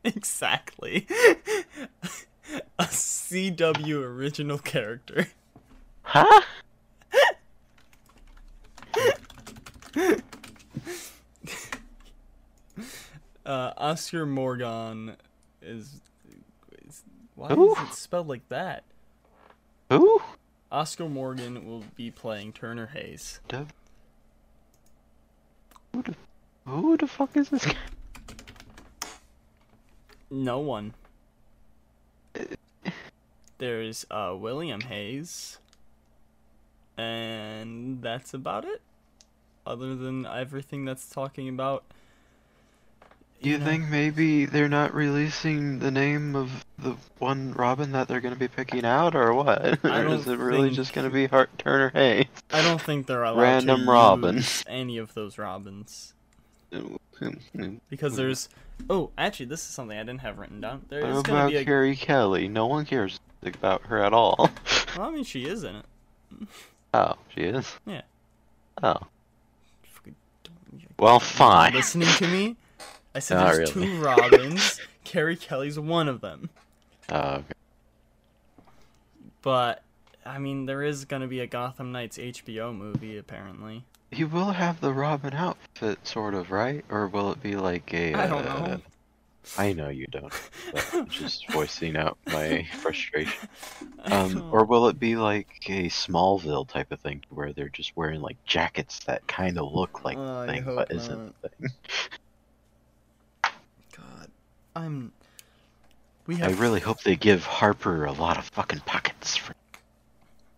exactly, 0.04 1.06
a 2.80 2.84
CW 2.86 4.02
original 4.02 4.58
character. 4.58 5.28
Huh? 6.04 6.42
Uh, 13.46 13.72
Oscar 13.78 14.26
Morgan 14.26 15.16
is, 15.62 16.02
is 16.84 17.04
why 17.36 17.50
is 17.50 17.78
it 17.90 17.94
spelled 17.94 18.28
like 18.28 18.48
that? 18.50 18.84
Who? 19.90 20.22
Oscar 20.72 21.08
Morgan 21.08 21.66
will 21.66 21.84
be 21.96 22.12
playing 22.12 22.54
Turner 22.54 22.88
Hayes. 22.88 23.40
The... 23.48 23.66
Who 25.94 26.02
the... 26.02 26.16
Who 26.66 26.98
the 26.98 27.08
fuck 27.08 27.38
is 27.38 27.50
this 27.50 27.66
guy? 27.66 27.76
No 30.32 30.60
one. 30.60 30.94
There's 33.60 34.06
uh 34.10 34.36
William 34.38 34.82
Hayes. 34.82 35.60
And 36.98 38.02
that's 38.02 38.34
about 38.34 38.66
it. 38.66 38.82
Other 39.66 39.96
than 39.96 40.26
everything 40.26 40.86
that's 40.86 41.08
talking 41.08 41.48
about 41.48 41.84
You 43.46 43.60
think 43.60 43.90
maybe 43.90 44.46
they're 44.46 44.68
not 44.68 44.96
releasing 44.96 45.78
the 45.78 45.92
name 45.92 46.36
of 46.36 46.66
the 46.80 46.96
one 47.20 47.54
Robin 47.54 47.92
that 47.92 48.08
they're 48.08 48.20
gonna 48.20 48.36
be 48.36 48.48
picking 48.48 48.84
out, 48.84 49.16
or 49.16 49.36
what? 49.36 49.86
I 49.86 50.02
or 50.02 50.08
is 50.16 50.28
it 50.28 50.40
really 50.40 50.72
just 50.72 50.94
gonna 50.94 51.12
be 51.12 51.28
Hart 51.28 51.56
Turner 51.60 51.92
Hayes? 51.94 52.26
I 52.52 52.64
don't 52.64 52.82
think 52.82 53.06
they're 53.06 53.24
allowed 53.24 53.42
Random 53.42 53.86
to 53.86 53.92
Robin. 53.92 54.44
any 54.66 54.98
of 54.98 55.14
those 55.14 55.38
Robins. 55.38 56.16
Because 57.90 58.16
there's 58.18 58.50
Oh, 58.90 59.12
actually 59.16 59.46
this 59.46 59.62
is 59.62 59.68
something 59.68 59.96
I 59.96 60.02
didn't 60.02 60.22
have 60.22 60.40
written 60.40 60.60
down. 60.60 60.84
There 60.90 61.06
is 61.06 61.22
gonna 61.22 61.42
about 61.42 61.52
be 61.52 61.58
a 61.58 61.66
Carrie 61.66 61.96
Kelly? 61.96 62.48
No 62.48 62.66
one 62.66 62.84
cares 62.84 63.20
about 63.44 63.84
her 63.84 64.04
at 64.04 64.12
all. 64.12 64.50
Well, 64.98 65.10
I 65.10 65.12
mean 65.12 65.24
she 65.24 65.46
is 65.46 65.64
in 65.64 65.76
it. 65.76 65.86
oh, 66.96 67.14
she 67.34 67.42
is. 67.42 67.72
Yeah. 67.86 68.02
Oh, 68.82 68.98
well, 70.98 71.20
fine. 71.20 71.74
listening 71.74 72.08
to 72.08 72.28
me? 72.28 72.56
I 73.16 73.20
said 73.20 73.36
Not 73.36 73.56
there's 73.56 73.76
really. 73.76 73.88
two 73.88 74.02
Robins. 74.04 74.82
Carrie 75.06 75.38
Kelly's 75.38 75.80
one 75.80 76.10
of 76.10 76.20
them. 76.20 76.50
Oh, 77.10 77.18
okay. 77.18 77.46
But 79.42 79.82
I 80.26 80.38
mean, 80.38 80.66
there 80.66 80.84
is 80.84 81.06
gonna 81.06 81.28
be 81.28 81.40
a 81.40 81.48
Gotham 81.48 81.94
Knights 81.94 82.18
HBO 82.18 82.76
movie 82.76 83.18
apparently. 83.18 83.86
You 84.12 84.28
will 84.28 84.52
have 84.52 84.82
the 84.82 84.92
Robin 84.92 85.34
outfit, 85.34 86.06
sort 86.06 86.34
of, 86.34 86.52
right? 86.52 86.84
Or 86.90 87.08
will 87.08 87.32
it 87.32 87.42
be 87.42 87.56
like 87.56 87.94
a? 87.94 88.14
I 88.14 88.28
don't 88.28 88.46
uh, 88.46 88.68
know. 88.68 88.82
I 89.58 89.74
know 89.74 89.90
you 89.90 90.08
don't. 90.08 90.34
But 90.74 90.90
I'm 90.94 91.08
just 91.08 91.50
voicing 91.52 91.96
out 91.96 92.18
my 92.28 92.68
frustration. 92.80 93.48
Um, 94.06 94.50
or 94.52 94.66
will 94.66 94.88
it 94.88 95.00
be 95.00 95.16
like 95.16 95.48
a 95.68 95.90
Smallville 95.90 96.68
type 96.68 96.92
of 96.92 97.00
thing, 97.00 97.24
where 97.30 97.54
they're 97.54 97.70
just 97.70 97.96
wearing 97.96 98.22
like 98.22 98.44
jackets 98.46 99.00
that 99.06 99.26
kind 99.28 99.58
of 99.58 99.72
look 99.72 100.04
like 100.04 100.18
I 100.18 100.46
the 100.46 100.52
thing, 100.52 100.64
hope 100.64 100.76
but 100.76 100.92
isn't 100.92 101.42
the 101.42 101.50
thing? 101.50 101.70
I'm. 104.76 105.12
We 106.28 106.42
I 106.42 106.50
really 106.50 106.80
hope 106.80 107.02
they 107.02 107.16
give 107.16 107.46
Harper 107.46 108.06
a 108.06 108.12
lot 108.12 108.38
of 108.38 108.46
fucking 108.46 108.80
pockets. 108.82 109.36
For... 109.38 109.54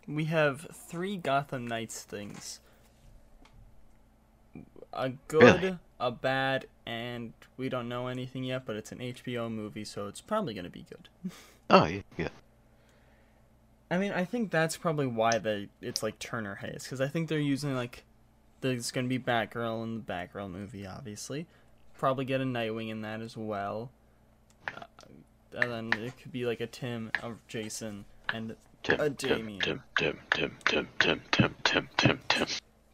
we 0.08 0.26
have 0.26 0.68
three 0.74 1.18
Gotham 1.18 1.68
Knights 1.68 2.04
things. 2.04 2.62
A 4.94 5.10
good, 5.28 5.62
Really? 5.62 5.78
a 6.00 6.10
bad, 6.12 6.66
and 6.86 7.34
we 7.58 7.70
don't 7.70 7.90
know 7.90 8.08
anything 8.08 8.44
yet, 8.46 8.66
but 8.66 8.76
it's 8.78 8.92
an 8.92 9.00
HBO 9.00 9.52
movie, 9.52 9.84
so 9.84 10.08
it's 10.08 10.22
probably 10.22 10.54
gonna 10.54 10.70
be 10.70 10.86
good. 10.90 11.10
Oh 11.70 11.84
yeah, 11.84 12.02
yeah. 12.18 12.30
I 13.92 13.98
mean, 13.98 14.14
I 14.14 14.24
think 14.24 14.52
that's 14.52 14.78
probably 14.78 15.06
why 15.06 15.38
they 15.38 15.68
it's 15.82 16.02
like 16.02 16.18
Turner 16.18 16.56
Hayes 16.56 16.84
because 16.84 17.02
I 17.02 17.10
think 17.10 17.28
they're 17.28 17.40
using 17.40 17.76
like 17.76 18.06
there's 18.62 18.90
gonna 18.92 19.10
be 19.10 19.20
Batgirl 19.20 19.84
in 19.84 19.96
the 19.96 20.02
Batgirl 20.02 20.50
movie, 20.50 20.88
obviously. 20.88 21.46
Probably 21.98 22.24
get 22.24 22.40
a 22.40 22.46
Nightwing 22.46 22.90
in 22.90 23.02
that 23.02 23.20
as 23.20 23.36
well. 23.36 23.92
Uh, 24.76 24.84
and 25.54 25.72
then 25.94 26.02
it 26.04 26.14
could 26.22 26.32
be 26.32 26.46
like 26.46 26.62
a 26.62 26.68
Tim, 26.68 27.12
a 27.24 27.32
Jason, 27.48 28.06
and 28.34 28.56
Tim, 28.84 29.00
a 29.00 29.10
Damian. 29.10 29.60
Tim, 29.60 29.82
Tim, 29.98 30.20
Tim, 30.32 30.58
Tim, 30.66 30.88
Tim, 31.00 31.22
Tim, 31.32 31.56
Tim, 31.64 31.90
Tim, 31.98 32.20
Tim. 32.28 32.48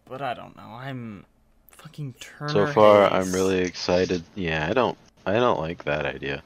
But 0.05 0.21
I 0.21 0.33
don't 0.33 0.55
know. 0.55 0.63
I'm 0.63 1.25
fucking 1.71 2.15
Turner. 2.19 2.49
So 2.49 2.67
far, 2.67 3.11
I'm 3.11 3.31
really 3.31 3.59
excited. 3.59 4.23
Yeah, 4.35 4.67
I 4.69 4.73
don't, 4.73 4.97
I 5.25 5.33
don't 5.33 5.59
like 5.59 5.83
that 5.85 6.05
idea. 6.05 6.43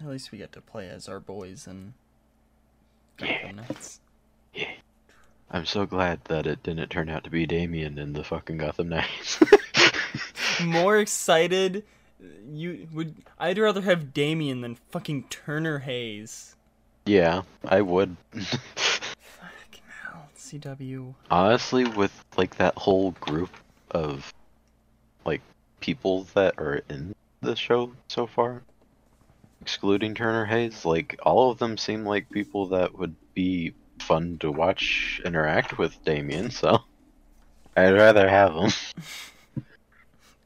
At 0.00 0.08
least 0.08 0.30
we 0.30 0.38
get 0.38 0.52
to 0.52 0.60
play 0.60 0.88
as 0.88 1.08
our 1.08 1.20
boys 1.20 1.66
and 1.66 1.94
Yeah. 3.20 3.42
Gotham 3.42 3.56
Knights. 3.56 4.00
Yeah. 4.52 4.70
I'm 5.50 5.64
so 5.64 5.86
glad 5.86 6.20
that 6.24 6.46
it 6.46 6.62
didn't 6.62 6.88
turn 6.90 7.08
out 7.08 7.24
to 7.24 7.30
be 7.30 7.46
Damian 7.46 7.98
in 7.98 8.12
the 8.12 8.24
fucking 8.24 8.58
Gotham 8.58 8.88
Knights. 8.90 9.38
More 10.64 10.98
excited. 10.98 11.84
You 12.50 12.88
would. 12.92 13.14
I'd 13.38 13.58
rather 13.58 13.82
have 13.82 14.14
Damian 14.14 14.60
than 14.62 14.76
fucking 14.90 15.24
Turner 15.24 15.80
Hayes. 15.80 16.54
yeah, 17.04 17.42
I 17.64 17.82
would. 17.82 18.16
Fucking 18.32 19.82
hell, 20.02 20.28
CW. 20.36 21.14
Honestly, 21.30 21.84
with 21.84 22.24
like 22.36 22.56
that 22.56 22.74
whole 22.76 23.10
group 23.12 23.50
of 23.90 24.32
like 25.24 25.42
people 25.80 26.24
that 26.34 26.54
are 26.58 26.82
in 26.88 27.14
the 27.42 27.54
show 27.54 27.92
so 28.08 28.26
far, 28.26 28.62
excluding 29.60 30.14
Turner 30.14 30.46
Hayes, 30.46 30.84
like 30.84 31.18
all 31.22 31.50
of 31.50 31.58
them 31.58 31.76
seem 31.76 32.04
like 32.04 32.30
people 32.30 32.68
that 32.68 32.98
would 32.98 33.14
be 33.34 33.74
fun 34.00 34.38
to 34.38 34.50
watch 34.50 35.20
interact 35.24 35.78
with 35.78 36.02
Damian. 36.04 36.50
So 36.50 36.78
I'd 37.76 37.90
rather 37.92 38.28
have 38.28 38.54
them. 38.54 38.70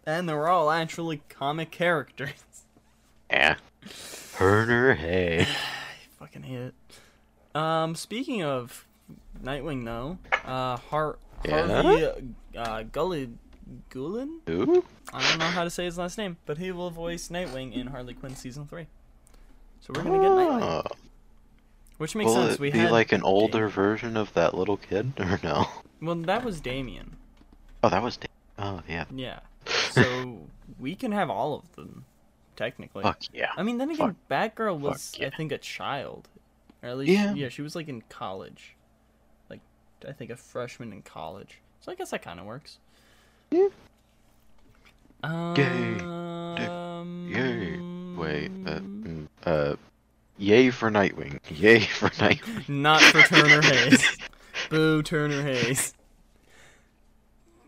And 0.06 0.28
they're 0.28 0.48
all 0.48 0.70
actually 0.70 1.22
comic 1.28 1.70
characters. 1.70 2.32
Yeah, 3.30 3.56
Turner 4.36 4.94
Hayes. 4.94 5.46
I 5.48 6.18
fucking 6.18 6.42
hate 6.42 6.56
it. 6.72 6.74
Um, 7.54 7.94
speaking 7.94 8.42
of 8.42 8.86
Nightwing, 9.42 9.84
though, 9.84 10.18
uh, 10.44 10.76
Har- 10.76 11.18
Yeah? 11.44 11.82
Harvey 11.82 12.32
uh, 12.56 12.82
Gully 12.90 13.30
Guillén? 13.90 14.38
Who? 14.46 14.84
I 15.12 15.22
don't 15.28 15.38
know 15.38 15.44
how 15.46 15.64
to 15.64 15.70
say 15.70 15.84
his 15.84 15.96
last 15.98 16.18
name, 16.18 16.36
but 16.46 16.58
he 16.58 16.72
will 16.72 16.90
voice 16.90 17.28
Nightwing 17.28 17.72
in 17.72 17.88
Harley 17.88 18.14
Quinn 18.14 18.34
season 18.34 18.66
three. 18.66 18.86
So 19.80 19.92
we're 19.94 20.02
gonna 20.02 20.18
get 20.18 20.30
Nightwing, 20.30 20.62
Oh. 20.62 20.82
which 21.98 22.14
makes 22.14 22.28
Will 22.28 22.34
sense. 22.34 22.54
it 22.54 22.60
we 22.60 22.70
be 22.70 22.78
had 22.78 22.90
like 22.90 23.12
an 23.12 23.20
Dam- 23.20 23.26
older 23.26 23.68
version 23.68 24.16
of 24.16 24.32
that 24.34 24.54
little 24.54 24.76
kid, 24.76 25.12
or 25.20 25.38
no? 25.42 25.66
Well, 26.02 26.16
that 26.16 26.44
was 26.44 26.60
Damian. 26.60 27.16
Oh, 27.84 27.88
that 27.90 28.02
was. 28.02 28.16
Da- 28.16 28.26
oh, 28.58 28.82
yeah. 28.88 29.04
Yeah. 29.14 29.40
So 29.90 30.38
we 30.78 30.94
can 30.94 31.10
have 31.12 31.30
all 31.30 31.54
of 31.54 31.74
them, 31.74 32.04
technically. 32.56 33.02
Fuck 33.02 33.22
yeah. 33.32 33.50
I 33.56 33.62
mean, 33.64 33.78
then 33.78 33.90
again, 33.90 34.14
Batgirl 34.30 34.78
was, 34.78 35.12
yeah. 35.18 35.26
I 35.26 35.30
think, 35.30 35.50
a 35.52 35.58
child. 35.58 36.28
Or 36.82 36.90
at 36.90 36.98
least, 36.98 37.10
Yeah. 37.12 37.34
yeah. 37.34 37.48
she 37.48 37.60
was 37.62 37.74
like 37.74 37.88
in 37.88 38.02
college. 38.08 38.76
Like, 39.50 39.60
I 40.08 40.12
think 40.12 40.30
a 40.30 40.36
freshman 40.36 40.92
in 40.92 41.02
college. 41.02 41.58
So 41.80 41.90
I 41.90 41.96
guess 41.96 42.10
that 42.10 42.22
kind 42.22 42.38
of 42.38 42.46
works. 42.46 42.78
Yeah. 43.50 43.68
Um, 45.24 45.54
Yay. 47.28 47.78
Wait. 48.16 48.50
Uh, 48.66 48.78
mm, 48.80 49.26
uh, 49.44 49.76
yay 50.38 50.70
for 50.70 50.90
Nightwing. 50.90 51.38
Yay 51.50 51.80
for 51.80 52.08
Nightwing. 52.10 52.68
Not 52.68 53.00
for 53.02 53.22
Turner 53.22 53.60
Hayes. 53.62 54.16
Boo, 54.70 55.02
Turner 55.02 55.42
Hayes. 55.42 55.94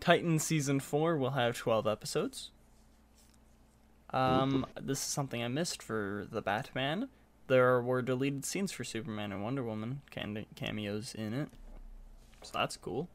Titan 0.03 0.41
season 0.41 0.81
four 0.81 1.17
will 1.17 1.31
have 1.31 1.57
twelve 1.57 1.87
episodes. 1.87 2.51
Um, 4.11 4.67
this 4.81 4.99
is 4.99 5.05
something 5.05 5.45
I 5.45 5.47
missed 5.47 5.81
for 5.81 6.27
the 6.29 6.43
Batman. 6.43 7.09
There 7.47 7.81
were 7.81 8.03
deleted 8.03 8.45
scenes 8.45 8.73
for 8.73 8.83
Superman 8.83 9.31
and 9.31 9.45
Wonder 9.45 9.63
Woman 9.63 10.03
cameos 10.11 11.15
in 11.15 11.33
it, 11.33 11.49
so 12.43 12.51
that's 12.53 12.77
cool. 12.77 13.09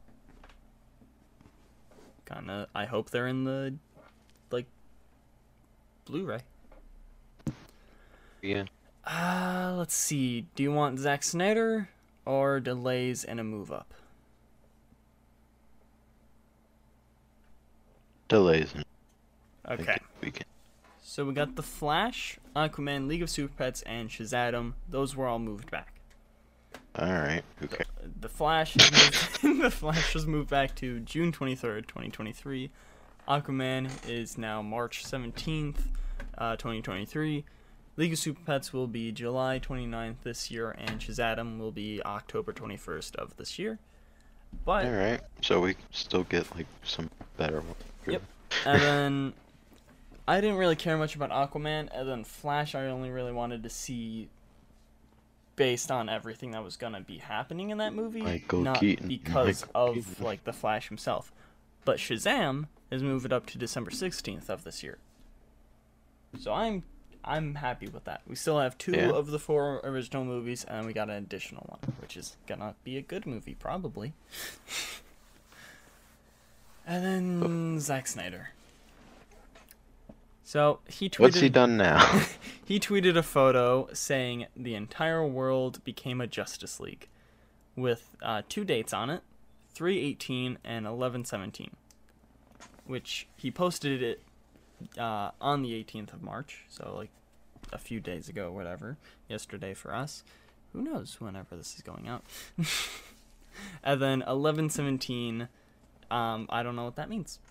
Kind 2.24 2.50
of. 2.50 2.68
I 2.74 2.86
hope 2.86 3.10
they're 3.10 3.28
in 3.28 3.44
the 3.44 3.74
like 4.50 4.66
Blu-ray. 6.06 6.40
Yeah. 8.40 8.64
Uh, 9.04 9.74
let's 9.76 9.94
see. 9.94 10.46
Do 10.54 10.62
you 10.62 10.72
want 10.72 10.98
Zack 10.98 11.22
Snyder 11.22 11.90
or 12.24 12.60
delays 12.60 13.24
and 13.24 13.38
a 13.38 13.44
move 13.44 13.70
up? 13.70 13.92
Delays. 18.28 18.72
Okay. 19.68 19.98
We 20.20 20.30
can. 20.30 20.46
So 21.02 21.24
we 21.24 21.32
got 21.32 21.56
The 21.56 21.62
Flash, 21.62 22.38
Aquaman, 22.54 23.08
League 23.08 23.22
of 23.22 23.30
Super 23.30 23.52
Pets, 23.56 23.82
and 23.82 24.08
Shazam. 24.08 24.74
Those 24.88 25.16
were 25.16 25.26
all 25.26 25.38
moved 25.38 25.70
back. 25.70 26.00
All 26.96 27.12
right. 27.12 27.42
Okay. 27.64 27.84
The 28.20 28.28
Flash, 28.28 28.76
is 28.76 29.42
moved, 29.42 29.62
the 29.62 29.70
Flash 29.70 30.14
was 30.14 30.26
moved 30.28 30.50
back 30.50 30.74
to 30.76 31.00
June 31.00 31.32
twenty 31.32 31.54
third, 31.54 31.88
twenty 31.88 32.10
twenty 32.10 32.32
three. 32.32 32.70
Aquaman 33.28 33.90
is 34.08 34.36
now 34.36 34.62
March 34.62 35.04
seventeenth, 35.04 35.88
uh, 36.36 36.56
twenty 36.56 36.82
twenty 36.82 37.04
three. 37.04 37.44
League 37.96 38.12
of 38.12 38.18
Super 38.18 38.40
Pets 38.46 38.72
will 38.72 38.86
be 38.86 39.10
July 39.10 39.58
29th 39.58 40.22
this 40.22 40.52
year, 40.52 40.70
and 40.78 41.00
Shazam 41.00 41.58
will 41.58 41.72
be 41.72 42.00
October 42.04 42.52
21st 42.52 43.16
of 43.16 43.36
this 43.38 43.58
year. 43.58 43.80
But 44.64 44.86
All 44.86 44.92
right. 44.92 45.20
So 45.42 45.60
we 45.60 45.74
still 45.90 46.22
get 46.22 46.54
like 46.54 46.66
some 46.84 47.10
better 47.36 47.60
ones. 47.60 47.74
Yep. 48.12 48.22
and 48.66 48.82
then 48.82 49.32
I 50.26 50.40
didn't 50.40 50.56
really 50.56 50.76
care 50.76 50.96
much 50.96 51.14
about 51.16 51.30
Aquaman, 51.30 51.88
and 51.92 52.08
then 52.08 52.24
Flash 52.24 52.74
I 52.74 52.86
only 52.86 53.10
really 53.10 53.32
wanted 53.32 53.62
to 53.62 53.70
see 53.70 54.28
based 55.56 55.90
on 55.90 56.08
everything 56.08 56.52
that 56.52 56.62
was 56.62 56.76
gonna 56.76 57.00
be 57.00 57.18
happening 57.18 57.70
in 57.70 57.78
that 57.78 57.92
movie, 57.92 58.22
Michael 58.22 58.60
not 58.60 58.78
Keaton. 58.80 59.08
because 59.08 59.62
Michael 59.66 59.86
of 59.88 59.94
Keaton. 59.94 60.24
like 60.24 60.44
the 60.44 60.52
Flash 60.52 60.88
himself. 60.88 61.32
But 61.84 61.98
Shazam 61.98 62.66
is 62.90 63.02
moved 63.02 63.32
up 63.32 63.46
to 63.46 63.58
December 63.58 63.90
sixteenth 63.90 64.48
of 64.50 64.64
this 64.64 64.82
year. 64.82 64.98
So 66.38 66.52
I'm 66.52 66.84
I'm 67.24 67.56
happy 67.56 67.88
with 67.88 68.04
that. 68.04 68.22
We 68.26 68.36
still 68.36 68.58
have 68.60 68.78
two 68.78 68.92
Yeah. 68.92 69.10
of 69.10 69.30
the 69.32 69.38
four 69.38 69.80
original 69.82 70.24
movies, 70.24 70.64
and 70.64 70.86
we 70.86 70.92
got 70.92 71.10
an 71.10 71.16
additional 71.16 71.64
one, 71.68 71.94
which 72.00 72.16
is 72.16 72.36
gonna 72.46 72.74
be 72.84 72.96
a 72.96 73.02
good 73.02 73.26
movie, 73.26 73.54
probably. 73.54 74.12
and 76.88 77.04
then 77.04 77.80
Zack 77.80 78.06
Snyder. 78.08 78.50
So 80.42 80.80
he 80.88 81.10
tweeted. 81.10 81.20
What's 81.20 81.40
he 81.40 81.48
done 81.50 81.76
now? 81.76 82.22
He 82.64 82.78
tweeted 82.78 83.16
a 83.16 83.22
photo 83.22 83.88
saying 83.94 84.44
the 84.54 84.74
entire 84.74 85.26
world 85.26 85.82
became 85.84 86.20
a 86.20 86.26
Justice 86.26 86.78
League, 86.78 87.08
with 87.74 88.14
uh, 88.22 88.42
two 88.46 88.62
dates 88.62 88.92
on 88.92 89.08
it, 89.08 89.22
318 89.72 90.58
and 90.64 90.84
1117, 90.84 91.70
which 92.84 93.26
he 93.38 93.50
posted 93.50 94.02
it 94.02 94.22
uh, 94.98 95.30
on 95.40 95.62
the 95.62 95.82
18th 95.82 96.12
of 96.12 96.22
March, 96.22 96.66
so 96.68 96.92
like 96.94 97.08
a 97.72 97.78
few 97.78 98.00
days 98.00 98.28
ago, 98.28 98.52
whatever, 98.52 98.98
yesterday 99.30 99.72
for 99.72 99.94
us. 99.94 100.24
Who 100.74 100.82
knows 100.82 101.16
whenever 101.18 101.56
this 101.56 101.74
is 101.74 101.80
going 101.80 102.06
out. 102.06 102.22
and 103.82 104.02
then 104.02 104.18
1117, 104.18 105.48
um, 106.10 106.46
I 106.50 106.62
don't 106.62 106.76
know 106.76 106.84
what 106.84 106.96
that 106.96 107.08
means. 107.08 107.38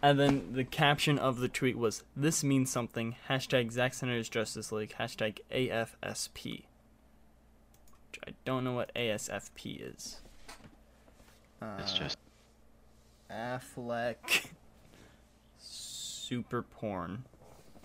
And 0.00 0.18
then 0.18 0.52
the 0.52 0.64
caption 0.64 1.18
of 1.18 1.40
the 1.40 1.48
tweet 1.48 1.76
was, 1.76 2.04
This 2.16 2.44
means 2.44 2.70
something. 2.70 3.16
Hashtag 3.28 3.72
Zack 3.72 3.94
Snyder's 3.94 4.28
Justice 4.28 4.70
League. 4.70 4.94
Hashtag 4.98 5.38
AFSP. 5.50 6.44
Which 6.44 8.20
I 8.26 8.30
don't 8.44 8.62
know 8.62 8.74
what 8.74 8.94
ASFP 8.94 9.92
is. 9.92 10.20
it's 11.80 11.92
just 11.92 12.16
Affleck. 13.30 14.46
Super 15.58 16.62
porn. 16.62 17.24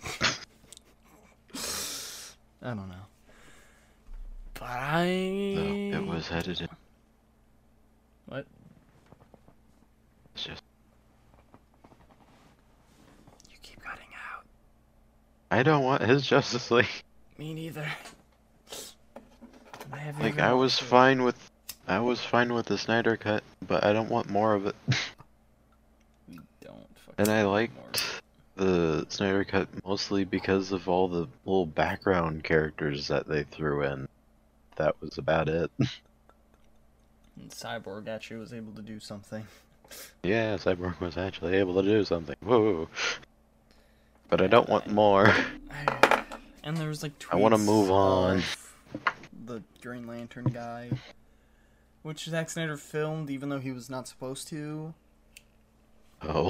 I 2.62 2.68
don't 2.68 2.88
know. 2.88 3.06
But 4.54 4.62
I. 4.62 5.06
no, 5.56 5.98
it 5.98 6.06
was 6.06 6.30
edited. 6.30 6.70
What? 8.26 8.46
It's 10.34 10.44
just 10.44 10.62
You 13.50 13.56
keep 13.62 13.82
cutting 13.82 14.08
out. 14.32 14.44
I 15.50 15.62
don't 15.62 15.84
want 15.84 16.02
his 16.02 16.26
Justice 16.26 16.70
League. 16.70 16.86
Me 17.38 17.54
neither. 17.54 17.86
I 19.92 20.12
Like 20.20 20.38
I 20.38 20.52
was 20.52 20.74
watched 20.74 20.82
it. 20.82 20.86
fine 20.86 21.22
with 21.22 21.50
I 21.86 21.98
was 22.00 22.20
fine 22.20 22.52
with 22.54 22.66
the 22.66 22.78
Snyder 22.78 23.16
cut, 23.16 23.44
but 23.66 23.84
I 23.84 23.92
don't 23.92 24.08
want 24.10 24.30
more 24.30 24.54
of 24.54 24.66
it. 24.66 24.76
We 26.28 26.38
don't 26.62 26.76
fucking 26.96 27.14
And 27.18 27.28
I 27.28 27.42
need 27.42 27.48
liked 27.48 28.22
the 28.56 29.04
Snyder 29.10 29.44
cut 29.44 29.68
mostly 29.84 30.24
because 30.24 30.72
of 30.72 30.88
all 30.88 31.06
the 31.08 31.28
little 31.44 31.66
background 31.66 32.42
characters 32.44 33.08
that 33.08 33.28
they 33.28 33.42
threw 33.44 33.82
in. 33.82 34.08
That 34.76 34.96
was 35.00 35.18
about 35.18 35.48
it. 35.48 35.70
And 37.36 37.50
Cyborg 37.50 38.08
actually 38.08 38.38
was 38.38 38.52
able 38.52 38.72
to 38.72 38.82
do 38.82 39.00
something. 39.00 39.46
yeah, 40.22 40.56
Cyborg 40.56 41.00
was 41.00 41.16
actually 41.16 41.56
able 41.56 41.74
to 41.82 41.88
do 41.88 42.04
something. 42.04 42.36
Whoa. 42.42 42.88
But 44.28 44.40
I 44.40 44.46
don't 44.46 44.68
want 44.68 44.88
more. 44.88 45.32
And 46.66 46.78
there 46.78 46.88
was 46.88 47.02
like 47.02 47.12
I 47.30 47.36
wanna 47.36 47.58
move 47.58 47.90
on. 47.90 48.42
The 49.44 49.62
Green 49.82 50.06
Lantern 50.06 50.46
guy, 50.46 50.88
which 52.00 52.24
Zack 52.24 52.48
Snyder 52.48 52.78
filmed 52.78 53.28
even 53.28 53.50
though 53.50 53.58
he 53.58 53.70
was 53.70 53.90
not 53.90 54.08
supposed 54.08 54.48
to. 54.48 54.94
Oh. 56.22 56.48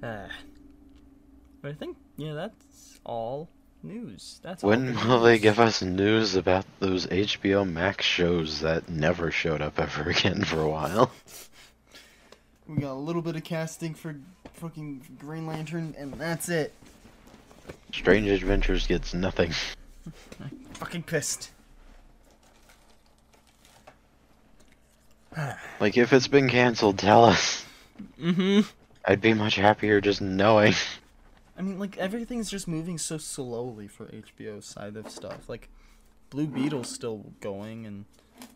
Ah. 0.00 0.28
But 1.60 1.72
I 1.72 1.74
think 1.74 1.96
yeah, 2.16 2.34
that's 2.34 3.00
all 3.04 3.48
news. 3.84 4.40
That's 4.42 4.62
When 4.62 4.94
the 4.94 5.06
will 5.06 5.20
they 5.20 5.38
give 5.38 5.58
us 5.58 5.82
news 5.82 6.34
about 6.34 6.64
those 6.80 7.06
HBO 7.06 7.68
Max 7.70 8.04
shows 8.04 8.60
that 8.60 8.88
never 8.88 9.30
showed 9.30 9.60
up 9.60 9.78
ever 9.78 10.02
again 10.10 10.44
for 10.44 10.60
a 10.60 10.68
while? 10.68 11.12
We 12.68 12.80
got 12.80 12.92
a 12.92 12.94
little 12.94 13.22
bit 13.22 13.34
of 13.34 13.42
casting 13.42 13.92
for 13.92 14.14
fucking 14.54 15.02
Green 15.18 15.46
Lantern, 15.46 15.94
and 15.98 16.14
that's 16.14 16.48
it. 16.48 16.72
Strange 17.92 18.28
Adventures 18.28 18.86
gets 18.86 19.12
nothing. 19.12 19.52
Fucking 20.74 21.02
pissed. 21.02 21.50
Like, 25.80 25.96
if 25.96 26.12
it's 26.12 26.28
been 26.28 26.48
canceled, 26.48 26.98
tell 26.98 27.24
us. 27.24 27.64
Mm-hmm. 28.20 28.60
I'd 29.04 29.20
be 29.20 29.34
much 29.34 29.56
happier 29.56 30.00
just 30.00 30.20
knowing. 30.20 30.74
I 31.62 31.64
mean, 31.64 31.78
like 31.78 31.96
everything's 31.96 32.50
just 32.50 32.66
moving 32.66 32.98
so 32.98 33.18
slowly 33.18 33.86
for 33.86 34.06
HBO 34.06 34.60
side 34.60 34.96
of 34.96 35.08
stuff. 35.08 35.48
Like, 35.48 35.68
Blue 36.28 36.48
Beetle's 36.48 36.90
still 36.90 37.26
going 37.40 37.86
and 37.86 38.04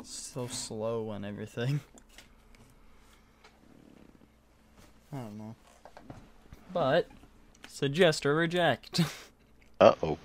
so 0.03 0.49
slow 0.49 1.13
and 1.13 1.25
everything. 1.25 1.79
I 5.13 5.19
don't 5.19 5.39
know. 5.39 5.55
But 6.73 7.07
suggest 7.69 8.27
or 8.27 8.35
reject, 8.35 9.03
Uh 9.81 9.95
oh. 10.03 10.19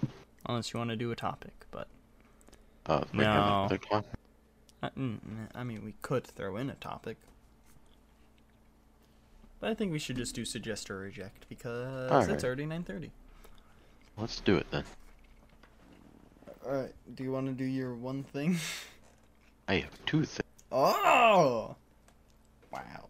unless 0.48 0.74
you 0.74 0.80
want 0.80 0.90
to 0.90 0.96
do 0.96 1.12
a 1.12 1.16
topic. 1.16 1.54
But 1.70 1.88
Uh, 2.88 3.04
No. 3.14 3.70
I, 4.82 4.90
mm, 4.90 5.20
mm, 5.20 5.48
I 5.54 5.64
mean, 5.64 5.86
we 5.86 5.94
could 6.02 6.26
throw 6.26 6.58
in 6.58 6.72
a 6.72 6.76
topic. 6.76 7.18
But 9.62 9.70
I 9.70 9.74
think 9.76 9.92
we 9.92 10.00
should 10.00 10.18
just 10.18 10.34
do 10.34 10.44
suggest 10.44 10.90
or 10.90 10.98
reject 10.98 11.48
because 11.48 12.12
Alright. 12.12 12.30
it's 12.32 12.44
already 12.44 12.66
nine 12.66 12.84
thirty. 12.84 13.12
Let's 14.18 14.40
do 14.42 14.58
it 14.58 14.66
then. 14.72 14.84
Alright, 16.66 16.94
do 17.16 17.24
you 17.24 17.32
want 17.32 17.46
to 17.46 17.54
do 17.54 17.64
your 17.64 17.94
one 17.94 18.24
thing? 18.24 18.58
I 19.68 19.76
have 19.76 20.06
two 20.06 20.26
things. 20.26 20.50
Oh! 20.72 21.76
Wow. 22.74 23.10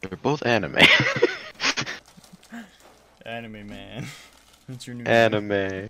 They're 0.00 0.18
both 0.20 0.44
anime. 0.44 0.78
Anime 3.24 3.68
man. 3.68 4.06
That's 4.68 4.86
your 4.86 4.96
new 4.96 5.04
anime. 5.04 5.88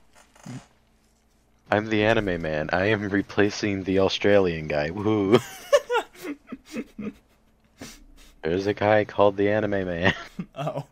I'm 1.70 1.86
the 1.86 2.05
anime 2.05 2.43
man. 2.43 2.68
I 2.72 2.86
am 2.86 3.09
replacing 3.09 3.84
the 3.84 4.01
Australian 4.01 4.68
guy. 4.68 4.90
Woo. 4.90 5.38
There's 8.43 8.66
a 8.66 8.74
guy 8.74 9.05
called 9.05 9.36
the 9.36 9.51
anime 9.51 9.70
man. 9.86 10.14
Oh. 10.55 10.86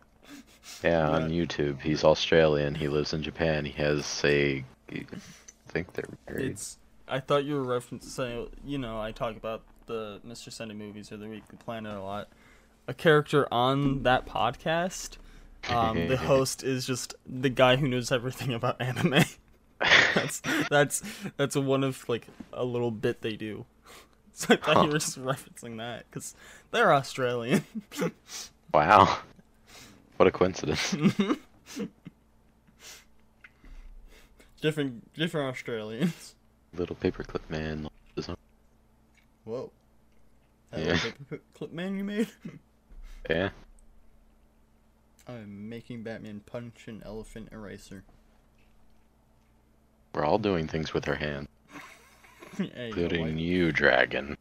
Yeah, 0.83 1.09
on 1.09 1.29
YouTube. 1.29 1.79
He's 1.81 2.03
Australian. 2.03 2.73
He 2.73 2.87
lives 2.87 3.13
in 3.13 3.21
Japan. 3.21 3.65
He 3.65 3.71
has 3.73 4.21
a. 4.23 4.63
I 4.91 5.05
think 5.67 5.93
they're 5.93 6.05
married. 6.27 6.51
It's 6.51 6.77
I 7.07 7.19
thought 7.19 7.43
you 7.43 7.55
were 7.55 7.79
referencing. 7.79 8.49
You 8.65 8.77
know, 8.77 8.99
I 8.99 9.11
talk 9.11 9.35
about 9.35 9.61
the 9.85 10.21
Mr. 10.27 10.51
Sunday 10.51 10.73
movies 10.73 11.11
or 11.11 11.17
the 11.17 11.27
Weekly 11.27 11.57
Planet 11.63 11.95
a 11.95 12.01
lot. 12.01 12.29
A 12.87 12.93
character 12.93 13.47
on 13.53 14.03
that 14.03 14.25
podcast, 14.25 15.17
um, 15.69 16.07
the 16.07 16.17
host 16.31 16.63
is 16.63 16.87
just 16.87 17.13
the 17.27 17.49
guy 17.49 17.75
who 17.75 17.87
knows 17.87 18.11
everything 18.11 18.53
about 18.53 18.81
anime. 18.81 19.23
that's 20.15 20.41
that's 20.69 21.03
that's 21.37 21.55
one 21.55 21.83
of 21.83 22.07
like 22.07 22.27
a 22.53 22.63
little 22.63 22.91
bit 22.91 23.21
they 23.21 23.35
do. 23.35 23.65
So 24.33 24.53
I 24.53 24.57
thought 24.57 24.85
you 24.85 24.91
were 24.91 24.97
just 24.97 25.19
referencing 25.21 25.77
that 25.77 26.05
because 26.09 26.35
they're 26.71 26.93
Australian. 26.93 27.63
Wow. 28.73 29.17
What 30.15 30.27
a 30.27 30.31
coincidence. 30.31 30.95
different 34.61 35.13
different 35.13 35.49
Australians. 35.53 36.35
Little 36.73 36.95
paperclip 36.95 37.41
man. 37.49 37.89
Whoa. 39.43 39.71
That 40.71 40.79
Yeah. 40.79 40.93
little 40.93 41.11
paper 41.11 41.39
clip 41.53 41.73
man 41.73 41.97
you 41.97 42.03
made? 42.05 42.27
Yeah. 43.29 43.49
I'm 45.27 45.67
making 45.69 46.03
Batman 46.03 46.41
punch 46.45 46.87
an 46.87 47.01
elephant 47.05 47.49
eraser. 47.51 48.03
We're 50.13 50.23
all 50.23 50.37
doing 50.39 50.67
things 50.67 50.93
with 50.93 51.07
our 51.07 51.15
hands, 51.15 51.47
There 52.57 52.87
you 52.87 52.93
go, 52.93 53.01
including 53.03 53.37
you, 53.37 53.71
dragon. 53.71 54.37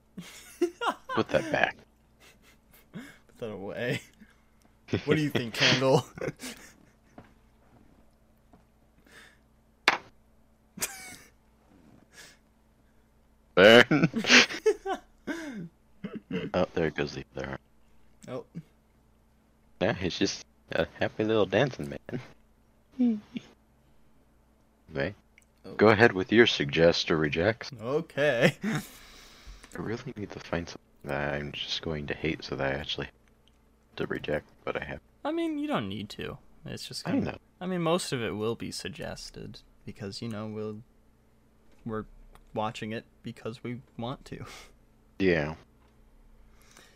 Put 1.15 1.29
that 1.29 1.51
back. 1.53 1.77
Put 2.93 3.03
that 3.39 3.51
away. 3.51 4.01
What 5.05 5.17
do 5.17 5.23
you 5.23 5.31
think, 5.31 5.55
Candle? 5.55 6.05
Burn. 13.55 14.09
oh, 16.55 16.67
there 16.75 16.91
goes 16.91 17.13
the 17.15 17.25
other 17.37 17.47
arm. 17.51 17.59
oh, 18.29 18.45
Yeah, 19.81 19.93
he's 19.93 20.19
just 20.19 20.45
a 20.73 20.87
happy 20.99 21.23
little 21.25 21.47
dancing 21.47 21.89
man. 22.99 23.21
okay. 24.93 25.15
Go 25.77 25.89
ahead 25.89 26.13
with 26.13 26.33
your 26.33 26.47
suggest 26.47 27.11
or 27.11 27.17
rejects. 27.17 27.71
okay. 27.83 28.57
I 28.65 28.83
really 29.79 30.13
need 30.17 30.31
to 30.31 30.41
find 30.41 30.69
something 30.69 30.81
that 31.05 31.35
I'm 31.35 31.53
just 31.53 31.83
going 31.83 32.07
to 32.09 32.15
hate 32.15 32.45
so 32.45 32.57
that 32.57 32.75
I 32.75 32.79
actually 32.79 33.07
have 33.07 33.97
to 33.97 34.07
reject, 34.07 34.47
but 34.65 34.81
I 34.81 34.85
have. 34.85 35.01
I 35.25 35.33
mean, 35.33 35.59
you 35.59 35.69
don't 35.69 35.89
need 35.89 36.09
to. 36.11 36.39
It's 36.67 36.87
just 36.87 37.07
I 37.07 37.13
kind 37.13 37.25
know. 37.25 37.39
I 37.61 37.67
mean, 37.67 37.83
most 37.83 38.13
of 38.13 38.23
it 38.23 38.31
will 38.31 38.55
be 38.55 38.71
suggested 38.71 39.61
because 39.85 40.21
you 40.21 40.29
know 40.29 40.47
we'll 40.47 40.83
we're 41.85 42.05
watching 42.55 42.93
it 42.93 43.05
because 43.23 43.63
we 43.63 43.81
want 43.97 44.25
to. 44.27 44.45
Yeah. 45.19 45.55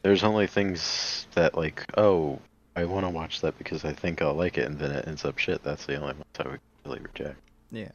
There's 0.02 0.24
only 0.24 0.46
things 0.46 1.26
that 1.34 1.56
like, 1.56 1.84
oh, 1.96 2.38
I 2.76 2.84
want 2.84 3.04
to 3.06 3.10
watch 3.10 3.40
that 3.42 3.56
because 3.58 3.84
I 3.84 3.92
think 3.92 4.20
I'll 4.20 4.34
like 4.34 4.58
it, 4.58 4.66
and 4.66 4.78
then 4.78 4.90
it 4.90 5.06
ends 5.06 5.24
up 5.24 5.38
shit. 5.38 5.62
That's 5.62 5.86
the 5.86 5.96
only 5.96 6.14
ones 6.14 6.24
I 6.38 6.48
would 6.48 6.60
really 6.84 7.00
reject. 7.00 7.38
Yeah. 7.70 7.90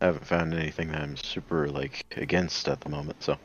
I 0.00 0.06
haven't 0.06 0.26
found 0.26 0.54
anything 0.54 0.92
that 0.92 1.02
I'm 1.02 1.16
super 1.16 1.68
like 1.68 2.06
against 2.16 2.68
at 2.68 2.80
the 2.80 2.88
moment, 2.88 3.22
so. 3.22 3.36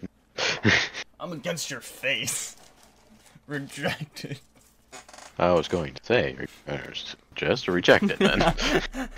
I'm 1.20 1.34
against 1.34 1.70
your 1.70 1.82
face. 1.82 2.56
Rejected. 3.47 4.39
I 5.38 5.51
was 5.51 5.68
going 5.68 5.93
to 5.93 6.03
say, 6.03 6.38
just 7.36 7.68
reject 7.68 8.06
it 8.06 8.20
then. 8.20 8.41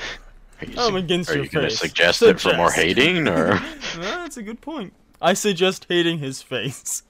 Are 0.60 0.66
you, 0.66 0.74
I'm 0.78 0.96
against 0.96 1.30
are 1.30 1.36
your 1.36 1.44
you 1.44 1.50
gonna 1.52 1.70
face. 1.70 1.78
suggest 1.80 2.24
it 2.24 2.40
for 2.40 2.56
more 2.56 2.72
hating, 2.72 3.28
or 3.28 3.62
that's 4.00 4.38
a 4.38 4.42
good 4.42 4.60
point. 4.60 4.92
I 5.22 5.34
suggest 5.34 5.86
hating 5.88 6.18
his 6.18 6.42
face. 6.42 7.04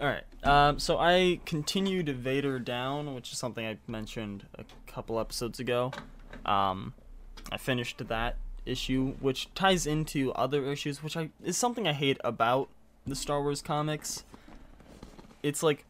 Alright, 0.00 0.22
um, 0.44 0.78
so 0.78 0.98
I 0.98 1.40
continued 1.44 2.08
Vader 2.08 2.60
Down, 2.60 3.16
which 3.16 3.32
is 3.32 3.38
something 3.38 3.66
I 3.66 3.78
mentioned 3.88 4.46
a 4.56 4.64
couple 4.86 5.18
episodes 5.18 5.58
ago. 5.58 5.90
Um, 6.46 6.94
I 7.50 7.56
finished 7.56 8.06
that 8.08 8.36
issue, 8.66 9.14
which 9.20 9.52
ties 9.54 9.86
into 9.86 10.32
other 10.32 10.70
issues, 10.70 11.02
which 11.02 11.16
I 11.16 11.30
is 11.42 11.56
something 11.56 11.86
I 11.86 11.92
hate 11.92 12.18
about 12.24 12.68
the 13.06 13.14
Star 13.14 13.42
Wars 13.42 13.62
comics. 13.62 14.24
It's 15.42 15.62
like, 15.62 15.84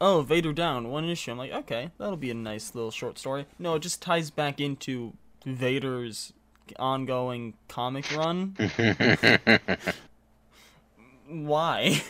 oh, 0.00 0.22
Vader 0.22 0.52
Down, 0.52 0.90
one 0.90 1.04
issue. 1.08 1.32
I'm 1.32 1.38
like, 1.38 1.52
okay, 1.52 1.90
that'll 1.98 2.16
be 2.16 2.30
a 2.30 2.34
nice 2.34 2.74
little 2.74 2.90
short 2.90 3.18
story. 3.18 3.46
No, 3.58 3.74
it 3.74 3.80
just 3.80 4.00
ties 4.00 4.30
back 4.30 4.60
into 4.60 5.14
Vader's 5.44 6.32
ongoing 6.78 7.54
comic 7.68 8.14
run. 8.16 8.56
Why? 11.28 12.02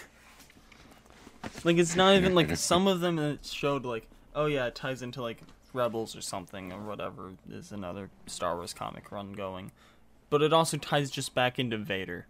like 1.62 1.76
it's 1.78 1.97
not 1.97 2.14
even 2.14 2.35
like 2.35 2.57
some 2.57 2.87
of 2.87 3.01
them 3.01 3.18
it 3.18 3.45
showed 3.45 3.85
like, 3.85 4.07
oh 4.35 4.47
yeah, 4.47 4.66
it 4.66 4.74
ties 4.74 5.03
into 5.03 5.22
like 5.22 5.39
Rebels 5.75 6.16
or 6.16 6.20
something 6.20 6.72
or 6.72 6.81
whatever 6.81 7.33
is 7.51 7.72
another 7.72 8.11
Star 8.27 8.57
Wars 8.57 8.72
comic 8.72 9.11
run 9.12 9.33
going. 9.33 9.72
But 10.31 10.43
it 10.43 10.53
also 10.53 10.77
ties 10.77 11.11
just 11.11 11.35
back 11.35 11.59
into 11.59 11.77
Vader. 11.77 12.27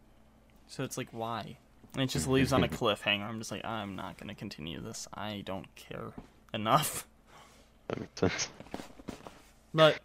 So 0.67 0.83
it's 0.83 0.97
like 0.97 1.09
why? 1.13 1.59
And 1.93 2.03
it 2.03 2.11
just 2.11 2.27
leaves 2.27 2.53
on 2.53 2.65
a 2.65 2.69
cliffhanger. 2.69 3.29
I'm 3.29 3.39
just 3.39 3.53
like, 3.53 3.65
I'm 3.65 3.95
not 3.95 4.19
gonna 4.19 4.35
continue 4.35 4.81
this. 4.81 5.07
I 5.15 5.43
don't 5.45 5.73
care 5.77 6.13
enough. 6.53 7.07
that 7.89 8.01
makes 8.01 8.21
sense. 8.21 8.49
But 9.73 10.01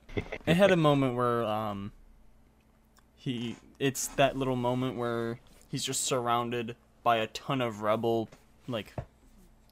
it 0.45 0.55
had 0.55 0.71
a 0.71 0.75
moment 0.89 1.15
where 1.15 1.43
um 1.43 1.91
he 3.15 3.55
it's 3.79 4.07
that 4.07 4.37
little 4.37 4.55
moment 4.55 4.97
where 4.97 5.39
he's 5.69 5.83
just 5.83 6.03
surrounded 6.03 6.75
by 7.03 7.17
a 7.17 7.27
ton 7.27 7.61
of 7.61 7.81
rebel 7.81 8.29
like 8.67 8.93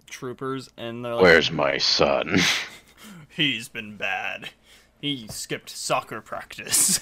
troopers 0.09 0.69
and 0.77 1.03
they're 1.03 1.15
like 1.15 1.23
Where's 1.23 1.51
my 1.51 1.77
son? 1.77 2.37
he's 3.29 3.67
been 3.67 3.97
bad. 3.97 4.49
He 5.01 5.27
skipped 5.27 5.69
soccer 5.69 6.21
practice. 6.21 6.99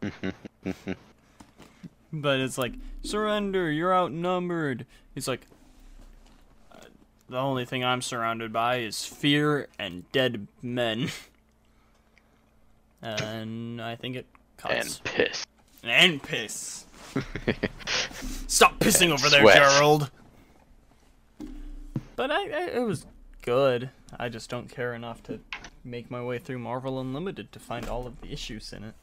but 2.12 2.40
it's 2.40 2.58
like 2.58 2.74
surrender, 3.02 3.70
you're 3.70 3.94
outnumbered. 3.94 4.86
He's 5.14 5.28
like 5.28 5.46
"Uh, 6.72 6.80
the 7.28 7.38
only 7.38 7.64
thing 7.64 7.84
I'm 7.84 8.02
surrounded 8.02 8.52
by 8.52 8.78
is 8.78 9.04
fear 9.04 9.68
and 9.78 10.10
dead 10.12 10.46
men. 10.62 11.10
and 13.02 13.80
I 13.80 13.96
think 13.96 14.16
it 14.16 14.26
cuts. 14.56 14.96
and 14.96 15.04
piss. 15.04 15.46
And 15.84 16.22
piss. 16.22 16.84
Stop 18.48 18.78
pissing 18.78 19.10
over 19.10 19.28
there, 19.28 19.42
sweat. 19.42 19.56
Gerald. 19.56 20.10
But 22.16 22.32
I, 22.32 22.48
I, 22.48 22.68
it 22.74 22.84
was 22.84 23.06
good. 23.48 23.88
I 24.20 24.28
just 24.28 24.50
don't 24.50 24.68
care 24.68 24.92
enough 24.92 25.22
to 25.22 25.40
make 25.82 26.10
my 26.10 26.22
way 26.22 26.38
through 26.38 26.58
Marvel 26.58 27.00
Unlimited 27.00 27.50
to 27.52 27.58
find 27.58 27.88
all 27.88 28.06
of 28.06 28.20
the 28.20 28.30
issues 28.30 28.74
in 28.74 28.84
it. 28.84 28.94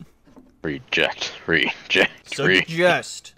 Reject. 0.62 1.34
Reject. 1.48 2.38
Re- 2.38 2.58
Suggest. 2.58 3.34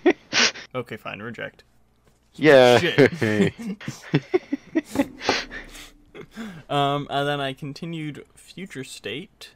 okay, 0.74 0.98
fine, 0.98 1.20
reject. 1.22 1.64
yeah. 2.34 2.78
Shit. 2.78 3.76
Um, 6.68 7.08
and 7.10 7.26
then 7.26 7.40
I 7.40 7.52
continued 7.52 8.24
Future 8.36 8.84
State. 8.84 9.52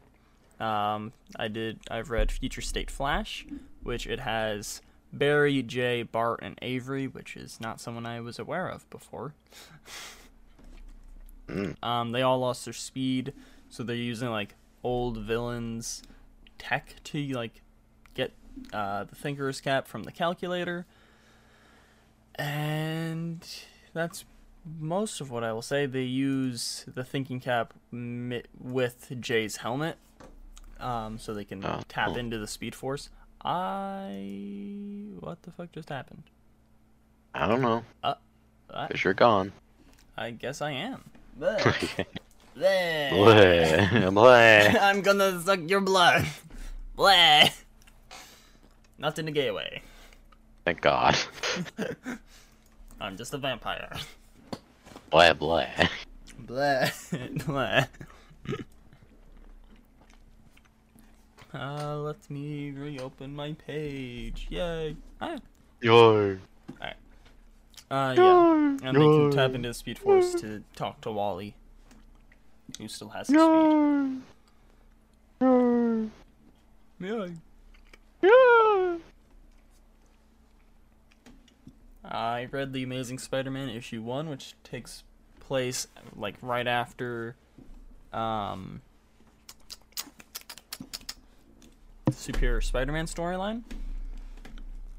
Um, 0.59 1.13
I 1.37 1.47
did. 1.49 1.79
I've 1.91 2.11
read 2.11 2.33
Future 2.33 2.61
State 2.61 2.91
Flash, 2.91 3.47
which 3.83 4.07
it 4.07 4.21
has 4.21 4.81
Barry, 5.13 5.63
Jay, 5.63 6.03
Bart, 6.03 6.41
and 6.43 6.59
Avery, 6.63 7.07
which 7.07 7.37
is 7.37 7.61
not 7.61 7.81
someone 7.81 8.07
I 8.07 8.21
was 8.21 8.39
aware 8.39 8.69
of 8.69 8.89
before. 8.91 9.35
Um, 11.83 12.13
they 12.13 12.23
all 12.23 12.39
lost 12.39 12.65
their 12.65 12.75
speed, 12.75 13.33
so 13.69 13.83
they're 13.83 13.97
using 13.97 14.29
like 14.31 14.55
old 14.85 15.19
villains 15.19 16.03
tech 16.59 16.97
to 17.05 17.19
like 17.29 17.63
get 18.15 18.33
uh, 18.73 19.05
the 19.05 19.15
Thinker's 19.15 19.61
Cap 19.61 19.87
from 19.87 20.05
the 20.05 20.13
calculator. 20.13 20.87
And 22.37 23.47
that's 23.93 24.25
most 24.81 25.21
of 25.21 25.31
what 25.31 25.45
I 25.45 25.53
will 25.53 25.63
say. 25.63 25.87
They 25.87 26.03
use 26.03 26.85
the 26.87 27.05
thinking 27.05 27.41
cap 27.41 27.75
mi- 27.91 28.43
with 28.59 29.13
Jay's 29.21 29.57
helmet, 29.57 29.99
um, 30.81 31.19
so 31.19 31.35
they 31.35 31.45
can 31.45 31.65
Oh, 31.65 31.81
tap 31.89 32.09
cool. 32.09 32.17
into 32.19 32.39
the 32.39 32.47
Speed 32.47 32.75
Force. 32.75 33.11
I 33.45 35.09
what 35.21 35.43
the 35.43 35.51
fuck 35.51 35.73
just 35.73 35.89
happened? 35.89 36.23
I 37.35 37.47
don't 37.49 37.61
know. 37.61 37.85
I, 38.03 38.15
Cause 38.71 39.03
you're 39.05 39.15
gone. 39.15 39.53
I 40.17 40.31
guess 40.31 40.63
I 40.63 40.71
am. 40.73 41.05
Bleh. 41.39 42.09
Bleh. 42.57 43.11
Bleh. 44.13 44.79
I'm 44.83 45.01
gonna 45.01 45.41
suck 45.41 45.61
your 45.69 45.81
blood. 45.81 46.27
Bleh. 46.97 47.51
Not 48.99 49.19
in 49.19 49.29
a 49.29 49.33
gay 49.33 49.51
way. 49.51 49.83
Thank 50.65 50.81
God. 50.81 51.17
I'm 53.01 53.17
just 53.17 53.35
a 53.35 53.39
vampire. 53.39 53.91
Blah 55.11 55.33
blah. 55.33 55.67
Bleh. 56.47 56.93
Bleh. 57.11 57.89
Uh, 61.55 61.99
let 61.99 62.31
me 62.31 62.71
reopen 62.71 63.35
my 63.35 63.53
page. 63.67 64.47
Yay. 64.51 64.97
Ah. 65.21 65.37
Yo. 65.81 66.39
Uh, 67.93 68.15
yeah. 68.17 68.77
And 68.89 68.97
they 68.97 69.01
can 69.01 69.31
tap 69.31 69.55
into 69.55 69.69
the 69.69 69.75
Speed 69.75 69.99
Force 69.99 70.33
to 70.37 70.63
talk 70.75 71.03
to 71.03 71.13
Wally, 71.13 71.55
who 72.79 72.89
still 72.89 73.11
has 73.11 73.29
his 73.29 73.37
speed. 73.37 74.23
Yeah. 78.23 78.97
I 82.03 82.49
read 82.51 82.73
The 82.73 82.83
Amazing 82.83 83.19
Spider-Man 83.19 83.69
issue 83.69 84.01
1, 84.01 84.31
which 84.31 84.55
takes 84.65 85.05
place 85.39 85.87
like 86.17 86.37
right 86.41 86.67
after 86.67 87.37
um 88.13 88.81
Superior 92.11 92.63
Spider-Man 92.63 93.05
storyline. 93.05 93.65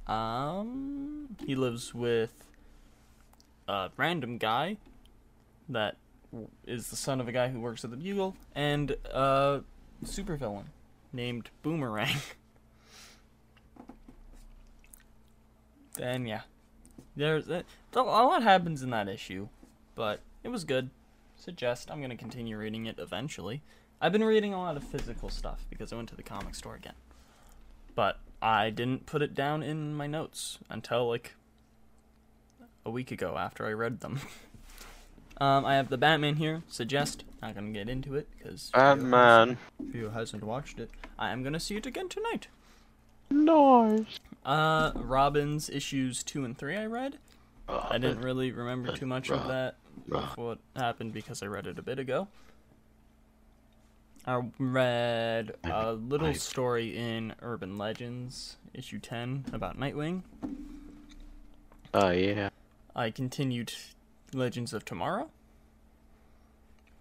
Um 0.05 1.35
he 1.45 1.55
lives 1.55 1.95
with 1.95 2.52
a 3.67 3.89
random 3.97 4.37
guy 4.37 4.77
that 5.69 5.97
is 6.65 6.89
the 6.89 6.95
son 6.95 7.21
of 7.21 7.27
a 7.27 7.31
guy 7.31 7.49
who 7.49 7.59
works 7.59 7.83
at 7.83 7.91
the 7.91 7.97
Bugle 7.97 8.35
and 8.55 8.91
a 9.05 9.61
supervillain 10.03 10.65
named 11.11 11.49
Boomerang. 11.61 12.17
then 15.95 16.25
yeah, 16.25 16.41
there's 17.15 17.49
a, 17.49 17.63
a 17.93 18.01
lot 18.01 18.43
happens 18.43 18.81
in 18.81 18.89
that 18.89 19.07
issue, 19.07 19.47
but 19.95 20.21
it 20.43 20.49
was 20.49 20.63
good. 20.63 20.89
Suggest 21.35 21.91
I'm 21.91 22.01
gonna 22.01 22.15
continue 22.17 22.57
reading 22.57 22.85
it 22.85 22.97
eventually. 22.97 23.61
I've 24.01 24.11
been 24.11 24.23
reading 24.23 24.53
a 24.53 24.59
lot 24.59 24.75
of 24.75 24.83
physical 24.83 25.29
stuff 25.29 25.65
because 25.69 25.93
I 25.93 25.95
went 25.95 26.09
to 26.09 26.15
the 26.15 26.23
comic 26.23 26.55
store 26.55 26.75
again, 26.75 26.95
but 27.95 28.19
I 28.41 28.69
didn't 28.69 29.05
put 29.05 29.21
it 29.21 29.33
down 29.33 29.63
in 29.63 29.93
my 29.93 30.07
notes 30.07 30.59
until 30.69 31.07
like 31.07 31.35
a 32.85 32.91
week 32.91 33.11
ago 33.11 33.35
after 33.37 33.65
I 33.65 33.73
read 33.73 34.01
them. 34.01 34.19
um, 35.41 35.65
I 35.65 35.75
have 35.75 35.89
the 35.89 35.97
Batman 35.97 36.35
here. 36.35 36.63
Suggest 36.67 37.23
not 37.41 37.55
gonna 37.55 37.71
get 37.71 37.89
into 37.89 38.15
it 38.15 38.29
because 38.37 38.71
Batman. 38.73 39.57
who 39.91 40.09
hasn't 40.09 40.43
watched 40.43 40.79
it, 40.79 40.89
I 41.19 41.31
am 41.31 41.43
gonna 41.43 41.59
see 41.59 41.75
it 41.75 41.85
again 41.85 42.09
tonight. 42.09 42.47
Nice. 43.29 44.19
Uh, 44.45 44.91
Robin's 44.95 45.69
issues 45.69 46.23
two 46.23 46.45
and 46.45 46.57
three 46.57 46.77
I 46.77 46.85
read. 46.85 47.17
I 47.67 47.97
didn't 47.97 48.21
really 48.21 48.51
remember 48.51 48.95
too 48.95 49.05
much 49.05 49.29
of 49.31 49.47
that 49.47 49.75
of 50.11 50.37
what 50.37 50.59
happened 50.75 51.13
because 51.13 51.41
I 51.41 51.47
read 51.47 51.67
it 51.67 51.79
a 51.79 51.81
bit 51.81 51.99
ago. 51.99 52.27
I 54.25 54.41
read 54.57 55.55
a 55.65 55.93
little 55.93 56.33
story 56.33 56.95
in 56.97 57.33
Urban 57.41 57.77
Legends, 57.77 58.55
issue 58.73 58.99
10, 58.99 59.45
about 59.51 59.77
Nightwing. 59.77 60.21
Oh 61.93 62.09
yeah. 62.09 62.49
I 62.95 63.09
continued 63.11 63.73
Legends 64.33 64.73
of 64.73 64.85
Tomorrow. 64.85 65.29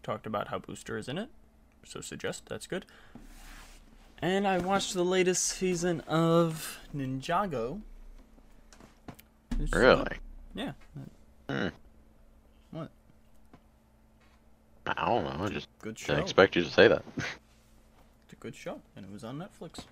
Talked 0.02 0.26
about 0.26 0.48
how 0.48 0.58
Booster 0.58 0.96
is 0.98 1.08
in 1.08 1.18
it, 1.18 1.28
so 1.84 2.00
suggest 2.00 2.46
that's 2.48 2.66
good. 2.66 2.84
And 4.20 4.46
I 4.46 4.58
watched 4.58 4.94
the 4.94 5.04
latest 5.04 5.44
season 5.44 6.00
of 6.02 6.78
Ninjago. 6.96 7.80
It's 9.60 9.72
Really? 9.72 10.04
good. 10.04 10.18
Yeah. 10.54 10.72
Hmm. 11.48 11.68
What? 12.70 12.90
I 14.86 15.06
don't 15.06 15.24
know. 15.24 15.44
I 15.44 15.48
just 15.48 15.68
Good 15.80 15.98
show. 15.98 16.08
didn't 16.14 16.22
expect 16.24 16.56
you 16.56 16.62
to 16.64 16.70
say 16.70 16.88
that. 16.88 17.04
It's 18.24 18.32
a 18.32 18.36
good 18.36 18.54
show, 18.56 18.80
and 18.96 19.04
it 19.04 19.12
was 19.12 19.24
on 19.24 19.38
Netflix. 19.38 19.84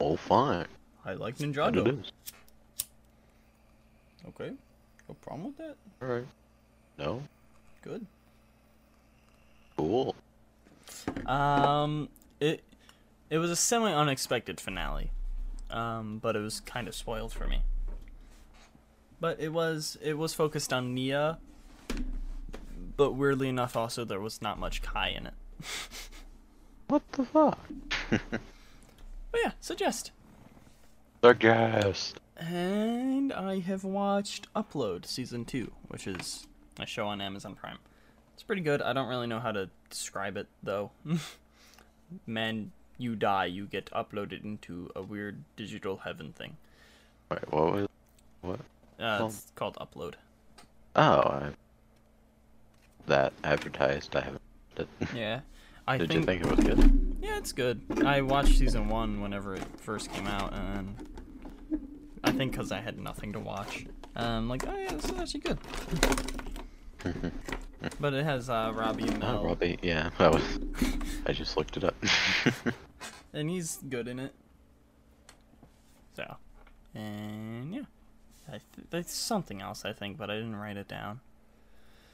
Oh, 0.00 0.16
fine. 0.16 0.66
I 1.04 1.12
like 1.14 1.36
Ninjago. 1.38 2.00
is. 2.02 2.12
Okay. 4.28 4.52
No 5.08 5.14
problem 5.22 5.44
with 5.46 5.56
that. 5.58 5.76
All 6.02 6.08
right. 6.08 6.26
No. 6.98 7.22
Good. 7.82 8.06
Cool. 9.76 10.14
Um, 11.26 12.08
it 12.40 12.62
it 13.30 13.38
was 13.38 13.50
a 13.50 13.56
semi 13.56 13.92
unexpected 13.92 14.60
finale, 14.60 15.10
um, 15.70 16.18
but 16.18 16.36
it 16.36 16.40
was 16.40 16.60
kind 16.60 16.88
of 16.88 16.94
spoiled 16.94 17.32
for 17.32 17.46
me. 17.46 17.62
But 19.20 19.40
it 19.40 19.52
was 19.52 19.96
it 20.02 20.18
was 20.18 20.34
focused 20.34 20.72
on 20.72 20.96
Nya, 20.96 21.38
but 22.96 23.12
weirdly 23.12 23.48
enough, 23.48 23.76
also 23.76 24.04
there 24.04 24.20
was 24.20 24.42
not 24.42 24.58
much 24.58 24.82
Kai 24.82 25.08
in 25.08 25.26
it. 25.26 25.34
What 26.88 27.02
the 27.12 27.24
fuck? 27.24 27.58
But 29.30 29.40
yeah, 29.44 29.52
suggest. 29.60 30.10
The 31.20 31.34
guest. 31.34 32.18
And 32.38 33.32
I 33.32 33.58
have 33.60 33.84
watched 33.84 34.52
Upload 34.54 35.04
season 35.06 35.44
two, 35.44 35.72
which 35.88 36.06
is 36.06 36.46
a 36.78 36.86
show 36.86 37.06
on 37.06 37.20
Amazon 37.20 37.54
Prime. 37.54 37.78
It's 38.34 38.42
pretty 38.44 38.62
good. 38.62 38.80
I 38.80 38.92
don't 38.92 39.08
really 39.08 39.26
know 39.26 39.40
how 39.40 39.52
to 39.52 39.68
describe 39.90 40.36
it 40.36 40.46
though. 40.62 40.90
Man, 42.26 42.70
you 42.96 43.16
die, 43.16 43.46
you 43.46 43.66
get 43.66 43.86
uploaded 43.90 44.44
into 44.44 44.90
a 44.94 45.02
weird 45.02 45.42
digital 45.56 45.98
heaven 45.98 46.32
thing. 46.32 46.56
Wait, 47.30 47.52
what 47.52 47.72
was? 47.72 47.88
What? 48.40 48.60
Uh, 49.00 49.18
Oh. 49.20 49.26
it's 49.26 49.52
called 49.54 49.76
Upload. 49.76 50.14
Oh, 50.96 51.20
I, 51.20 51.50
that 53.06 53.32
advertised. 53.44 54.14
I 54.16 54.20
haven't. 54.20 54.42
Did, 54.76 54.88
Yeah, 55.14 55.40
I 55.86 55.98
did 55.98 56.08
think, 56.08 56.20
you 56.20 56.26
think 56.26 56.44
it 56.44 56.56
was 56.56 56.64
good? 56.64 57.16
yeah, 57.22 57.36
it's 57.36 57.52
good. 57.52 57.80
I 58.04 58.20
watched 58.22 58.56
season 58.58 58.88
one 58.88 59.20
whenever 59.20 59.54
it 59.54 59.64
first 59.76 60.10
came 60.12 60.26
out, 60.26 60.52
and 60.54 60.96
I 62.28 62.32
think 62.32 62.52
because 62.52 62.70
I 62.72 62.80
had 62.80 62.98
nothing 62.98 63.32
to 63.32 63.40
watch, 63.40 63.86
um, 64.16 64.48
like 64.48 64.66
oh 64.68 64.76
yeah, 64.76 64.92
this 64.92 65.04
is 65.06 65.18
actually 65.18 65.40
good. 65.40 65.58
but 68.00 68.12
it 68.12 68.24
has 68.24 68.50
uh, 68.50 68.72
Robbie 68.74 69.08
Oh, 69.08 69.18
Mel, 69.18 69.44
Robbie. 69.44 69.78
Yeah, 69.82 70.10
that 70.18 70.32
was. 70.32 70.42
I 71.26 71.32
just 71.32 71.56
looked 71.56 71.76
it 71.76 71.84
up. 71.84 71.94
and 73.32 73.48
he's 73.48 73.78
good 73.88 74.08
in 74.08 74.18
it. 74.18 74.34
So, 76.16 76.36
and 76.94 77.74
yeah, 77.74 77.82
I 78.48 78.52
th- 78.52 78.86
there's 78.90 79.10
something 79.10 79.62
else 79.62 79.84
I 79.84 79.92
think, 79.92 80.18
but 80.18 80.28
I 80.30 80.34
didn't 80.34 80.56
write 80.56 80.76
it 80.76 80.88
down. 80.88 81.20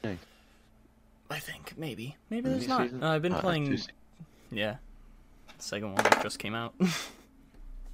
Nice. 0.03 0.17
I 1.29 1.39
think 1.39 1.73
maybe, 1.77 2.15
maybe 2.29 2.49
there's 2.49 2.67
not. 2.67 2.89
Uh, 3.01 3.07
I've 3.09 3.21
been 3.21 3.33
Uh, 3.33 3.41
playing. 3.41 3.79
Yeah, 4.51 4.75
the 5.57 5.63
second 5.63 5.93
one 5.95 6.05
just 6.21 6.37
came 6.39 6.53
out. 6.55 6.73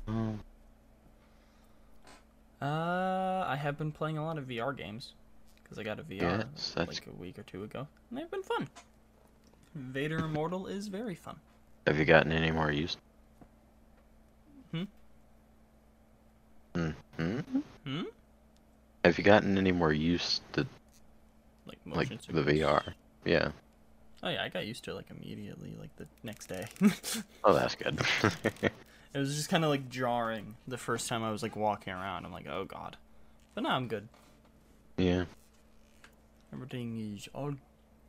Oh, 0.08 0.36
uh, 2.62 3.46
I 3.48 3.56
have 3.56 3.78
been 3.78 3.92
playing 3.92 4.18
a 4.18 4.24
lot 4.26 4.38
of 4.38 4.46
VR 4.46 4.76
games 4.76 5.14
because 5.64 5.80
I 5.80 5.84
got 5.84 6.00
a 6.00 6.04
VR 6.04 6.46
Yes, 6.54 6.76
like 6.78 7.08
a 7.08 7.22
week 7.22 7.40
or 7.40 7.44
two 7.44 7.64
ago, 7.64 7.88
and 8.10 8.20
they've 8.20 8.30
been 8.30 8.44
fun. 8.44 8.68
Vader 9.76 10.18
Immortal 10.18 10.68
is 10.68 10.88
very 10.88 11.16
fun. 11.16 11.38
Have 11.88 11.98
you 11.98 12.06
gotten 12.06 12.32
any 12.32 12.52
more 12.52 12.72
used? 12.72 12.98
Hmm? 14.72 14.84
Hmm. 16.76 16.90
Hmm? 17.18 18.02
Have 19.04 19.18
you 19.18 19.24
gotten 19.24 19.58
any 19.58 19.72
more 19.72 19.92
used 19.92 20.42
to 20.54 20.68
Like 21.66 21.80
like 21.86 22.10
the. 22.10 22.44
VR? 22.44 22.94
Yeah. 23.26 23.52
Oh 24.24 24.30
yeah, 24.30 24.44
I 24.44 24.50
got 24.50 24.68
used 24.68 24.84
to 24.84 24.92
it 24.92 24.96
like 24.96 25.10
immediately, 25.10 25.76
like 25.80 25.96
the 25.98 26.06
next 26.24 26.48
day. 26.48 26.66
Oh, 27.44 27.54
that's 27.58 27.76
good. 27.76 28.00
it 29.14 29.18
was 29.20 29.36
just 29.36 29.50
kind 29.50 29.64
of 29.64 29.70
like 29.70 29.90
jarring 29.90 30.56
the 30.68 30.78
first 30.78 31.08
time 31.10 31.24
I 31.24 31.32
was 31.32 31.44
like 31.44 31.56
walking 31.56 31.94
around. 31.94 32.26
I'm 32.26 32.32
like, 32.32 32.48
oh 32.50 32.66
god, 32.66 32.98
but 33.56 33.64
now 33.64 33.76
I'm 33.76 33.88
good. 33.88 34.08
yeah. 34.98 35.26
Everything 36.54 37.16
is 37.16 37.30
all 37.34 37.54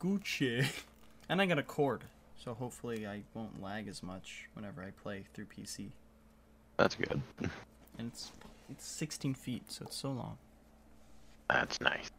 Gucci. 0.01 0.65
and 1.29 1.41
I 1.41 1.45
got 1.45 1.57
a 1.59 1.63
cord, 1.63 2.01
so 2.43 2.53
hopefully 2.53 3.07
I 3.07 3.21
won't 3.33 3.61
lag 3.61 3.87
as 3.87 4.03
much 4.03 4.49
whenever 4.53 4.81
I 4.83 4.91
play 5.01 5.23
through 5.33 5.45
PC. 5.45 5.87
That's 6.77 6.95
good. 6.95 7.21
And 7.97 8.07
it's 8.11 8.31
it's 8.69 8.85
16 8.85 9.33
feet, 9.35 9.63
so 9.71 9.85
it's 9.85 9.95
so 9.95 10.09
long. 10.11 10.37
That's 11.49 11.79
nice. 11.79 12.09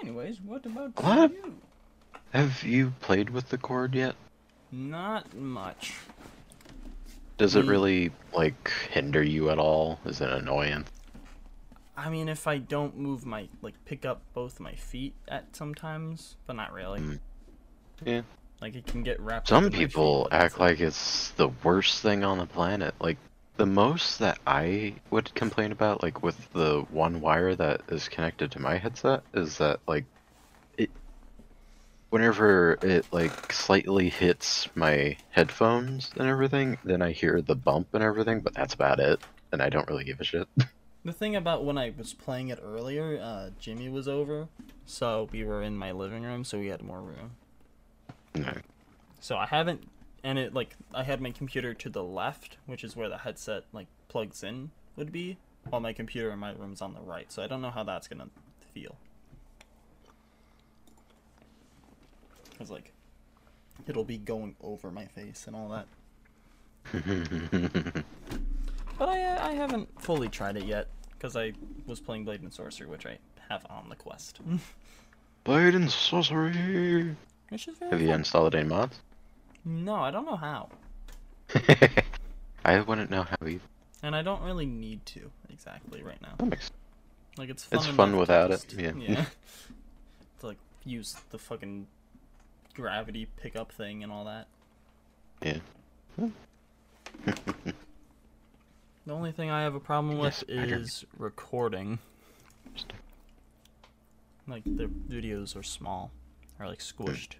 Anyways, 0.00 0.40
what 0.40 0.64
about 0.64 0.92
What? 1.02 1.32
you? 1.32 1.54
Have 2.32 2.62
you 2.62 2.92
played 3.00 3.30
with 3.30 3.48
the 3.48 3.58
cord 3.58 3.94
yet? 3.94 4.14
Not 4.72 5.34
much. 5.34 5.94
Does 7.38 7.54
it 7.54 7.64
Mm. 7.64 7.68
really 7.68 8.10
like 8.32 8.70
hinder 8.90 9.22
you 9.22 9.50
at 9.50 9.58
all? 9.58 10.00
Is 10.04 10.20
it 10.20 10.30
annoying? 10.30 10.84
I 11.96 12.10
mean, 12.10 12.28
if 12.28 12.46
I 12.46 12.58
don't 12.58 12.96
move 12.98 13.24
my 13.24 13.48
like 13.62 13.74
pick 13.84 14.04
up 14.04 14.22
both 14.34 14.60
my 14.60 14.74
feet 14.74 15.14
at 15.28 15.54
sometimes, 15.56 16.36
but 16.46 16.56
not 16.56 16.72
really. 16.72 17.00
Mm. 17.00 17.18
Yeah. 18.04 18.22
Like 18.60 18.74
it 18.74 18.86
can 18.86 19.02
get 19.02 19.20
wrapped. 19.20 19.48
Some 19.48 19.64
in 19.66 19.72
my 19.72 19.78
feet, 19.78 19.88
people 19.88 20.26
it's 20.26 20.34
act 20.34 20.58
like 20.60 20.80
it's 20.80 21.30
the 21.32 21.48
worst 21.62 22.02
thing 22.02 22.24
on 22.24 22.38
the 22.38 22.46
planet. 22.46 22.94
Like 23.00 23.18
the 23.56 23.66
most 23.66 24.18
that 24.18 24.38
I 24.46 24.94
would 25.10 25.34
complain 25.34 25.72
about, 25.72 26.02
like 26.02 26.22
with 26.22 26.52
the 26.52 26.84
one 26.90 27.20
wire 27.20 27.54
that 27.54 27.82
is 27.88 28.08
connected 28.08 28.50
to 28.52 28.58
my 28.60 28.76
headset, 28.76 29.22
is 29.34 29.58
that 29.58 29.80
like 29.86 30.04
it 30.04 30.15
whenever 32.10 32.78
it 32.82 33.06
like 33.12 33.52
slightly 33.52 34.08
hits 34.08 34.68
my 34.74 35.16
headphones 35.30 36.10
and 36.16 36.28
everything, 36.28 36.78
then 36.84 37.02
I 37.02 37.12
hear 37.12 37.40
the 37.40 37.56
bump 37.56 37.88
and 37.92 38.02
everything, 38.02 38.40
but 38.40 38.54
that's 38.54 38.74
about 38.74 39.00
it. 39.00 39.20
And 39.52 39.62
I 39.62 39.68
don't 39.68 39.88
really 39.88 40.04
give 40.04 40.20
a 40.20 40.24
shit. 40.24 40.48
The 41.04 41.12
thing 41.12 41.36
about 41.36 41.64
when 41.64 41.78
I 41.78 41.92
was 41.96 42.12
playing 42.14 42.48
it 42.48 42.58
earlier, 42.60 43.20
uh, 43.22 43.50
Jimmy 43.60 43.88
was 43.88 44.08
over, 44.08 44.48
so 44.86 45.28
we 45.30 45.44
were 45.44 45.62
in 45.62 45.76
my 45.76 45.92
living 45.92 46.24
room, 46.24 46.42
so 46.42 46.58
we 46.58 46.66
had 46.66 46.82
more 46.82 47.00
room. 47.00 47.36
no. 48.34 48.52
So 49.20 49.36
I 49.36 49.46
haven't, 49.46 49.84
and 50.24 50.36
it 50.36 50.52
like 50.52 50.74
I 50.92 51.04
had 51.04 51.20
my 51.20 51.30
computer 51.30 51.74
to 51.74 51.88
the 51.88 52.02
left, 52.02 52.56
which 52.66 52.82
is 52.82 52.96
where 52.96 53.08
the 53.08 53.18
headset 53.18 53.66
like 53.72 53.86
plugs 54.08 54.42
in 54.42 54.72
would 54.96 55.12
be, 55.12 55.38
while 55.68 55.80
my 55.80 55.92
computer 55.92 56.32
in 56.32 56.40
my 56.40 56.50
room's 56.50 56.82
on 56.82 56.92
the 56.92 57.00
right. 57.00 57.30
So 57.30 57.40
I 57.40 57.46
don't 57.46 57.62
know 57.62 57.70
how 57.70 57.84
that's 57.84 58.08
gonna 58.08 58.30
feel. 58.74 58.96
Cause 62.58 62.70
like, 62.70 62.92
it'll 63.86 64.04
be 64.04 64.18
going 64.18 64.56
over 64.62 64.90
my 64.90 65.04
face 65.06 65.46
and 65.46 65.54
all 65.56 65.68
that. 65.70 65.86
But 68.98 69.10
I 69.10 69.22
uh, 69.24 69.46
I 69.48 69.52
haven't 69.52 69.88
fully 70.00 70.28
tried 70.30 70.56
it 70.56 70.64
yet 70.64 70.88
because 71.12 71.36
I 71.36 71.52
was 71.86 72.00
playing 72.00 72.24
Blade 72.24 72.40
and 72.40 72.50
Sorcery, 72.52 72.86
which 72.86 73.04
I 73.04 73.18
have 73.50 73.66
on 73.68 73.90
the 73.90 73.94
Quest. 73.96 74.40
Blade 75.44 75.74
and 75.74 75.90
sorcery. 75.90 77.14
which 77.50 77.68
is 77.68 77.76
very 77.76 77.90
Have 77.90 78.00
you 78.00 78.08
fun. 78.08 78.20
installed 78.20 78.54
any 78.54 78.66
mods? 78.66 78.98
No, 79.66 79.96
I 79.96 80.10
don't 80.10 80.24
know 80.24 80.36
how, 80.36 80.70
I 82.64 82.80
wouldn't 82.80 83.10
know 83.10 83.24
how 83.24 83.36
either. 83.46 83.60
and 84.02 84.16
I 84.16 84.22
don't 84.22 84.40
really 84.42 84.64
need 84.66 85.04
to 85.06 85.30
exactly 85.50 86.02
right 86.02 86.20
now. 86.22 86.32
That 86.38 86.46
makes 86.46 86.70
Like 87.36 87.50
it's 87.50 87.64
fun. 87.64 87.78
It's 87.78 87.88
fun 87.88 88.16
without 88.16 88.50
it, 88.50 88.64
yeah. 88.78 88.92
Yeah. 88.96 89.26
to 90.40 90.46
like 90.46 90.58
use 90.84 91.16
the 91.30 91.38
fucking 91.38 91.86
gravity 92.76 93.26
pickup 93.36 93.72
thing 93.72 94.02
and 94.02 94.12
all 94.12 94.24
that. 94.26 94.46
yeah. 95.42 95.58
The 99.06 99.12
only 99.12 99.32
thing 99.32 99.50
I 99.50 99.62
have 99.62 99.74
a 99.74 99.80
problem 99.80 100.18
with 100.18 100.44
Yes, 100.48 100.70
is 100.70 101.04
recording. 101.18 101.98
Like 104.48 104.64
the 104.64 104.84
videos 104.86 105.56
are 105.56 105.62
small, 105.62 106.10
or 106.60 106.66
like 106.66 106.78
squished. 106.80 107.34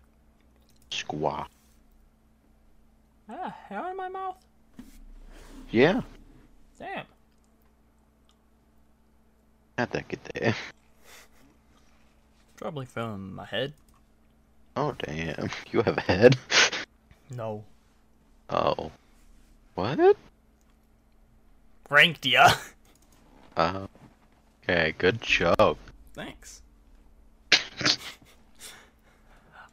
Squaw. 0.90 1.46
Ah, 3.28 3.54
hair 3.68 3.90
in 3.90 3.96
my 3.96 4.08
mouth. 4.08 4.36
Yeah. 5.70 6.02
Damn. 6.78 7.04
Had 9.76 9.90
that 9.90 10.08
good 10.08 10.22
day. 10.34 10.54
Probably 12.56 12.86
from 12.86 13.34
my 13.34 13.44
head. 13.44 13.72
Oh 14.76 14.94
damn. 14.98 15.50
You 15.72 15.82
have 15.82 15.98
a 15.98 16.02
head? 16.02 16.36
No. 17.30 17.64
Oh. 18.50 18.92
What? 19.74 20.16
Ranked 21.90 22.26
ya. 22.26 22.52
Uh, 23.56 23.86
okay, 24.62 24.94
good 24.98 25.20
job. 25.22 25.76
Thanks. 26.14 26.62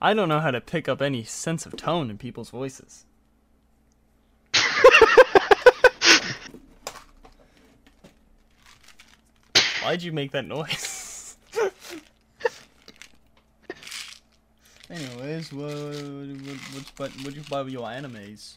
I 0.01 0.13
don't 0.13 0.29
know 0.29 0.39
how 0.41 0.51
to 0.51 0.59
pick 0.59 0.89
up 0.89 1.01
any 1.01 1.23
sense 1.23 1.65
of 1.65 1.75
tone 1.77 2.09
in 2.09 2.17
people's 2.17 2.49
voices. 2.49 3.05
Why'd 9.81 10.03
you 10.03 10.11
make 10.11 10.31
that 10.31 10.45
noise? 10.45 10.92
Anyways, 14.93 15.51
what, 15.51 15.65
what, 15.65 16.57
what's 16.75 16.91
but 16.91 17.11
what 17.25 17.35
you 17.35 17.41
buy 17.49 17.63
with 17.63 17.73
your 17.73 17.87
animes? 17.87 18.53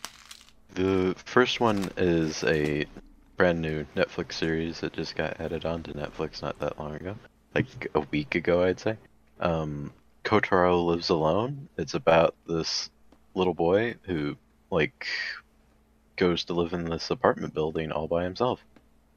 The 0.74 1.14
first 1.24 1.60
one 1.60 1.90
is 1.96 2.44
a 2.44 2.84
brand 3.38 3.62
new 3.62 3.86
Netflix 3.96 4.34
series 4.34 4.80
that 4.80 4.92
just 4.92 5.16
got 5.16 5.40
added 5.40 5.64
onto 5.64 5.94
Netflix 5.94 6.42
not 6.42 6.58
that 6.58 6.78
long 6.78 6.94
ago. 6.94 7.16
Like 7.54 7.88
a 7.94 8.00
week 8.00 8.34
ago, 8.34 8.64
I'd 8.64 8.78
say. 8.78 8.98
Um, 9.40 9.94
Kotaro 10.24 10.84
Lives 10.84 11.08
Alone. 11.08 11.68
It's 11.78 11.94
about 11.94 12.34
this 12.46 12.90
little 13.34 13.54
boy 13.54 13.94
who, 14.02 14.36
like, 14.70 15.06
goes 16.16 16.44
to 16.44 16.52
live 16.52 16.74
in 16.74 16.84
this 16.84 17.10
apartment 17.10 17.54
building 17.54 17.92
all 17.92 18.08
by 18.08 18.24
himself. 18.24 18.62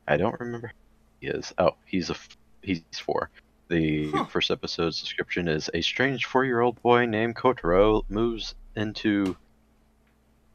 I 0.07 0.15
don't 0.15 0.39
remember 0.39 0.71
he 1.19 1.27
is. 1.27 1.53
Oh, 1.57 1.75
he's 1.85 2.09
a 2.09 2.15
he's 2.61 2.81
four. 2.93 3.29
The 3.69 4.11
Huh. 4.11 4.25
first 4.25 4.49
episode's 4.51 4.99
description 4.99 5.47
is 5.47 5.69
a 5.73 5.81
strange 5.81 6.25
four-year-old 6.25 6.81
boy 6.81 7.05
named 7.05 7.35
Kotaro 7.35 8.03
moves 8.09 8.55
into 8.75 9.37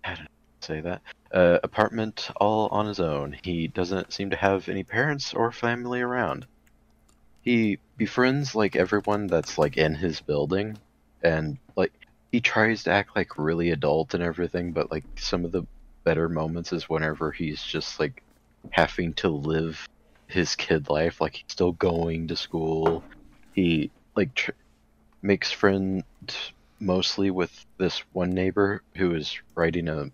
how 0.03 0.17
did 0.17 0.25
I 0.25 0.67
say 0.67 0.81
that 0.81 1.03
uh, 1.33 1.59
apartment 1.63 2.31
all 2.37 2.69
on 2.69 2.87
his 2.87 3.01
own. 3.01 3.37
He 3.43 3.69
doesn't 3.69 4.13
seem 4.13 4.31
to 4.31 4.37
have 4.37 4.69
any 4.69 4.83
parents 4.83 5.33
or 5.33 5.53
family 5.53 6.01
around. 6.01 6.47
He 7.43 7.79
befriends 7.97 8.55
like 8.55 8.75
everyone 8.77 9.27
that's 9.29 9.59
like 9.59 9.77
in 9.77 9.95
his 9.95 10.21
building, 10.21 10.77
and 11.23 11.59
like 11.77 11.93
he 12.33 12.41
tries 12.41 12.85
to 12.85 12.91
act 12.91 13.15
like 13.15 13.39
really 13.39 13.71
adult 13.71 14.15
and 14.15 14.23
everything, 14.23 14.73
but 14.73 14.91
like 14.91 15.05
some 15.17 15.45
of 15.45 15.53
the 15.53 15.65
better 16.05 16.29
moments 16.29 16.73
is 16.73 16.89
whenever 16.89 17.31
he's 17.31 17.63
just 17.63 18.01
like 18.01 18.23
having 18.71 19.13
to 19.15 19.29
live 19.29 19.87
his 20.27 20.57
kid 20.57 20.89
life, 20.89 21.21
like 21.21 21.37
he's 21.37 21.45
still 21.49 21.73
going 21.73 22.29
to 22.29 22.37
school. 22.37 23.03
He 23.55 23.91
like 24.17 24.35
tr- 24.35 24.53
makes 25.23 25.51
friends 25.51 26.05
mostly 26.81 27.31
with 27.31 27.65
this 27.79 28.03
one 28.13 28.31
neighbor 28.31 28.83
who 28.97 29.15
is 29.15 29.37
writing 29.55 29.89
a 29.89 30.11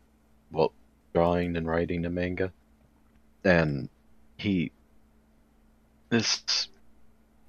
well 0.52 0.72
drawing 1.12 1.56
and 1.56 1.66
writing 1.66 2.04
a 2.06 2.10
manga 2.10 2.52
and 3.44 3.88
he 4.36 4.70
this 6.10 6.68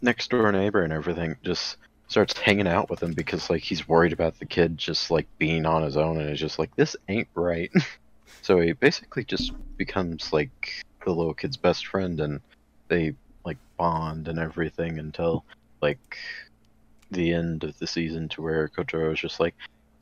next 0.01 0.29
door 0.29 0.51
neighbor 0.51 0.83
and 0.83 0.93
everything 0.93 1.35
just 1.43 1.77
starts 2.07 2.37
hanging 2.37 2.67
out 2.67 2.89
with 2.89 3.01
him 3.01 3.13
because 3.13 3.49
like 3.49 3.61
he's 3.61 3.87
worried 3.87 4.13
about 4.13 4.37
the 4.39 4.45
kid 4.45 4.77
just 4.77 5.11
like 5.11 5.27
being 5.37 5.65
on 5.65 5.83
his 5.83 5.97
own 5.97 6.19
and 6.19 6.29
is 6.29 6.39
just 6.39 6.59
like 6.59 6.75
this 6.75 6.95
ain't 7.07 7.27
right 7.35 7.71
so 8.41 8.59
he 8.59 8.71
basically 8.73 9.23
just 9.23 9.51
becomes 9.77 10.33
like 10.33 10.83
the 11.05 11.13
little 11.13 11.33
kid's 11.33 11.57
best 11.57 11.87
friend 11.87 12.19
and 12.19 12.41
they 12.87 13.13
like 13.43 13.57
bond 13.77 14.27
and 14.27 14.39
everything 14.39 14.99
until 14.99 15.43
like 15.81 16.17
the 17.11 17.33
end 17.33 17.63
of 17.63 17.77
the 17.79 17.87
season 17.87 18.29
to 18.29 18.41
where 18.41 18.67
Kotaro 18.69 19.13
is 19.13 19.19
just 19.19 19.39
like 19.39 19.55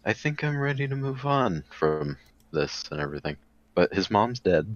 I 0.05 0.13
think 0.13 0.43
I'm 0.43 0.57
ready 0.57 0.87
to 0.87 0.95
move 0.95 1.25
on 1.25 1.63
from 1.69 2.17
this 2.51 2.85
and 2.91 3.01
everything. 3.01 3.35
But 3.75 3.93
his 3.93 4.09
mom's 4.09 4.39
dead. 4.39 4.75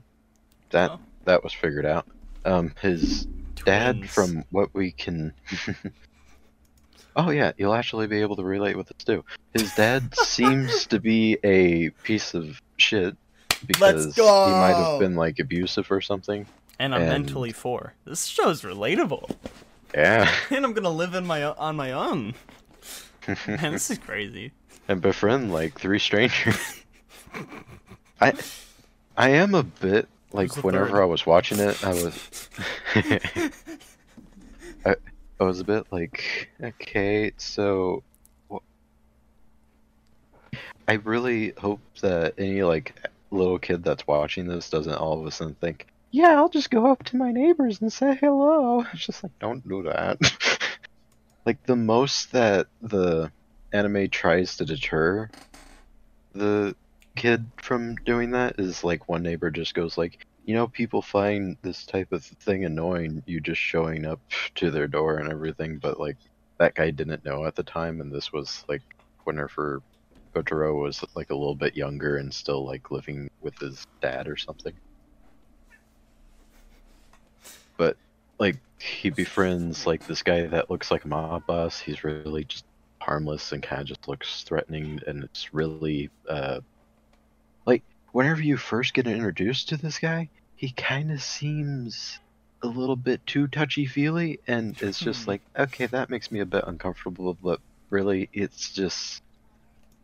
That 0.72 0.92
Oh. 0.92 1.00
that 1.26 1.44
was 1.44 1.54
figured 1.54 1.86
out. 1.86 2.06
Um, 2.46 2.74
his 2.82 3.26
dad, 3.66 4.10
from 4.10 4.44
what 4.52 4.74
we 4.74 4.92
can. 4.92 5.34
oh 7.16 7.30
yeah, 7.30 7.52
you'll 7.58 7.74
actually 7.74 8.08
be 8.08 8.22
able 8.22 8.36
to 8.36 8.44
relate 8.44 8.76
with 8.76 8.88
this 8.88 9.04
too. 9.06 9.24
His 9.54 9.74
dad 9.76 10.14
seems 10.24 10.86
to 10.88 11.00
be 11.00 11.38
a 11.44 11.90
piece 12.04 12.34
of 12.34 12.62
shit 12.78 13.16
because 13.68 14.16
he 14.16 14.22
might 14.22 14.74
have 14.76 15.00
been 15.00 15.16
like 15.16 15.40
abusive 15.40 15.92
or 15.92 16.02
something. 16.02 16.46
and 16.80 16.94
I'm 16.94 17.02
and- 17.02 17.12
mentally 17.12 17.52
four. 17.52 17.94
This 18.06 18.26
show's 18.26 18.62
relatable, 18.64 19.36
Yeah, 19.94 20.32
and 20.50 20.66
I'm 20.66 20.74
gonna 20.74 20.90
live 20.90 21.14
in 21.14 21.26
my 21.26 21.44
on 21.44 21.76
my 21.76 21.92
own. 21.92 22.34
Man, 23.48 23.72
this 23.74 23.90
is 23.90 23.98
crazy. 24.00 24.52
and 24.88 25.02
befriend 25.02 25.52
like 25.54 25.80
three 25.80 26.00
strangers. 26.00 26.84
I 28.20 28.34
I 29.16 29.30
am 29.30 29.56
a 29.56 29.64
bit 29.64 30.08
like 30.34 30.56
whenever 30.64 30.88
third? 30.90 31.02
I 31.02 31.06
was 31.06 31.26
watching 31.26 31.60
it, 31.60 31.84
I 31.86 31.90
was 31.94 32.50
I, 34.86 34.96
I 35.40 35.44
was 35.44 35.60
a 35.60 35.64
bit 35.64 35.86
like, 35.92 36.50
okay, 36.62 37.32
so 37.38 38.04
I 40.88 40.94
really 40.94 41.54
hope 41.58 41.80
that 42.02 42.34
any 42.38 42.62
like 42.64 42.94
little 43.34 43.60
kid 43.60 43.84
that's 43.84 44.08
watching 44.08 44.48
this 44.48 44.70
doesn't 44.70 44.96
all 44.96 45.20
of 45.20 45.26
a 45.26 45.32
sudden 45.32 45.56
think, 45.56 45.88
yeah, 46.12 46.36
I'll 46.36 46.50
just 46.50 46.70
go 46.70 46.92
up 46.92 47.04
to 47.06 47.18
my 47.18 47.32
neighbors 47.32 47.82
and 47.82 47.92
say 47.92 48.16
hello. 48.16 48.86
It's 48.94 49.06
just 49.06 49.24
like, 49.24 49.38
don't 49.40 49.68
do 49.68 49.84
that. 49.84 50.18
like 51.46 51.64
the 51.66 51.76
most 51.76 52.32
that 52.32 52.68
the 52.82 53.32
anime 53.74 54.10
tries 54.10 54.58
to 54.58 54.66
deter 54.66 55.30
the 56.34 56.76
kid 57.16 57.46
from 57.62 57.96
doing 57.96 58.32
that 58.32 58.60
is 58.60 58.84
like 58.84 59.10
one 59.10 59.24
neighbor 59.24 59.52
just 59.52 59.74
goes 59.74 59.98
like 59.98 60.26
you 60.46 60.56
know 60.56 60.68
people 60.68 61.02
find 61.02 61.58
this 61.62 61.86
type 61.86 62.12
of 62.12 62.24
thing 62.24 62.66
annoying 62.66 63.22
you 63.26 63.40
just 63.40 63.62
showing 63.62 64.06
up 64.06 64.20
to 64.56 64.72
their 64.72 64.88
door 64.88 65.18
and 65.18 65.32
everything 65.32 65.78
but 65.78 66.00
like 66.00 66.18
that 66.58 66.74
guy 66.74 66.90
didn't 66.90 67.26
know 67.26 67.46
at 67.46 67.56
the 67.56 67.64
time 67.64 68.02
and 68.02 68.12
this 68.12 68.34
was 68.34 68.64
like 68.68 68.82
whenever 69.26 69.82
Kotaro 70.34 70.82
was 70.82 71.04
like 71.16 71.30
a 71.30 71.36
little 71.36 71.56
bit 71.56 71.76
younger 71.76 72.18
and 72.18 72.34
still 72.34 72.66
like 72.66 72.92
living 72.92 73.30
with 73.42 73.58
his 73.60 73.84
dad 74.02 74.28
or 74.28 74.38
something. 74.38 74.74
But 77.78 77.98
like 78.40 78.58
he 78.80 79.10
befriends 79.10 79.86
like 79.86 80.06
this 80.08 80.24
guy 80.24 80.48
that 80.48 80.70
looks 80.70 80.92
like 80.92 81.06
a 81.06 81.08
mob 81.08 81.46
boss. 81.48 81.80
He's 81.80 82.04
really 82.04 82.46
just 82.46 82.66
harmless 83.02 83.52
and 83.52 83.64
kind 83.64 83.82
of 83.82 83.88
just 83.88 84.08
looks 84.08 84.44
threatening, 84.44 85.00
and 85.08 85.24
it's 85.24 85.54
really 85.54 86.10
uh, 86.30 86.60
like 87.66 87.84
whenever 88.12 88.42
you 88.42 88.58
first 88.58 88.94
get 88.94 89.08
introduced 89.08 89.70
to 89.70 89.78
this 89.78 90.00
guy, 90.00 90.30
he 90.56 90.72
kind 90.72 91.12
of 91.12 91.22
seems 91.22 92.20
a 92.64 92.68
little 92.68 92.96
bit 92.96 93.26
too 93.26 93.48
touchy 93.48 93.86
feely, 93.86 94.40
and 94.48 94.82
it's 94.82 95.00
just 95.00 95.28
like 95.28 95.42
okay, 95.58 95.86
that 95.88 96.10
makes 96.10 96.32
me 96.32 96.40
a 96.40 96.46
bit 96.46 96.64
uncomfortable, 96.68 97.38
but 97.42 97.60
really, 97.90 98.30
it's 98.34 98.74
just 98.74 99.23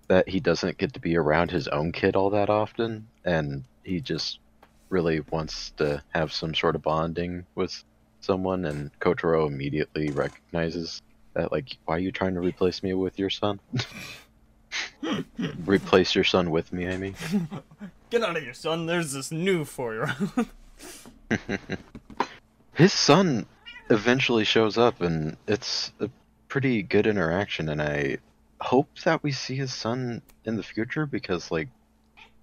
that 0.10 0.28
he 0.28 0.40
doesn't 0.40 0.78
get 0.78 0.94
to 0.94 1.00
be 1.00 1.16
around 1.16 1.52
his 1.52 1.68
own 1.68 1.92
kid 1.92 2.16
all 2.16 2.32
that 2.32 2.50
often, 2.50 3.08
and 3.24 3.64
he 3.84 4.02
just 4.02 4.40
really 4.90 5.22
wants 5.32 5.70
to 5.78 6.04
have 6.10 6.34
some 6.34 6.54
sort 6.54 6.76
of 6.76 6.82
bonding 6.82 7.46
with 7.56 7.84
someone, 8.20 8.66
and 8.66 8.92
Kotaro 9.00 9.48
immediately 9.48 10.10
recognizes 10.10 11.02
that, 11.36 11.52
like, 11.52 11.78
why 11.86 11.96
are 11.96 12.00
you 12.00 12.12
trying 12.12 12.34
to 12.34 12.42
replace 12.42 12.82
me 12.82 12.94
with 12.94 13.20
your 13.20 13.30
son? 13.30 13.60
replace 15.66 16.16
your 16.16 16.24
son 16.24 16.50
with 16.50 16.74
me, 16.74 16.88
I 16.88 16.98
mean. 16.98 17.16
Get 18.10 18.24
out 18.24 18.36
of 18.36 18.42
here, 18.42 18.56
son. 18.56 18.88
There's 18.88 19.14
this 19.14 19.32
new 19.32 19.64
year 19.78 20.16
old. 20.38 20.48
His 22.74 22.94
son 22.94 23.46
eventually 23.92 24.44
shows 24.44 24.76
up, 24.76 25.02
and 25.02 25.38
it's 25.48 25.92
a 26.00 26.10
pretty 26.48 26.82
good 26.82 27.06
interaction, 27.06 27.70
and 27.70 27.80
I 27.80 28.18
hope 28.62 28.90
that 29.06 29.24
we 29.24 29.32
see 29.32 29.56
his 29.56 29.74
son 29.74 30.22
in 30.46 30.56
the 30.56 30.64
future 30.64 31.06
because, 31.06 31.52
like, 31.52 31.70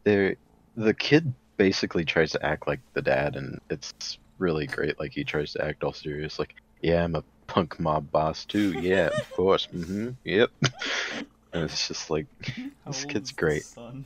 they 0.05 0.37
the 0.77 0.95
kid 0.95 1.33
basically 1.57 2.05
tries 2.05 2.33
to 2.33 2.45
act 2.45 2.67
like 2.67 2.81
the 2.95 3.03
dad, 3.03 3.37
and 3.37 3.61
it's 3.71 4.19
really 4.39 4.67
great. 4.67 4.99
Like, 4.99 5.13
he 5.13 5.25
tries 5.25 5.53
to 5.53 5.65
act 5.65 5.83
all 5.85 5.93
serious, 5.93 6.39
like, 6.39 6.55
yeah, 6.83 7.05
I'm 7.05 7.15
a 7.15 7.25
punk 7.47 7.79
mob 7.81 8.11
boss 8.11 8.45
too. 8.45 8.73
Yeah, 8.81 9.09
of 9.09 9.33
course. 9.37 9.69
Mm-hmm. 9.75 10.11
Yep. 10.25 10.51
and 11.53 11.65
it's 11.65 11.89
just 11.89 12.11
like 12.11 12.27
this 12.87 13.05
kid's 13.05 13.33
great. 13.33 13.65
Son? 13.65 14.05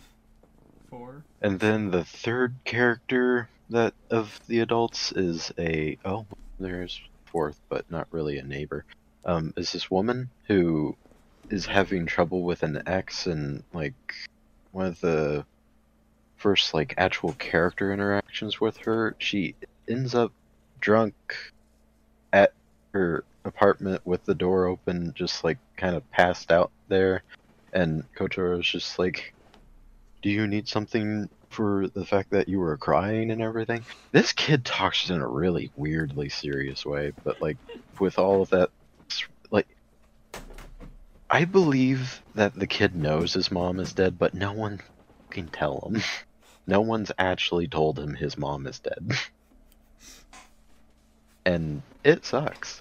Four. 0.89 1.25
And 1.41 1.59
then 1.61 1.91
the 1.91 2.05
third 2.05 2.55
character 2.65 3.49
that 3.71 3.95
of 4.11 4.41
the 4.49 4.61
adults 4.61 5.13
is 5.13 5.53
a 5.59 5.99
oh, 6.05 6.27
there's 6.59 7.01
fourth, 7.27 7.61
but 7.69 7.91
not 7.91 8.09
really 8.11 8.39
a 8.39 8.43
neighbor. 8.43 8.85
Um, 9.25 9.53
is 9.57 9.73
this 9.73 9.91
woman 9.91 10.31
who 10.47 10.97
is 11.51 11.67
having 11.67 12.07
trouble 12.07 12.43
with 12.45 12.63
an 12.63 12.83
ex 12.87 13.27
and 13.27 13.65
like 13.73 13.95
one 14.73 14.87
of 14.87 15.01
the 15.01 15.45
first 16.37 16.75
like 16.75 16.95
actual 16.99 17.35
character 17.35 17.93
interactions 17.93 18.61
with 18.61 18.77
her, 18.79 19.17
she 19.19 19.55
ends 19.89 20.15
up 20.15 20.33
drunk 20.81 21.15
at 22.33 22.53
her 22.95 23.25
apartment 23.45 24.01
with 24.07 24.25
the 24.25 24.35
door 24.35 24.67
open, 24.67 25.13
just 25.15 25.45
like 25.45 25.59
kind 25.77 25.97
of 25.97 26.09
passed 26.11 26.51
out 26.53 26.73
there, 26.89 27.23
and 27.73 28.05
Kotaro's 28.17 28.67
just 28.69 28.99
like, 28.99 29.35
"Do 30.23 30.31
you 30.31 30.47
need 30.47 30.69
something 30.69 31.29
for 31.51 31.89
the 31.89 32.05
fact 32.07 32.31
that 32.31 32.49
you 32.49 32.59
were 32.61 32.77
crying 32.79 33.31
and 33.31 33.43
everything?" 33.43 33.85
This 34.13 34.33
kid 34.33 34.65
talks 34.65 35.11
in 35.11 35.21
a 35.21 35.29
really 35.29 35.71
weirdly 35.77 36.29
serious 36.29 36.85
way, 36.87 37.13
but 37.25 37.41
like 37.41 37.59
with 38.01 38.19
all 38.19 38.43
of 38.43 38.51
that. 38.51 38.71
I 41.31 41.45
believe 41.45 42.23
that 42.35 42.55
the 42.55 42.67
kid 42.67 42.97
knows 42.97 43.33
his 43.33 43.53
mom 43.53 43.79
is 43.79 43.93
dead, 43.93 44.19
but 44.19 44.35
no 44.35 44.53
one 44.53 44.81
can 45.31 45.49
tell 45.49 45.81
him. 45.87 46.03
No 46.67 46.83
one's 46.83 47.11
actually 47.19 47.67
told 47.67 47.99
him 47.99 48.15
his 48.15 48.39
mom 48.39 48.69
is 48.69 48.79
dead. 48.79 49.11
and 51.45 51.83
it 52.05 52.25
sucks. 52.25 52.79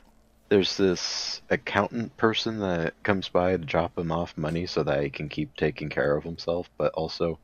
There's 0.50 0.76
this 0.76 1.40
accountant 1.48 2.14
person 2.18 2.58
that 2.58 2.92
comes 3.02 3.30
by 3.30 3.52
to 3.52 3.58
drop 3.58 3.96
him 3.96 4.12
off 4.12 4.36
money 4.36 4.66
so 4.66 4.82
that 4.82 5.02
he 5.02 5.08
can 5.08 5.30
keep 5.30 5.56
taking 5.56 5.88
care 5.88 6.14
of 6.14 6.24
himself, 6.24 6.68
but 6.76 6.92
also 6.92 7.38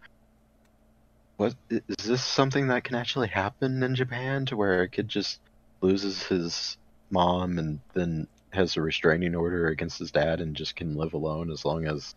what 1.39 1.55
is 1.71 2.05
this 2.05 2.23
something 2.23 2.69
that 2.69 2.85
can 2.85 2.97
actually 2.97 3.29
happen 3.29 3.83
in 3.83 3.95
Japan 3.95 4.45
to 4.47 4.57
where 4.57 4.83
a 4.83 4.89
kid 4.89 5.09
just 5.09 5.41
loses 5.81 6.23
his 6.25 6.77
mom 7.11 7.59
and 7.59 7.81
then 7.95 8.27
has 8.57 8.77
a 8.77 8.83
restraining 8.83 9.35
order 9.35 9.69
against 9.69 9.99
his 9.99 10.11
dad 10.11 10.41
and 10.41 10.57
just 10.57 10.77
can 10.77 10.97
live 10.97 11.15
alone 11.15 11.51
as 11.51 11.65
long 11.65 11.87
as 11.87 12.15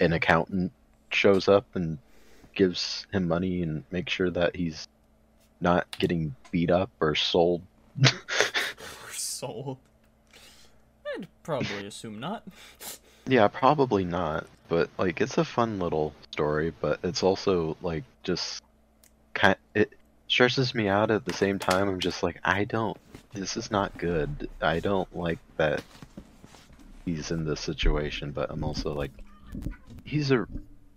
an 0.00 0.12
accountant 0.12 0.72
shows 1.10 1.48
up 1.48 1.64
and 1.74 1.98
gives 2.54 3.06
him 3.12 3.28
money 3.28 3.62
and 3.62 3.84
makes 3.90 4.12
sure 4.12 4.30
that 4.30 4.56
he's 4.56 4.88
not 5.60 5.86
getting 5.98 6.34
beat 6.50 6.70
up 6.70 6.90
or 7.00 7.14
sold. 7.14 7.62
Or 9.04 9.12
sold. 9.12 9.78
I'd 11.14 11.26
probably 11.42 11.86
assume 11.86 12.18
not. 12.20 12.42
yeah, 13.26 13.48
probably 13.48 14.04
not. 14.04 14.46
But 14.68 14.88
like, 14.98 15.20
it's 15.20 15.38
a 15.38 15.44
fun 15.44 15.78
little 15.78 16.14
story. 16.30 16.72
But 16.80 17.00
it's 17.02 17.22
also 17.22 17.76
like 17.82 18.04
just 18.22 18.62
kind. 19.34 19.56
It 19.74 19.92
stresses 20.28 20.74
me 20.74 20.88
out 20.88 21.10
at 21.10 21.24
the 21.24 21.32
same 21.32 21.58
time. 21.58 21.88
I'm 21.88 22.00
just 22.00 22.22
like, 22.22 22.40
I 22.44 22.64
don't. 22.64 22.96
This 23.34 23.56
is 23.56 23.70
not 23.70 23.96
good. 23.96 24.48
I 24.60 24.80
don't 24.80 25.14
like 25.16 25.38
that 25.56 25.82
he's 27.04 27.30
in 27.30 27.44
this 27.44 27.60
situation. 27.60 28.32
But 28.32 28.50
I'm 28.50 28.64
also 28.64 28.92
like, 28.92 29.12
he's 30.04 30.30
a. 30.30 30.46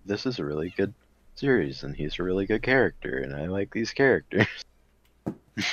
This 0.05 0.25
is 0.25 0.39
a 0.39 0.45
really 0.45 0.73
good 0.75 0.93
series, 1.35 1.83
and 1.83 1.95
he's 1.95 2.19
a 2.19 2.23
really 2.23 2.45
good 2.45 2.61
character, 2.61 3.17
and 3.19 3.35
I 3.35 3.47
like 3.47 3.71
these 3.73 3.91
characters. 3.91 4.47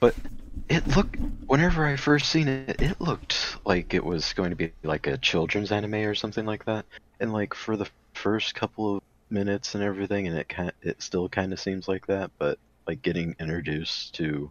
but 0.00 0.14
it 0.68 0.86
looked 0.96 1.16
whenever 1.46 1.86
I 1.86 1.96
first 1.96 2.28
seen 2.30 2.48
it, 2.48 2.80
it 2.82 3.00
looked 3.00 3.56
like 3.64 3.94
it 3.94 4.04
was 4.04 4.32
going 4.32 4.50
to 4.50 4.56
be 4.56 4.72
like 4.82 5.06
a 5.06 5.18
children's 5.18 5.72
anime 5.72 5.94
or 5.94 6.14
something 6.14 6.46
like 6.46 6.64
that. 6.66 6.84
And 7.20 7.32
like 7.32 7.54
for 7.54 7.76
the 7.76 7.88
first 8.14 8.54
couple 8.54 8.96
of 8.96 9.02
minutes 9.30 9.74
and 9.74 9.84
everything, 9.84 10.26
and 10.26 10.36
it 10.36 10.48
kind 10.48 10.72
it 10.82 11.02
still 11.02 11.28
kind 11.28 11.52
of 11.52 11.60
seems 11.60 11.88
like 11.88 12.06
that. 12.06 12.30
But 12.38 12.58
like 12.86 13.02
getting 13.02 13.36
introduced 13.38 14.14
to 14.16 14.50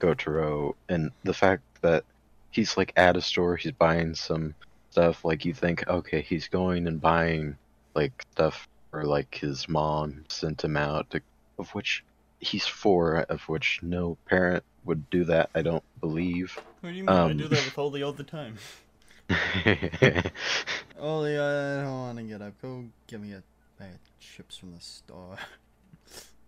Kotaro 0.00 0.74
and 0.88 1.10
the 1.22 1.34
fact 1.34 1.62
that 1.82 2.04
he's 2.50 2.76
like 2.76 2.92
at 2.96 3.16
a 3.16 3.20
store, 3.20 3.56
he's 3.56 3.72
buying 3.72 4.14
some 4.14 4.54
stuff. 4.90 5.24
Like 5.24 5.44
you 5.44 5.54
think, 5.54 5.86
okay, 5.86 6.20
he's 6.22 6.48
going 6.48 6.86
and 6.88 7.00
buying 7.00 7.56
like 7.94 8.24
stuff 8.32 8.66
or 8.92 9.04
like 9.04 9.34
his 9.34 9.68
mom 9.68 10.24
sent 10.28 10.64
him 10.64 10.76
out 10.76 11.08
to, 11.10 11.20
of 11.58 11.70
which 11.70 12.02
he's 12.40 12.66
four 12.66 13.18
of 13.28 13.42
which 13.42 13.80
no 13.82 14.16
parent 14.26 14.64
would 14.86 15.10
do 15.10 15.24
that 15.24 15.50
i 15.54 15.60
don't 15.60 15.84
believe 16.00 16.58
What 16.80 16.90
do 16.90 16.96
you 16.96 17.04
mean? 17.04 17.08
I 17.10 17.20
Um, 17.24 17.36
do 17.36 17.48
that 17.48 17.64
with 17.66 17.76
Oli 17.78 18.02
all 18.02 18.14
the 18.14 18.24
time. 18.24 18.56
Oli, 20.98 21.38
I 21.38 21.82
don't 21.82 22.00
want 22.00 22.16
to 22.18 22.24
get 22.24 22.40
up. 22.40 22.54
Go 22.62 22.86
get 23.06 23.20
me 23.20 23.32
a 23.32 23.42
bag 23.78 23.90
of 23.92 24.00
chips 24.18 24.56
from 24.56 24.72
the 24.74 24.80
store. 24.80 25.36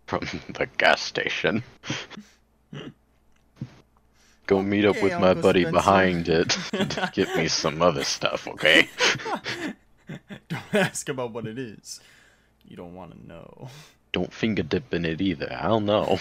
from 0.07 0.21
the 0.55 0.67
gas 0.79 1.03
station 1.03 1.63
go 4.47 4.61
meet 4.63 4.85
up 4.85 4.97
Okay, 4.97 5.03
with 5.05 5.13
my 5.21 5.29
Uncle 5.29 5.43
buddy 5.43 5.63
Spencer. 5.63 5.73
behind 5.79 6.29
it 6.29 6.49
to 6.73 7.11
get 7.15 7.35
me 7.37 7.49
some 7.49 7.81
other 7.83 8.05
stuff 8.05 8.47
okay 8.49 8.89
don't 10.49 10.75
ask 10.75 11.09
about 11.09 11.33
what 11.33 11.47
it 11.47 11.59
is. 11.59 12.01
You 12.69 12.77
don't 12.77 12.95
want 12.95 13.13
to 13.13 13.27
know. 13.27 13.69
don't 14.13 14.33
finger 14.33 14.63
dip 14.63 14.93
in 14.95 15.05
it 15.05 15.21
either 15.21 15.57
i'll 15.61 15.81
know 15.81 16.19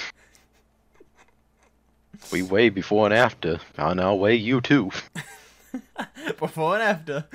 we 2.32 2.42
weigh 2.42 2.70
before 2.70 3.06
and 3.06 3.14
after 3.14 3.60
and 3.78 4.00
i'll 4.02 4.20
weigh 4.20 4.36
you 4.36 4.62
too 4.62 4.92
Before 6.38 6.76
and 6.76 6.84
after. 6.84 7.26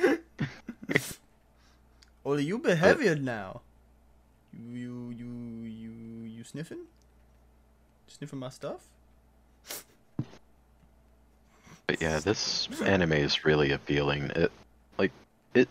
Oli, 2.25 2.45
you 2.45 2.59
behavior 2.59 3.15
now. 3.17 3.63
You, 4.53 4.69
you, 4.75 5.15
you, 5.17 5.31
you, 5.65 5.93
you 6.37 6.45
sniffing? 6.45 6.81
Sniffing 8.09 8.39
my 8.39 8.51
stuff? 8.51 8.81
But 11.87 12.03
yeah, 12.03 12.19
this 12.19 12.69
anime 12.83 13.13
is 13.13 13.45
really 13.45 13.71
appealing. 13.73 14.31
It 14.35 14.53
like 14.99 15.13
it 15.55 15.69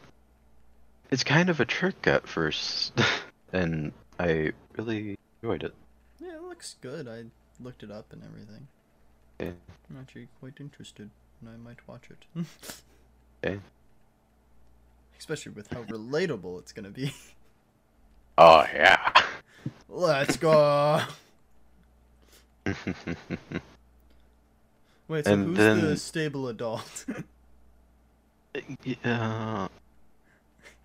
it's 1.11 1.23
kind 1.23 1.49
of 1.49 1.59
a 1.59 1.65
trick 1.65 2.07
at 2.07 2.27
first 2.27 2.93
and 3.53 3.91
I 4.19 4.53
really 4.77 5.17
enjoyed 5.41 5.63
it. 5.63 5.73
Yeah, 6.19 6.35
it 6.35 6.43
looks 6.43 6.75
good. 6.81 7.07
I 7.07 7.25
looked 7.61 7.83
it 7.83 7.91
up 7.91 8.13
and 8.13 8.23
everything. 8.23 8.67
Yeah. 9.39 9.51
I'm 9.89 9.99
actually 9.99 10.29
quite 10.39 10.53
interested, 10.59 11.09
and 11.41 11.49
I 11.49 11.57
might 11.57 11.85
watch 11.87 12.09
it. 12.09 12.45
Okay. 13.43 13.59
Especially 15.19 15.51
with 15.51 15.71
how 15.71 15.83
relatable 15.83 16.57
it's 16.59 16.71
gonna 16.71 16.89
be. 16.89 17.13
Oh 18.37 18.65
yeah. 18.73 19.13
Let's 19.87 20.35
go. 20.35 21.01
Wait, 25.07 25.25
so 25.25 25.33
And 25.33 25.57
who's 25.57 25.81
the 25.81 25.97
stable 25.97 26.47
adult? 26.47 27.05
yeah. 28.83 29.67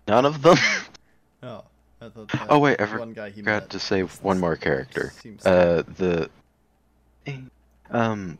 None 0.07 0.25
of 0.25 0.41
them. 0.41 0.57
oh, 1.43 1.63
I 2.01 2.09
thought. 2.09 2.27
That 2.29 2.47
Oh 2.49 2.59
wait, 2.59 2.79
I 2.79 2.97
one 2.97 3.13
guy 3.13 3.29
he 3.29 3.41
forgot 3.41 3.63
met 3.63 3.69
to 3.71 3.79
say 3.79 4.01
one 4.01 4.39
more 4.39 4.55
character. 4.55 5.13
Uh, 5.45 5.83
the 5.97 6.29
um, 7.89 8.37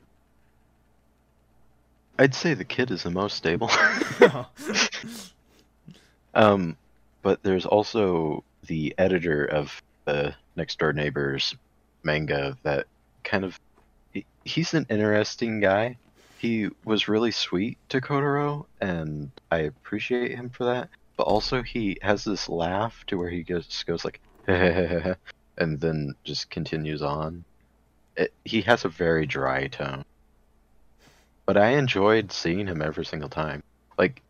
I'd 2.18 2.36
say 2.36 2.54
the 2.54 2.66
kid 2.66 2.92
is 2.92 3.04
the 3.04 3.12
most 3.12 3.36
stable. 3.36 3.70
um, 6.34 6.78
but 7.22 7.44
there's 7.44 7.66
also 7.66 8.44
the 8.68 8.94
editor 8.98 9.46
of 9.46 9.82
the 10.06 10.36
Next 10.56 10.80
Door 10.80 10.94
Neighbors 10.94 11.56
manga 12.04 12.58
that 12.64 12.88
kind 13.24 13.46
of 13.46 13.60
he's 14.46 14.74
an 14.74 14.86
interesting 14.90 15.60
guy. 15.60 15.98
He 16.38 16.70
was 16.86 17.08
really 17.08 17.32
sweet 17.32 17.78
to 17.90 18.02
Kotaro, 18.02 18.66
and 18.80 19.32
I 19.52 19.60
appreciate 19.60 20.32
him 20.32 20.50
for 20.50 20.66
that. 20.66 20.90
But 21.18 21.24
also, 21.24 21.62
he 21.62 21.98
has 22.02 22.24
this 22.24 22.50
laugh 22.50 23.04
to 23.08 23.18
where 23.18 23.30
he 23.30 23.44
goes 23.44 23.68
just 23.68 23.86
goes 23.86 24.04
like, 24.04 24.20
and 24.48 25.80
then 25.80 26.16
just 26.24 26.50
continues 26.50 27.02
on. 27.02 27.44
It, 28.18 28.34
he 28.44 28.62
has 28.62 28.86
a 28.86 28.90
very 28.90 29.26
dry 29.26 29.68
tone, 29.68 30.04
but 31.46 31.58
I 31.58 31.70
enjoyed 31.70 32.32
seeing 32.32 32.68
him 32.68 32.82
every 32.82 33.06
single 33.06 33.30
time. 33.30 33.62
Like, 33.98 34.22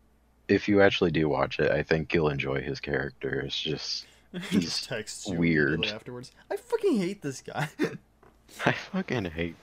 if 0.48 0.68
you 0.68 0.82
actually 0.82 1.12
do 1.12 1.28
watch 1.28 1.58
it, 1.58 1.70
I 1.70 1.82
think 1.82 2.12
you'll 2.12 2.28
enjoy 2.28 2.60
his 2.60 2.78
character. 2.78 3.40
It's 3.40 3.58
just 3.58 4.06
He 4.50 4.60
He's 4.60 4.86
texts 4.86 5.28
weird. 5.28 5.84
afterwards. 5.86 6.32
I 6.50 6.56
fucking 6.56 6.96
hate 6.98 7.22
this 7.22 7.42
guy. 7.42 7.68
I 8.66 8.72
fucking 8.72 9.26
hate. 9.26 9.56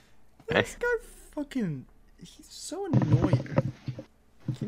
This 0.50 0.76
guy 0.78 0.86
fucking 1.34 1.86
he's 2.18 2.46
so 2.48 2.86
annoying. 2.86 3.72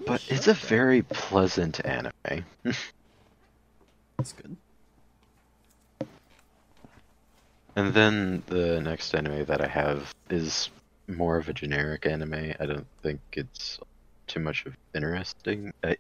But 0.07 0.25
it's 0.29 0.47
a 0.47 0.53
up? 0.53 0.57
very 0.59 1.03
pleasant 1.03 1.85
anime. 1.85 2.45
That's 4.17 4.33
good. 4.33 4.57
And 7.75 7.95
then 7.95 8.43
the 8.47 8.81
next 8.81 9.15
anime 9.15 9.45
that 9.47 9.63
I 9.63 9.67
have 9.67 10.15
is 10.31 10.71
more 11.09 11.37
of 11.37 11.49
a 11.49 11.53
generic 11.53 12.07
anime. 12.07 12.55
I 12.61 12.67
don't 12.67 12.87
think 13.03 13.21
it's 13.33 13.81
too 14.27 14.41
much 14.41 14.67
of 14.67 14.77
interesting. 14.95 15.73
I, 15.83 15.97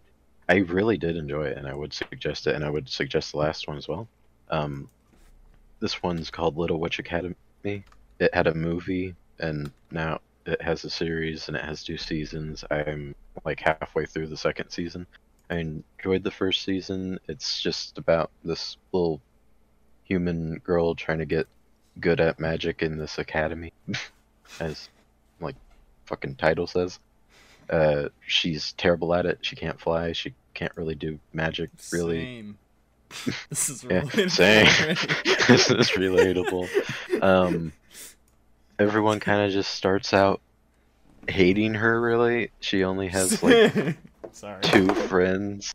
I 0.48 0.56
really 0.56 0.98
did 0.98 1.16
enjoy 1.16 1.44
it, 1.44 1.56
and 1.56 1.66
I 1.66 1.74
would 1.74 1.92
suggest 1.92 2.46
it, 2.46 2.54
and 2.54 2.64
I 2.64 2.70
would 2.70 2.88
suggest 2.88 3.32
the 3.32 3.38
last 3.38 3.68
one 3.68 3.78
as 3.78 3.88
well. 3.88 4.06
Um, 4.50 4.88
this 5.80 6.02
one's 6.02 6.30
called 6.30 6.56
Little 6.56 6.78
Witch 6.78 6.98
Academy. 6.98 7.34
It 7.64 8.34
had 8.34 8.46
a 8.46 8.54
movie, 8.54 9.14
and 9.38 9.70
now 9.90 10.20
it 10.46 10.60
has 10.62 10.84
a 10.84 10.90
series, 10.90 11.48
and 11.48 11.56
it 11.56 11.64
has 11.64 11.82
two 11.82 11.96
seasons. 11.96 12.64
I'm 12.70 13.14
like 13.44 13.60
halfway 13.60 14.06
through 14.06 14.28
the 14.28 14.36
second 14.36 14.70
season. 14.70 15.06
I 15.50 15.56
enjoyed 15.56 16.24
the 16.24 16.30
first 16.30 16.62
season. 16.62 17.18
It's 17.28 17.60
just 17.60 17.98
about 17.98 18.30
this 18.44 18.76
little 18.92 19.20
human 20.04 20.59
girl 20.64 20.94
trying 20.94 21.18
to 21.18 21.26
get 21.26 21.46
good 22.00 22.20
at 22.20 22.40
magic 22.40 22.82
in 22.82 22.96
this 22.96 23.18
academy, 23.18 23.72
as 24.60 24.88
like 25.40 25.56
fucking 26.06 26.36
title 26.36 26.66
says. 26.66 26.98
Uh, 27.70 28.09
she's 28.26 28.72
terrible 28.72 29.14
at 29.14 29.26
it. 29.26 29.38
She 29.42 29.56
can't 29.56 29.80
fly. 29.80 30.12
She 30.12 30.34
can't 30.54 30.76
really 30.76 30.94
do 30.94 31.18
magic. 31.32 31.70
Really, 31.92 32.24
Same. 32.24 32.59
this 33.48 33.68
is 33.68 33.84
Yeah, 33.84 34.04
same. 34.28 34.66
this 35.48 35.70
is 35.70 35.90
relatable. 35.90 36.68
Um, 37.22 37.72
everyone 38.82 39.20
kind 39.20 39.42
of 39.42 39.52
just 39.52 39.74
starts 39.74 40.12
out 40.12 40.40
hating 41.28 41.74
her. 41.74 42.00
Really, 42.00 42.50
she 42.60 42.84
only 42.84 43.09
has 43.09 43.42
like 43.44 43.96
Sorry. 44.32 44.62
two 44.62 44.92
friends. 44.94 45.72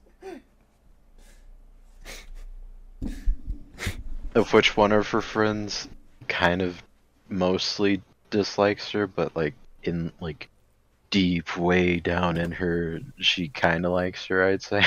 Of 4.36 4.54
which 4.54 4.78
one 4.78 4.92
of 4.92 5.08
her 5.10 5.22
friends 5.22 5.88
kind 6.28 6.62
of 6.62 6.82
mostly 7.30 8.02
dislikes 8.30 8.92
her, 8.92 9.08
but 9.08 9.36
like 9.36 9.56
in 9.84 10.12
like 10.20 10.50
deep 11.10 11.58
way 11.58 12.00
down 12.00 12.38
in 12.38 12.52
her, 12.52 13.00
she 13.18 13.48
kind 13.48 13.86
of 13.86 13.94
likes 13.94 14.26
her, 14.28 14.44
I'd 14.44 14.62
say. 14.62 14.84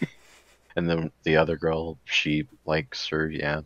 and 0.76 0.88
then 0.88 1.10
the 1.24 1.36
other 1.36 1.56
girl, 1.56 1.98
she 2.04 2.46
likes 2.64 3.06
her, 3.08 3.28
yeah. 3.28 3.62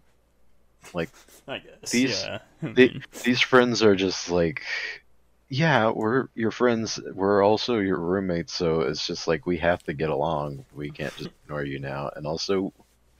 Like 0.94 1.10
I 1.46 1.58
guess. 1.58 1.90
These- 1.90 2.24
yeah. 2.24 2.38
the, 2.62 3.00
these 3.24 3.40
friends 3.40 3.82
are 3.82 3.96
just 3.96 4.30
like 4.30 4.62
yeah 5.48 5.90
we're 5.90 6.28
your 6.34 6.50
friends 6.50 7.00
we're 7.14 7.42
also 7.42 7.78
your 7.78 7.98
roommates 7.98 8.52
so 8.52 8.82
it's 8.82 9.06
just 9.06 9.26
like 9.26 9.46
we 9.46 9.56
have 9.56 9.82
to 9.82 9.94
get 9.94 10.10
along 10.10 10.64
we 10.74 10.90
can't 10.90 11.16
just 11.16 11.30
ignore 11.44 11.64
you 11.64 11.78
now 11.78 12.10
and 12.16 12.26
also 12.26 12.70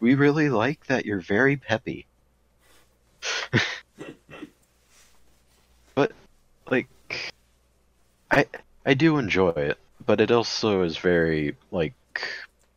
we 0.00 0.14
really 0.14 0.50
like 0.50 0.84
that 0.86 1.06
you're 1.06 1.20
very 1.20 1.56
peppy 1.56 2.06
but 5.94 6.12
like 6.70 6.86
i 8.30 8.44
i 8.84 8.92
do 8.92 9.16
enjoy 9.16 9.48
it 9.50 9.78
but 10.04 10.20
it 10.20 10.30
also 10.30 10.82
is 10.82 10.98
very 10.98 11.56
like 11.70 11.94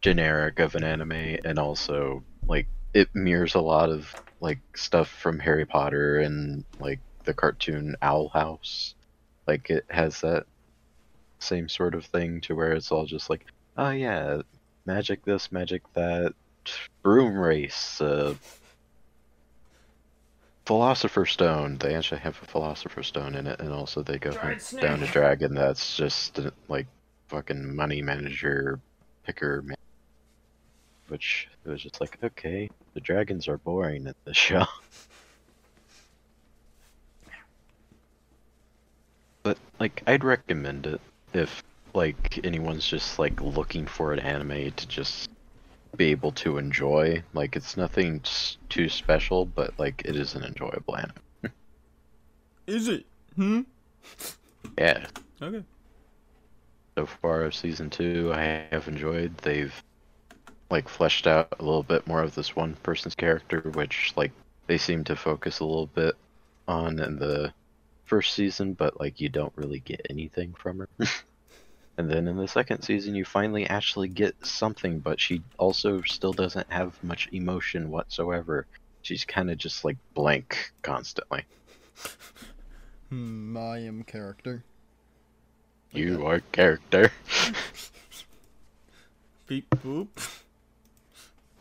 generic 0.02 0.60
of 0.60 0.76
an 0.76 0.84
anime 0.86 1.38
and 1.44 1.60
also 1.60 2.24
like 2.48 2.68
it 2.94 3.10
mirrors 3.14 3.56
a 3.56 3.62
lot 3.62 3.90
of 3.90 4.14
like 4.40 4.60
stuff 4.76 5.08
from 5.08 5.40
Harry 5.40 5.66
Potter 5.66 6.20
and 6.20 6.64
like 6.80 7.00
the 7.24 7.34
cartoon 7.34 7.96
Owl 8.02 8.30
House. 8.30 8.96
Like 9.48 9.70
it 9.70 9.86
has 9.90 10.22
that 10.22 10.46
same 11.40 11.70
sort 11.70 11.96
of 11.96 12.06
thing 12.06 12.42
to 12.42 12.56
where 12.56 12.74
it's 12.74 12.92
all 12.92 13.06
just 13.06 13.30
like, 13.30 13.46
oh 13.78 13.92
yeah, 13.92 14.42
magic 14.86 15.24
this, 15.26 15.52
magic 15.52 15.82
that, 15.94 16.34
broom 17.02 17.38
race, 17.38 18.00
uh, 18.02 18.36
philosopher 20.66 21.26
stone. 21.26 21.78
They 21.78 21.96
actually 21.96 22.22
have 22.22 22.40
a 22.42 22.46
philosopher 22.46 23.04
stone 23.04 23.36
in 23.36 23.48
it, 23.48 23.60
and 23.60 23.72
also 23.72 24.04
they 24.04 24.18
go 24.18 24.32
down 24.80 25.04
a 25.04 25.08
dragon 25.08 25.56
that's 25.56 25.98
just 25.98 26.40
uh, 26.40 26.52
like 26.68 26.88
fucking 27.28 27.76
money 27.76 28.02
manager 28.02 28.80
picker. 29.26 29.62
Man. 29.64 29.78
Which 31.12 31.50
it 31.66 31.70
was 31.70 31.84
just 31.84 32.00
like, 32.00 32.18
okay, 32.24 32.70
the 32.94 33.02
dragons 33.02 33.50
are 33.50 33.58
boring 33.58 34.08
at 34.08 34.16
the 34.24 34.34
show. 34.48 34.66
But 39.44 39.58
like 39.78 40.04
I'd 40.08 40.24
recommend 40.24 40.88
it 40.88 41.02
if 41.34 41.62
like 41.94 42.40
anyone's 42.46 42.88
just 42.88 43.20
like 43.20 43.42
looking 43.42 43.88
for 43.88 44.14
an 44.14 44.20
anime 44.20 44.72
to 44.72 44.88
just 44.88 45.30
be 45.98 46.12
able 46.12 46.32
to 46.32 46.58
enjoy. 46.58 47.22
Like 47.34 47.58
it's 47.58 47.76
nothing 47.76 48.22
too 48.70 48.88
special, 48.88 49.46
but 49.46 49.78
like 49.78 50.04
it 50.06 50.16
is 50.16 50.36
an 50.36 50.46
enjoyable 50.46 50.96
anime. 50.96 51.54
Is 52.68 52.88
it? 52.88 53.06
Hmm. 53.36 53.64
Yeah. 54.78 55.08
Okay. 55.42 55.66
So 56.98 57.06
far 57.06 57.42
of 57.42 57.54
season 57.54 57.90
two 57.90 58.32
I 58.34 58.66
have 58.72 58.88
enjoyed. 58.88 59.38
They've 59.40 59.74
like 60.72 60.88
fleshed 60.88 61.28
out 61.28 61.54
a 61.60 61.64
little 61.64 61.84
bit 61.84 62.08
more 62.08 62.24
of 62.24 62.34
this 62.34 62.56
one 62.56 62.76
person's 62.82 63.16
character, 63.16 63.60
which 63.74 64.14
like 64.16 64.32
they 64.68 64.78
seem 64.78 65.04
to 65.04 65.16
focus 65.16 65.60
a 65.60 65.66
little 65.66 65.88
bit 65.88 66.16
on 66.68 67.00
in 67.00 67.20
the 67.20 67.54
first 68.06 68.34
season, 68.34 68.74
but 68.74 69.00
like 69.00 69.20
you 69.20 69.30
don't 69.30 69.54
really 69.56 69.80
get 69.80 70.06
anything 70.10 70.54
from 70.54 70.80
her. 70.80 70.90
and 71.98 72.10
then 72.10 72.28
in 72.28 72.38
the 72.38 72.48
second 72.48 72.82
season 72.82 73.16
you 73.16 73.26
finally 73.26 73.68
actually 73.68 74.08
get 74.08 74.36
something, 74.46 75.00
but 75.00 75.20
she 75.20 75.44
also 75.58 76.02
still 76.04 76.34
doesn't 76.34 76.72
have 76.72 77.04
much 77.04 77.28
emotion 77.32 77.92
whatsoever. 77.92 78.66
She's 79.02 79.26
kind 79.26 79.52
of 79.52 79.58
just 79.58 79.84
like 79.84 79.98
blank 80.14 80.72
constantly. 80.82 81.44
Hmm. 83.10 83.58
I 83.58 83.80
am 83.80 84.04
character. 84.04 84.64
You 85.92 86.26
are 86.26 86.40
character. 86.54 87.12
Beep 89.48 89.70
boop. 89.70 90.08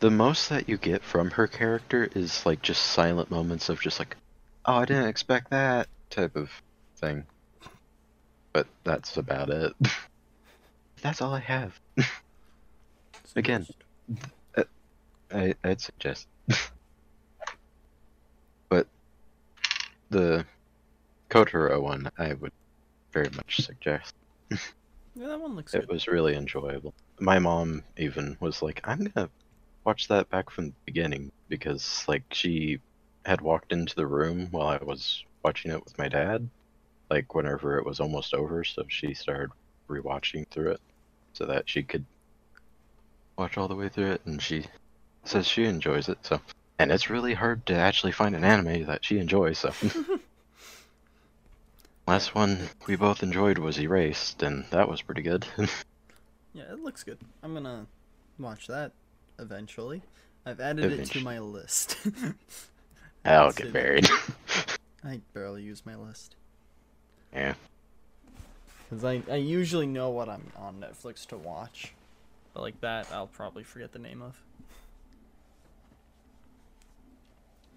The 0.01 0.09
most 0.09 0.49
that 0.49 0.67
you 0.67 0.77
get 0.77 1.03
from 1.03 1.29
her 1.29 1.45
character 1.45 2.09
is 2.15 2.43
like 2.43 2.63
just 2.63 2.81
silent 2.81 3.29
moments 3.29 3.69
of 3.69 3.79
just 3.79 3.99
like, 3.99 4.17
oh, 4.65 4.77
I 4.77 4.85
didn't 4.85 5.05
expect 5.05 5.51
that 5.51 5.87
type 6.09 6.35
of 6.35 6.49
thing. 6.97 7.23
But 8.51 8.65
that's 8.83 9.17
about 9.17 9.51
it. 9.51 9.73
that's 11.03 11.21
all 11.21 11.35
I 11.35 11.39
have. 11.39 11.79
Again. 13.35 13.67
I, 15.31 15.53
I'd 15.63 15.79
suggest. 15.79 16.27
but 18.69 18.87
the 20.09 20.43
Kotaro 21.29 21.79
one, 21.79 22.09
I 22.17 22.33
would 22.33 22.51
very 23.13 23.29
much 23.35 23.61
suggest. 23.61 24.15
Yeah, 24.49 25.27
that 25.27 25.39
one 25.39 25.55
looks 25.55 25.75
It 25.75 25.81
good. 25.81 25.89
was 25.89 26.07
really 26.07 26.35
enjoyable. 26.35 26.95
My 27.19 27.37
mom 27.37 27.83
even 27.97 28.35
was 28.39 28.63
like, 28.63 28.81
I'm 28.83 29.05
gonna 29.05 29.29
watch 29.83 30.07
that 30.07 30.29
back 30.29 30.49
from 30.49 30.67
the 30.67 30.73
beginning 30.85 31.31
because 31.49 32.05
like 32.07 32.23
she 32.31 32.79
had 33.25 33.41
walked 33.41 33.71
into 33.71 33.95
the 33.95 34.05
room 34.05 34.47
while 34.51 34.67
I 34.67 34.83
was 34.83 35.23
watching 35.43 35.71
it 35.71 35.83
with 35.83 35.97
my 35.97 36.07
dad, 36.07 36.49
like 37.09 37.33
whenever 37.33 37.77
it 37.77 37.85
was 37.85 37.99
almost 37.99 38.33
over, 38.33 38.63
so 38.63 38.83
she 38.87 39.13
started 39.13 39.49
rewatching 39.89 40.47
through 40.49 40.71
it 40.71 40.81
so 41.33 41.45
that 41.45 41.69
she 41.69 41.83
could 41.83 42.05
watch 43.37 43.57
all 43.57 43.67
the 43.67 43.75
way 43.75 43.89
through 43.89 44.11
it 44.11 44.21
and 44.25 44.41
she 44.41 44.65
says 45.23 45.47
she 45.47 45.65
enjoys 45.65 46.09
it, 46.09 46.17
so 46.21 46.39
and 46.79 46.91
it's 46.91 47.09
really 47.09 47.33
hard 47.33 47.65
to 47.67 47.75
actually 47.75 48.11
find 48.11 48.35
an 48.35 48.43
anime 48.43 48.85
that 48.85 49.05
she 49.05 49.19
enjoys, 49.19 49.59
so 49.59 49.73
last 52.07 52.33
one 52.35 52.69
we 52.87 52.95
both 52.95 53.23
enjoyed 53.23 53.57
was 53.57 53.79
Erased, 53.79 54.43
and 54.43 54.65
that 54.71 54.89
was 54.89 55.01
pretty 55.01 55.21
good. 55.21 55.45
Yeah, 56.53 56.63
it 56.63 56.83
looks 56.83 57.05
good. 57.05 57.17
I'm 57.41 57.53
gonna 57.53 57.85
watch 58.37 58.67
that 58.67 58.91
eventually. 59.41 60.01
I've 60.45 60.59
added 60.59 60.91
it 60.91 61.05
to 61.07 61.21
my 61.21 61.39
list. 61.39 61.97
I'll 63.25 63.51
get 63.51 63.73
buried. 63.73 64.09
I 65.03 65.19
barely 65.33 65.63
use 65.63 65.85
my 65.85 65.95
list. 65.95 66.35
yeah. 67.33 67.55
Because 68.89 69.05
I, 69.05 69.21
I 69.31 69.35
usually 69.35 69.87
know 69.87 70.09
what 70.09 70.29
I'm 70.29 70.51
on 70.57 70.81
Netflix 70.81 71.25
to 71.27 71.37
watch. 71.37 71.93
But 72.53 72.61
like 72.61 72.81
that, 72.81 73.07
I'll 73.11 73.27
probably 73.27 73.63
forget 73.63 73.93
the 73.93 73.99
name 73.99 74.21
of. 74.21 74.41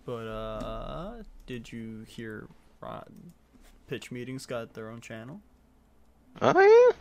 But, 0.04 0.26
uh, 0.26 1.22
did 1.46 1.70
you 1.72 2.04
hear 2.06 2.46
Rod? 2.80 3.08
Pitch 3.86 4.10
Meetings 4.10 4.46
got 4.46 4.74
their 4.74 4.90
own 4.90 5.00
channel? 5.00 5.40
Oh 6.42 6.92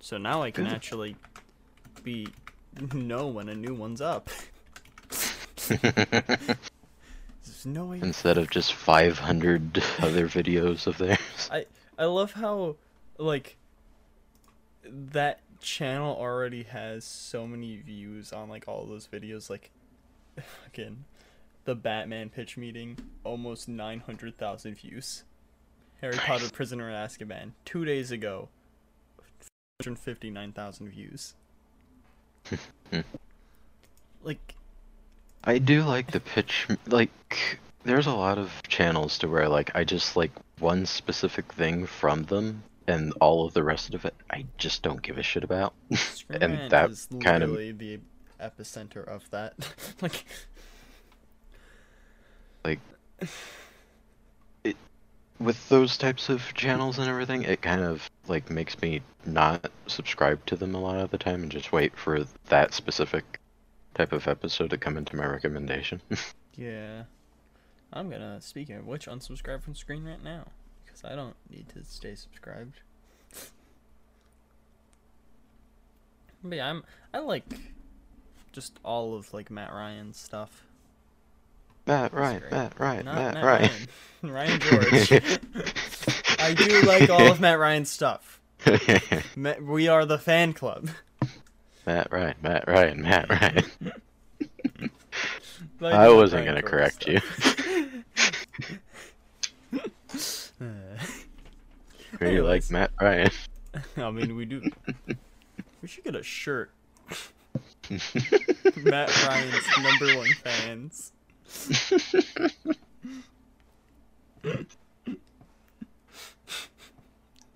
So 0.00 0.18
now 0.18 0.42
I 0.42 0.50
can 0.50 0.66
actually 0.66 1.16
be 2.02 2.26
know 2.92 3.26
when 3.26 3.48
a 3.48 3.54
new 3.54 3.74
one's 3.74 4.00
up. 4.00 4.28
There's 5.68 7.66
no 7.66 7.86
way. 7.86 8.00
Instead 8.02 8.38
of 8.38 8.50
just 8.50 8.72
500 8.72 9.82
other 10.00 10.28
videos 10.28 10.86
of 10.86 10.98
theirs. 10.98 11.48
I 11.50 11.66
I 11.98 12.06
love 12.06 12.32
how 12.32 12.76
like 13.18 13.56
that 14.84 15.40
channel 15.60 16.16
already 16.16 16.62
has 16.62 17.04
so 17.04 17.46
many 17.46 17.76
views 17.76 18.32
on 18.32 18.48
like 18.48 18.66
all 18.66 18.86
those 18.86 19.06
videos 19.06 19.50
like 19.50 19.70
again 20.66 21.04
the 21.64 21.74
Batman 21.74 22.30
pitch 22.30 22.56
meeting 22.56 22.96
almost 23.22 23.68
900,000 23.68 24.74
views. 24.76 25.24
Harry 26.00 26.16
Potter 26.16 26.48
Prisoner 26.50 26.88
of 26.88 27.10
Azkaban 27.10 27.52
2 27.66 27.84
days 27.84 28.10
ago 28.10 28.48
159,000 29.80 30.88
views. 30.88 31.34
like 34.22 34.54
I 35.44 35.58
do 35.58 35.82
like 35.82 36.10
the 36.10 36.20
pitch. 36.20 36.66
Like, 36.86 37.58
there's 37.84 38.06
a 38.06 38.14
lot 38.14 38.38
of 38.38 38.62
channels 38.68 39.18
to 39.18 39.28
where 39.28 39.48
like 39.48 39.70
I 39.74 39.84
just 39.84 40.16
like 40.16 40.32
one 40.58 40.86
specific 40.86 41.52
thing 41.52 41.86
from 41.86 42.24
them, 42.24 42.62
and 42.86 43.12
all 43.20 43.46
of 43.46 43.54
the 43.54 43.62
rest 43.62 43.94
of 43.94 44.04
it 44.04 44.14
I 44.30 44.46
just 44.58 44.82
don't 44.82 45.02
give 45.02 45.18
a 45.18 45.22
shit 45.22 45.44
about. 45.44 45.74
And 46.28 46.70
that 46.70 46.90
is 46.90 47.08
kind 47.20 47.42
of 47.42 47.56
the 47.56 47.98
epicenter 48.40 49.06
of 49.06 49.28
that. 49.30 49.54
like 50.00 50.24
like 52.64 52.80
with 55.40 55.68
those 55.70 55.96
types 55.96 56.28
of 56.28 56.54
channels 56.54 56.98
and 56.98 57.08
everything. 57.08 57.42
It 57.42 57.62
kind 57.62 57.80
of 57.82 58.08
like 58.28 58.50
makes 58.50 58.80
me 58.80 59.00
not 59.24 59.72
subscribe 59.86 60.44
to 60.46 60.56
them 60.56 60.74
a 60.74 60.80
lot 60.80 60.98
of 60.98 61.10
the 61.10 61.18
time 61.18 61.42
and 61.42 61.50
just 61.50 61.72
wait 61.72 61.96
for 61.96 62.24
that 62.48 62.74
specific 62.74 63.40
type 63.94 64.12
of 64.12 64.28
episode 64.28 64.70
to 64.70 64.78
come 64.78 64.96
into 64.96 65.16
my 65.16 65.26
recommendation. 65.26 66.00
Yeah. 66.56 67.04
I'm 67.92 68.10
gonna, 68.10 68.40
speaking 68.40 68.76
of 68.76 68.86
which, 68.86 69.06
unsubscribe 69.06 69.62
from 69.62 69.74
Screen 69.74 70.04
Rant 70.04 70.22
now. 70.22 70.48
Because 70.84 71.04
I 71.04 71.14
don't 71.14 71.36
need 71.48 71.68
to 71.70 71.84
stay 71.84 72.14
subscribed. 72.14 72.80
But 76.44 76.56
yeah, 76.56 76.68
I'm, 76.68 76.84
I 77.14 77.18
like 77.20 77.44
just 78.52 78.78
all 78.84 79.14
of, 79.14 79.32
like, 79.32 79.50
Matt 79.50 79.72
Ryan's 79.72 80.18
stuff. 80.18 80.64
Matt, 81.90 82.12
great. 82.12 82.50
Matt, 82.52 82.78
right, 82.78 83.04
Not 83.04 83.14
Matt, 83.16 83.34
Matt 83.34 83.44
right. 83.44 83.88
Ryan. 84.22 84.32
Ryan 84.34 84.60
George. 84.60 85.12
I 86.38 86.54
do 86.54 86.82
like 86.82 87.10
all 87.10 87.30
of 87.32 87.40
Matt 87.40 87.58
Ryan's 87.58 87.90
stuff. 87.90 88.40
We 89.62 89.88
are 89.88 90.04
the 90.04 90.18
fan 90.18 90.52
club. 90.52 90.90
Matt 91.86 92.08
Ryan, 92.12 92.34
Matt 92.42 92.68
Ryan, 92.68 93.02
Matt 93.02 93.28
Ryan. 93.30 93.64
Like 95.80 95.94
I 95.94 96.06
Matt 96.08 96.14
wasn't 96.14 96.46
Ryan 96.46 96.46
gonna 96.46 96.60
George 96.60 96.70
correct 96.70 97.06
you. 97.08 97.18
stuff. 97.18 97.56
Uh, 100.60 100.66
We 102.20 102.40
like 102.42 102.70
Matt 102.70 102.90
Ryan. 103.00 103.30
I 103.96 104.10
mean, 104.10 104.36
we 104.36 104.44
do. 104.44 104.62
We 105.80 105.88
should 105.88 106.04
get 106.04 106.14
a 106.14 106.22
shirt. 106.22 106.70
Matt 108.76 109.24
Ryan's 109.26 109.64
number 109.82 110.16
one 110.18 110.28
fans. 110.44 111.12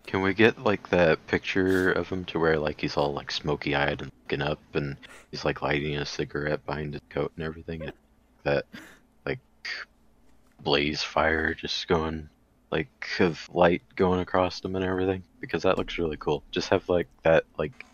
Can 0.06 0.22
we 0.22 0.34
get 0.34 0.62
like 0.62 0.90
that 0.90 1.26
picture 1.26 1.90
of 1.90 2.08
him 2.08 2.24
to 2.26 2.38
where 2.38 2.58
like 2.58 2.80
he's 2.80 2.96
all 2.96 3.12
like 3.12 3.30
smoky 3.30 3.74
eyed 3.74 4.00
and 4.02 4.12
looking 4.22 4.42
up 4.42 4.60
and 4.74 4.96
he's 5.30 5.44
like 5.44 5.62
lighting 5.62 5.96
a 5.96 6.06
cigarette 6.06 6.64
behind 6.66 6.94
his 6.94 7.02
coat 7.10 7.32
and 7.36 7.44
everything 7.44 7.82
and 7.82 7.92
that 8.44 8.66
like 9.26 9.40
blaze 10.62 11.02
fire 11.02 11.54
just 11.54 11.88
going 11.88 12.28
like 12.70 12.88
of 13.20 13.48
light 13.52 13.82
going 13.96 14.20
across 14.20 14.64
him 14.64 14.76
and 14.76 14.84
everything 14.84 15.22
because 15.40 15.62
that 15.62 15.78
looks 15.78 15.98
really 15.98 16.16
cool. 16.16 16.42
Just 16.50 16.68
have 16.68 16.88
like 16.88 17.08
that 17.22 17.44
like 17.58 17.84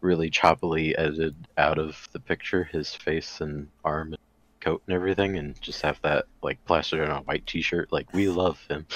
really 0.00 0.30
choppily 0.30 0.94
edited 0.96 1.34
out 1.58 1.78
of 1.78 2.08
the 2.12 2.20
picture 2.20 2.64
his 2.64 2.94
face 2.94 3.40
and 3.40 3.68
arm 3.84 4.12
and 4.12 4.22
coat 4.60 4.82
and 4.86 4.94
everything 4.94 5.36
and 5.36 5.60
just 5.60 5.82
have 5.82 6.00
that 6.02 6.26
like 6.42 6.64
plastered 6.64 7.08
on 7.08 7.18
a 7.18 7.20
white 7.22 7.46
t-shirt 7.46 7.92
like 7.92 8.12
we 8.12 8.28
love 8.28 8.60
him. 8.68 8.86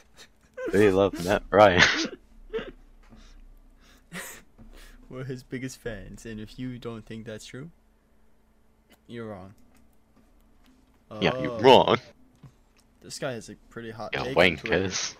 we 0.72 0.90
love 0.90 1.24
Matt 1.24 1.42
Ryan. 1.50 1.82
We're 5.10 5.24
his 5.24 5.42
biggest 5.42 5.78
fans, 5.78 6.26
and 6.26 6.38
if 6.38 6.58
you 6.58 6.78
don't 6.78 7.04
think 7.06 7.24
that's 7.24 7.46
true, 7.46 7.70
you're 9.06 9.26
wrong. 9.26 9.54
yeah, 11.20 11.40
you're 11.40 11.52
Oh, 11.52 11.60
wrong. 11.60 11.98
This 13.00 13.18
guy 13.18 13.32
has 13.32 13.48
a 13.48 13.54
pretty 13.70 13.90
hot 13.90 14.10
You 14.12 14.18
take 14.24 14.36
on 14.36 14.56
Twitter. 14.56 14.84
wankers. 14.88 15.16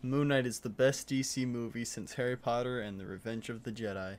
Moon 0.00 0.28
Knight 0.28 0.46
is 0.46 0.60
the 0.60 0.68
best 0.68 1.08
DC 1.08 1.44
movie 1.46 1.84
since 1.84 2.14
Harry 2.14 2.36
Potter 2.36 2.80
and 2.80 3.00
the 3.00 3.06
Revenge 3.06 3.48
of 3.48 3.64
the 3.64 3.72
Jedi. 3.72 4.16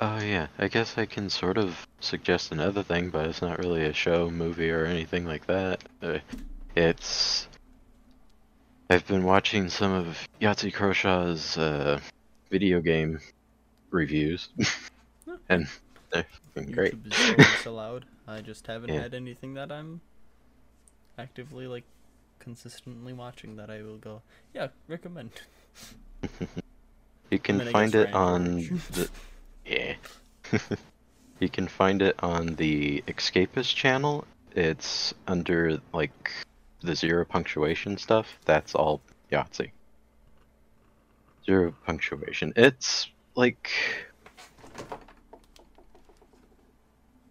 Oh 0.00 0.18
yeah, 0.20 0.48
I 0.58 0.68
guess 0.68 0.98
I 0.98 1.06
can 1.06 1.30
sort 1.30 1.56
of 1.56 1.86
suggest 2.00 2.52
another 2.52 2.82
thing, 2.82 3.10
but 3.10 3.26
it's 3.26 3.42
not 3.42 3.58
really 3.58 3.84
a 3.84 3.92
show, 3.92 4.30
movie, 4.30 4.70
or 4.70 4.84
anything 4.84 5.24
like 5.24 5.46
that. 5.46 5.82
Uh, 6.02 6.18
it's 6.74 7.48
I've 8.90 9.06
been 9.06 9.24
watching 9.24 9.68
some 9.68 9.92
of 9.92 10.18
Yahtzee 10.40 10.72
Croshaw's 10.72 11.56
uh, 11.56 12.00
video 12.50 12.80
game 12.80 13.18
reviews, 13.90 14.48
and 15.48 15.68
they're 16.12 16.26
great. 16.72 16.94
YouTube 16.94 17.06
is 17.06 17.20
always 17.20 17.66
allowed. 17.66 18.04
I 18.28 18.40
just 18.40 18.66
haven't 18.66 18.90
Yeah. 18.90 19.02
had 19.02 19.14
anything 19.14 19.54
that 19.54 19.70
I'm 19.72 20.00
actively 21.18 21.66
like 21.66 21.84
consistently 22.38 23.12
watching 23.12 23.56
that 23.56 23.70
I 23.70 23.82
will 23.82 23.98
go. 23.98 24.22
Yeah, 24.52 24.68
recommend. 24.88 25.30
You 27.30 27.38
can 27.38 27.60
find 27.72 27.94
it 27.94 28.12
on 28.14 28.58
the 28.92 29.08
yeah. 29.66 29.94
you 31.40 31.48
can 31.48 31.68
find 31.68 32.02
it 32.02 32.16
on 32.22 32.54
the 32.56 33.02
Escapist 33.06 33.74
channel. 33.74 34.24
It's 34.52 35.14
under 35.26 35.80
like 35.92 36.30
the 36.80 36.94
zero 36.94 37.24
punctuation 37.24 37.96
stuff. 37.98 38.38
That's 38.44 38.74
all 38.74 39.00
Yahtzee. 39.32 39.70
Zero 41.46 41.74
punctuation. 41.84 42.52
It's 42.56 43.08
like 43.34 43.70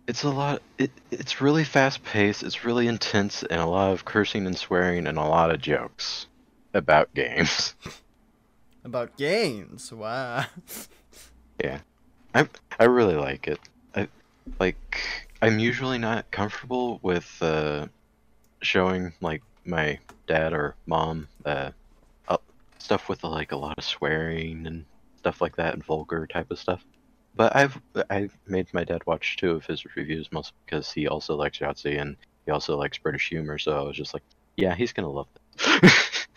it's 0.07 0.23
a 0.23 0.29
lot. 0.29 0.61
It 0.77 0.91
it's 1.11 1.41
really 1.41 1.63
fast 1.63 2.03
paced. 2.03 2.43
It's 2.43 2.65
really 2.65 2.87
intense, 2.87 3.43
and 3.43 3.61
a 3.61 3.65
lot 3.65 3.93
of 3.93 4.05
cursing 4.05 4.45
and 4.45 4.57
swearing, 4.57 5.07
and 5.07 5.17
a 5.17 5.23
lot 5.23 5.49
of 5.49 5.61
jokes 5.61 6.27
about 6.73 7.13
games. 7.13 7.75
About 8.85 9.15
games. 9.15 9.93
Wow. 9.93 10.45
Yeah, 11.63 11.79
I 12.33 12.47
I 12.79 12.85
really 12.85 13.15
like 13.15 13.47
it. 13.47 13.59
I 13.95 14.07
like. 14.59 14.99
I'm 15.41 15.59
usually 15.59 15.97
not 15.97 16.31
comfortable 16.31 16.99
with 17.01 17.37
uh, 17.41 17.87
showing 18.61 19.13
like 19.21 19.41
my 19.65 19.99
dad 20.27 20.53
or 20.53 20.75
mom 20.87 21.27
uh, 21.45 21.71
stuff 22.83 23.07
with 23.09 23.23
like 23.23 23.51
a 23.51 23.57
lot 23.57 23.77
of 23.77 23.83
swearing 23.83 24.67
and 24.67 24.85
stuff 25.17 25.41
like 25.41 25.55
that 25.55 25.73
and 25.73 25.83
vulgar 25.85 26.27
type 26.27 26.51
of 26.51 26.59
stuff. 26.59 26.83
But 27.35 27.55
I've 27.55 27.79
I've 28.09 28.37
made 28.45 28.71
my 28.73 28.83
dad 28.83 29.01
watch 29.07 29.37
two 29.37 29.51
of 29.51 29.65
his 29.65 29.85
reviews 29.95 30.29
mostly 30.31 30.55
because 30.65 30.91
he 30.91 31.07
also 31.07 31.35
likes 31.35 31.59
Yahtzee 31.59 31.99
and 31.99 32.15
he 32.45 32.51
also 32.51 32.77
likes 32.77 32.97
British 32.97 33.29
humor. 33.29 33.57
So 33.57 33.71
I 33.79 33.81
was 33.81 33.95
just 33.95 34.13
like, 34.13 34.23
yeah, 34.57 34.75
he's 34.75 34.93
gonna 34.93 35.09
love 35.09 35.27
it. 35.35 35.93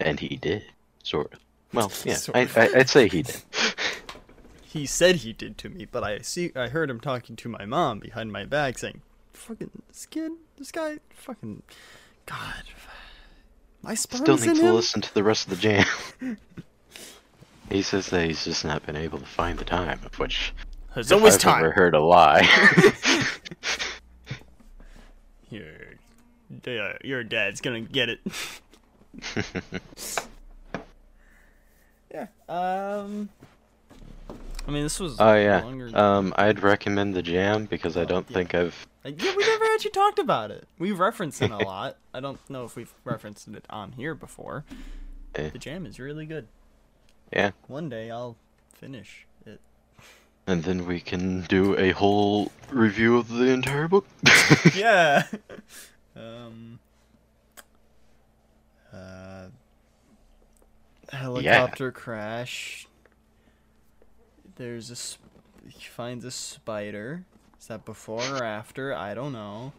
and 0.00 0.18
he 0.18 0.36
did, 0.36 0.64
sort 1.02 1.34
of. 1.34 1.40
Well, 1.72 1.90
yeah, 2.04 2.18
I, 2.34 2.48
I'd 2.74 2.88
say 2.88 3.08
he 3.08 3.22
did. 3.22 3.42
He 4.64 4.86
said 4.86 5.16
he 5.16 5.34
did 5.34 5.58
to 5.58 5.68
me, 5.68 5.84
but 5.84 6.02
I 6.02 6.20
see 6.20 6.50
I 6.56 6.68
heard 6.68 6.88
him 6.88 6.98
talking 6.98 7.36
to 7.36 7.48
my 7.50 7.66
mom 7.66 7.98
behind 7.98 8.32
my 8.32 8.46
back 8.46 8.78
saying, 8.78 9.02
fucking 9.34 9.70
this 9.88 10.06
kid, 10.06 10.32
this 10.56 10.72
guy, 10.72 10.96
fucking, 11.10 11.62
God, 12.24 12.62
my 13.82 13.94
sperm's 13.94 14.22
Still 14.22 14.36
in 14.36 14.40
need 14.40 14.56
to 14.60 14.68
him. 14.68 14.74
listen 14.74 15.02
to 15.02 15.12
the 15.12 15.22
rest 15.22 15.44
of 15.46 15.50
the 15.50 15.56
jam. 15.56 15.86
he 17.68 17.82
says 17.82 18.06
that 18.08 18.24
he's 18.24 18.46
just 18.46 18.64
not 18.64 18.86
been 18.86 18.96
able 18.96 19.18
to 19.18 19.26
find 19.26 19.58
the 19.58 19.64
time, 19.66 20.00
of 20.06 20.18
which 20.18 20.54
There's 20.94 21.12
always 21.12 21.34
I've 21.34 21.40
time. 21.42 21.58
ever 21.64 21.72
heard 21.72 21.94
a 21.94 22.00
lie. 22.00 22.48
Your, 25.50 26.94
your 27.04 27.24
dad's 27.24 27.60
gonna 27.60 27.82
get 27.82 28.08
it. 28.08 28.20
Yeah. 32.12 32.26
Um. 32.48 33.28
I 34.66 34.70
mean, 34.70 34.84
this 34.84 35.00
was. 35.00 35.16
oh 35.18 35.34
yeah. 35.34 35.62
Longer... 35.62 35.96
Um, 35.96 36.32
I'd 36.36 36.62
recommend 36.62 37.14
the 37.14 37.22
jam 37.22 37.66
because 37.66 37.96
I 37.96 38.04
don't 38.04 38.28
yeah. 38.30 38.34
think 38.34 38.54
I've. 38.54 38.86
Like, 39.04 39.22
yeah, 39.22 39.34
we 39.36 39.44
never 39.44 39.64
actually 39.74 39.90
talked 39.90 40.20
about 40.20 40.50
it. 40.52 40.68
We 40.78 40.92
referenced 40.92 41.42
it 41.42 41.50
a 41.50 41.58
lot. 41.64 41.96
I 42.14 42.20
don't 42.20 42.38
know 42.48 42.64
if 42.64 42.76
we've 42.76 42.92
referenced 43.04 43.48
it 43.48 43.66
on 43.68 43.92
here 43.92 44.14
before. 44.14 44.64
Eh. 45.34 45.50
The 45.50 45.58
jam 45.58 45.86
is 45.86 45.98
really 45.98 46.26
good. 46.26 46.46
Yeah. 47.32 47.52
One 47.66 47.88
day 47.88 48.10
I'll 48.10 48.36
finish 48.74 49.26
it. 49.46 49.60
And 50.46 50.62
then 50.64 50.86
we 50.86 51.00
can 51.00 51.42
do 51.42 51.76
a 51.78 51.90
whole 51.90 52.52
review 52.70 53.16
of 53.16 53.28
the 53.28 53.46
entire 53.46 53.88
book. 53.88 54.06
yeah. 54.74 55.24
um. 56.16 56.78
Uh. 58.92 59.46
Helicopter 61.12 61.92
crash. 61.92 62.86
There's 64.56 64.90
a. 64.90 64.96
Sp- 64.96 65.20
he 65.68 65.84
finds 65.84 66.24
a 66.24 66.30
spider. 66.30 67.24
Is 67.60 67.68
that 67.68 67.84
before 67.84 68.22
or 68.22 68.42
after? 68.44 68.94
I 68.94 69.14
don't 69.14 69.32
know. 69.32 69.72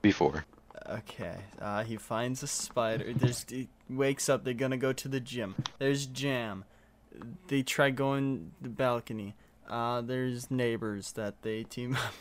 Before. 0.00 0.44
Okay. 0.88 1.36
Uh, 1.60 1.84
he 1.84 1.96
finds 1.96 2.42
a 2.42 2.46
spider. 2.46 3.12
There's. 3.14 3.46
He 3.48 3.68
wakes 3.88 4.28
up. 4.28 4.44
They're 4.44 4.54
gonna 4.54 4.76
go 4.76 4.92
to 4.92 5.08
the 5.08 5.20
gym. 5.20 5.54
There's 5.78 6.06
jam. 6.06 6.64
They 7.48 7.62
try 7.62 7.90
going 7.90 8.52
the 8.60 8.70
balcony. 8.70 9.34
Uh, 9.68 10.00
there's 10.00 10.50
neighbors 10.50 11.12
that 11.12 11.42
they 11.42 11.62
team 11.64 11.96
up. 11.96 12.14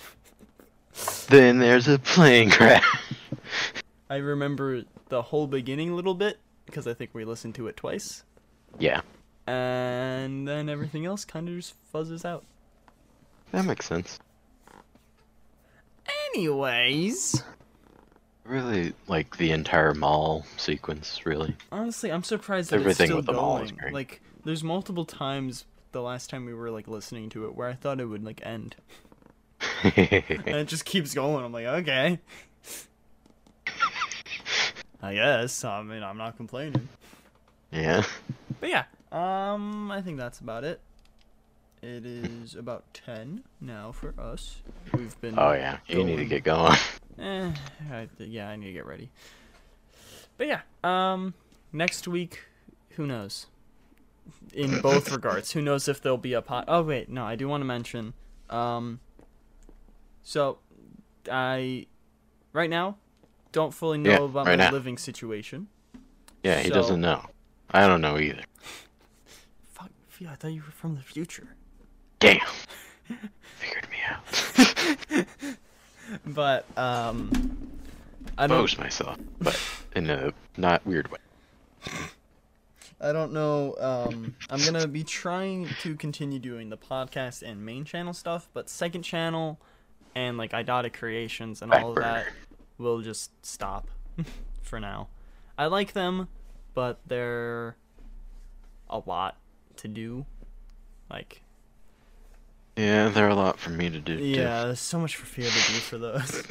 Then 1.30 1.60
there's 1.60 1.88
a 1.88 1.98
plane 1.98 2.49
crash. 2.49 2.84
I 4.10 4.18
remember 4.18 4.84
the 5.07 5.22
whole 5.22 5.48
beginning 5.48 5.90
a 5.90 5.95
little 5.95 6.14
bit 6.14 6.40
because 6.65 6.86
I 6.88 6.94
think 6.94 7.11
we 7.14 7.23
listened 7.23 7.56
to 7.56 7.68
it 7.68 7.78
twice, 7.78 8.23
Yeah, 8.80 9.02
and 9.48 10.48
then 10.48 10.69
everything 10.69 11.06
else 11.06 11.26
kind 11.26 11.48
of 11.49 11.56
just 11.56 11.73
fuzzes 11.93 12.23
out. 12.26 12.43
that 13.52 13.65
makes 13.65 13.85
sense. 13.85 14.19
Anyways, 16.34 17.43
Really 18.43 18.93
like 19.07 19.38
the 19.38 19.52
entire 19.52 19.93
mall 19.93 20.45
sequence, 20.57 21.26
really. 21.26 21.56
honestly, 21.72 22.11
I'm 22.11 22.23
surprised 22.23 22.72
that 22.72 22.77
Everything 22.77 23.03
it's 23.06 23.10
still 23.10 23.18
with 23.18 23.26
the 23.27 23.34
mall 23.34 23.57
is 23.60 23.72
great. 23.72 23.93
Like, 23.93 24.22
there's 24.45 24.64
multiple 24.64 25.06
times 25.06 25.65
the 25.91 26.02
last 26.02 26.30
time 26.30 26.45
we 26.45 26.53
were 26.53 26.72
like 26.72 26.88
listening 26.88 27.30
to 27.30 27.45
it 27.45 27.56
where 27.56 27.68
I 27.68 27.73
thought 27.73 27.99
it 27.99 28.06
would 28.06 28.23
like 28.23 28.41
end, 28.43 28.76
and 29.84 29.93
it 29.95 30.68
just 30.68 30.85
keeps 30.85 31.14
going. 31.14 31.43
I'm 31.45 31.52
like, 31.52 31.65
okay. 31.65 32.19
I 35.03 35.15
guess. 35.15 35.64
I 35.64 35.81
mean, 35.84 36.03
I'm 36.03 36.18
not 36.18 36.38
complaining. 36.38 36.88
Yeah. 37.72 38.03
But 38.60 38.69
yeah, 38.69 38.84
um, 39.11 39.91
I 39.91 40.02
think 40.02 40.18
that's 40.18 40.39
about 40.39 40.64
it. 40.64 40.80
It 41.81 42.06
is 42.06 42.53
about 42.56 42.93
ten 42.93 43.43
now 43.60 43.91
for 43.91 44.14
us. 44.19 44.57
We've 44.93 45.19
been. 45.22 45.35
Oh 45.38 45.52
yeah, 45.53 45.77
you 45.88 46.03
need 46.03 46.18
to 46.18 46.26
get 46.26 46.43
going. 46.43 46.76
Eh, 47.19 47.52
I, 47.91 48.07
yeah, 48.19 48.49
I 48.49 48.56
need 48.56 48.68
to 48.68 48.73
get 48.73 48.85
ready. 48.85 49.10
But 50.38 50.48
yeah, 50.48 50.61
um, 50.84 51.34
next 51.73 52.07
week, 52.07 52.41
who 52.91 53.06
knows? 53.07 53.48
In 54.53 54.80
both 54.81 55.11
regards, 55.11 55.52
who 55.52 55.61
knows 55.61 55.88
if 55.88 56.02
there'll 56.02 56.18
be 56.18 56.34
a 56.34 56.41
pot? 56.41 56.65
Oh 56.68 56.84
wait, 56.84 57.10
no, 57.10 57.23
I 57.26 57.35
do 57.35 57.48
want 57.48 57.61
to 57.61 57.65
mention. 57.65 58.14
Um, 58.49 58.99
so, 60.23 60.60
I, 61.31 61.88
right 62.53 62.69
now, 62.69 62.98
don't 63.52 63.73
fully 63.73 63.98
know 63.98 64.11
Yeah, 64.11 64.18
about 64.18 64.45
right 64.45 64.57
my 64.60 64.65
now. 64.65 64.72
living 64.72 64.98
situation. 64.98 65.68
Yeah, 66.43 66.60
he 66.60 66.68
So- 66.69 66.76
doesn't 66.76 67.02
know. 67.02 67.26
I 67.72 67.88
don't 67.88 68.02
know 68.02 68.18
either. 68.18 68.43
Fuck, 69.72 69.91
I 70.27 70.35
thought 70.35 70.49
you 70.53 70.61
were 70.61 70.72
from 70.72 70.95
the 70.95 71.02
future. 71.02 71.56
Damn. 72.19 72.39
Figured 73.60 73.88
me 73.89 73.98
out. 74.07 75.26
But 76.26 76.65
um, 76.77 77.31
I 78.38 78.48
don't. 78.48 78.64
Expose 78.64 78.80
myself, 78.80 79.18
but 79.39 79.60
in 79.95 80.10
a 80.10 80.34
not 80.57 80.85
weird 80.85 81.10
way. 81.11 81.19
I 82.99 83.11
don't 83.11 83.34
know. 83.34 83.76
Um, 83.80 84.35
I'm 84.49 84.64
gonna 84.64 84.88
be 84.88 85.03
trying 85.03 85.69
to 85.81 85.95
continue 85.95 86.39
doing 86.39 86.69
the 86.69 86.77
podcast 86.77 87.41
and 87.43 87.65
main 87.65 87.85
channel 87.85 88.14
stuff, 88.14 88.49
but 88.53 88.69
second 88.69 89.03
channel 89.03 89.60
and 90.14 90.38
like 90.38 90.52
Idota 90.52 90.91
Creations 90.91 91.61
and 91.61 91.73
all 91.73 91.91
of 91.91 91.95
that 91.95 92.27
will 92.77 93.02
just 93.02 93.31
stop 93.45 93.88
for 94.61 94.80
now. 94.80 95.07
I 95.57 95.68
like 95.68 95.93
them, 95.93 96.27
but 96.73 96.99
they're 97.07 97.76
a 98.89 98.99
lot 99.06 99.38
to 99.77 99.88
do. 99.88 100.26
Like, 101.10 101.41
Yeah, 102.77 103.10
they're 103.10 103.30
a 103.30 103.35
lot 103.35 103.60
for 103.60 103.69
me 103.69 103.89
to 103.89 103.99
do. 103.99 104.18
too. 104.18 104.23
yeah, 104.23 104.65
there's 104.65 104.80
so 104.80 104.99
much 104.99 105.15
for 105.15 105.26
Fia 105.26 105.45
to 105.45 105.52
do 105.52 105.80
for 105.80 105.98
those. 105.98 106.43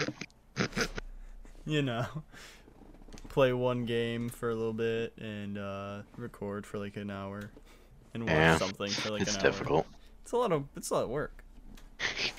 you 1.66 1.82
know, 1.82 2.06
play 3.28 3.52
one 3.52 3.84
game 3.84 4.28
for 4.28 4.50
a 4.50 4.54
little 4.54 4.72
bit 4.72 5.12
and 5.18 5.56
uh, 5.58 6.02
record 6.16 6.66
for 6.66 6.78
like 6.78 6.96
an 6.96 7.10
hour, 7.10 7.50
and 8.14 8.24
watch 8.24 8.32
Yeah, 8.32 8.58
something 8.58 8.90
for 8.90 9.10
like 9.12 9.22
an 9.22 9.28
hour. 9.28 9.34
It's 9.34 9.42
difficult. 9.42 9.86
It's 10.22 10.32
a 10.32 10.36
lot 10.36 10.52
of 10.52 10.64
it's 10.76 10.90
a 10.90 10.94
lot 10.94 11.04
of 11.04 11.10
work. 11.10 11.44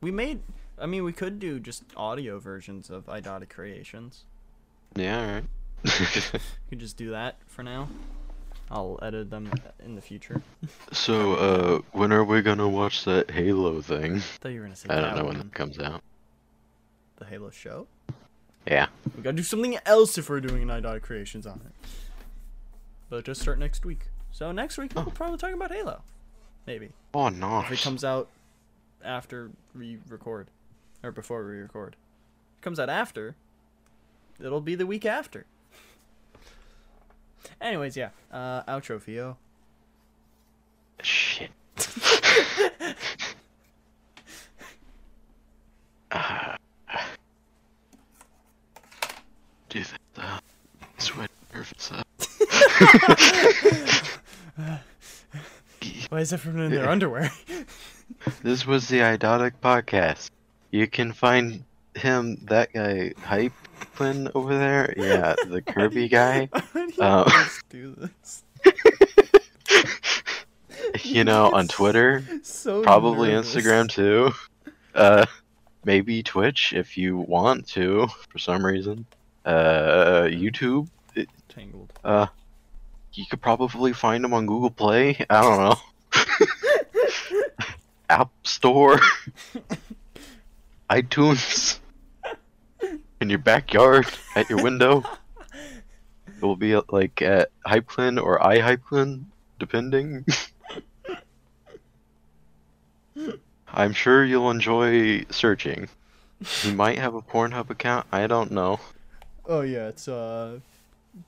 We 0.00 0.12
made. 0.12 0.42
I 0.80 0.86
mean, 0.86 1.02
we 1.02 1.12
could 1.12 1.40
do 1.40 1.58
just 1.58 1.82
audio 1.96 2.38
versions 2.38 2.88
of 2.88 3.06
Idota 3.06 3.48
Creations. 3.48 4.26
Yeah, 4.94 5.18
alright. 5.20 5.44
We 5.84 6.40
can 6.70 6.78
just 6.78 6.96
do 6.96 7.10
that 7.12 7.36
for 7.46 7.62
now. 7.62 7.88
I'll 8.70 8.98
edit 9.00 9.30
them 9.30 9.50
in 9.82 9.94
the 9.94 10.02
future. 10.02 10.42
so, 10.92 11.34
uh, 11.34 11.78
when 11.92 12.12
are 12.12 12.24
we 12.24 12.42
gonna 12.42 12.68
watch 12.68 13.04
that 13.04 13.30
Halo 13.30 13.80
thing? 13.80 14.16
I 14.16 14.18
thought 14.18 14.48
you 14.50 14.60
were 14.60 14.66
gonna 14.66 14.76
say 14.76 14.88
I 14.90 15.00
don't 15.00 15.16
know 15.16 15.24
when 15.24 15.38
that 15.38 15.54
comes 15.54 15.78
out. 15.78 16.02
the 17.16 17.24
Halo 17.24 17.50
show. 17.50 17.86
Yeah. 18.66 18.88
We 19.16 19.22
gotta 19.22 19.36
do 19.36 19.42
something 19.42 19.78
else 19.86 20.18
if 20.18 20.28
we're 20.28 20.40
doing 20.40 20.62
an 20.62 20.68
Idota 20.68 21.00
Creations 21.00 21.46
on 21.46 21.62
it. 21.64 21.88
But 23.08 23.24
just 23.24 23.40
start 23.40 23.58
next 23.58 23.86
week. 23.86 24.08
So 24.30 24.52
next 24.52 24.76
week 24.76 24.92
we'll 24.94 25.06
probably 25.06 25.38
talk 25.38 25.54
about 25.54 25.72
Halo. 25.72 26.02
Maybe. 26.66 26.90
Oh, 27.14 27.28
If 27.28 27.72
it 27.72 27.80
comes 27.80 28.04
out 28.04 28.28
after 29.02 29.50
we 29.74 29.98
record. 30.08 30.48
Or 31.02 31.10
before 31.10 31.42
we 31.46 31.56
record. 31.56 31.96
If 32.52 32.58
it 32.58 32.62
comes 32.62 32.78
out 32.78 32.90
after, 32.90 33.36
it'll 34.38 34.60
be 34.60 34.74
the 34.74 34.86
week 34.86 35.06
after. 35.06 35.46
Anyways, 37.60 37.96
yeah. 37.96 38.10
Uh 38.32 38.62
outro 38.64 39.00
Fio. 39.00 39.36
Shit. 41.02 41.50
uh, 46.10 46.56
do 49.68 49.82
that. 49.84 50.00
Uh, 50.16 50.38
sweat 50.98 51.30
nervous. 51.54 51.92
Uh, 51.92 52.02
Why 56.08 56.20
is 56.20 56.32
everyone 56.32 56.62
in 56.62 56.70
their 56.72 56.88
underwear? 56.88 57.30
this 58.42 58.66
was 58.66 58.88
the 58.88 59.00
Idiotic 59.00 59.60
podcast. 59.60 60.30
You 60.70 60.86
can 60.86 61.12
find 61.12 61.64
him, 61.94 62.36
that 62.46 62.72
guy, 62.72 63.12
Hype 63.22 63.52
Quinn 63.96 64.30
over 64.34 64.56
there. 64.56 64.94
Yeah, 64.96 65.34
the 65.46 65.60
Kirby 65.66 66.08
guy. 66.08 66.46
Why 66.52 66.62
do 66.72 66.80
you 66.88 66.94
Uh, 67.02 67.44
do 67.70 67.94
this? 67.94 68.44
You 71.02 71.22
know, 71.24 71.50
on 71.50 71.68
Twitter, 71.68 72.24
So 72.42 72.82
probably 72.82 73.28
nervous. 73.30 73.54
Instagram 73.54 73.88
too. 73.90 74.32
Uh, 74.94 75.26
maybe 75.84 76.22
Twitch 76.22 76.72
if 76.72 76.96
you 76.96 77.18
want 77.18 77.66
to 77.68 78.06
for 78.30 78.38
some 78.38 78.64
reason. 78.64 79.04
Uh, 79.44 80.22
YouTube. 80.30 80.88
It, 81.14 81.28
Tangled. 81.48 81.92
uh, 82.04 82.26
you 83.12 83.24
could 83.30 83.40
probably 83.42 83.92
find 83.92 84.24
him 84.24 84.32
on 84.32 84.46
Google 84.46 84.70
Play. 84.70 85.24
I 85.28 85.40
don't 85.42 85.58
know. 85.58 85.76
App 88.08 88.30
Store. 88.44 88.98
iTunes. 90.90 91.78
In 93.28 93.32
your 93.32 93.40
backyard, 93.40 94.06
at 94.34 94.48
your 94.48 94.62
window. 94.62 95.04
It 96.26 96.42
will 96.42 96.56
be 96.56 96.74
uh, 96.74 96.80
like 96.88 97.20
at 97.20 97.50
Hypeclin 97.66 98.22
or 98.22 98.38
iHypeclin, 98.38 99.24
depending. 99.58 100.24
I'm 103.68 103.92
sure 103.92 104.24
you'll 104.24 104.50
enjoy 104.50 105.26
searching. 105.30 105.90
You 106.62 106.72
might 106.72 106.96
have 106.96 107.14
a 107.14 107.20
Pornhub 107.20 107.68
account. 107.68 108.06
I 108.10 108.26
don't 108.28 108.50
know. 108.50 108.80
Oh 109.44 109.60
yeah, 109.60 109.88
it's 109.88 110.08
uh, 110.08 110.60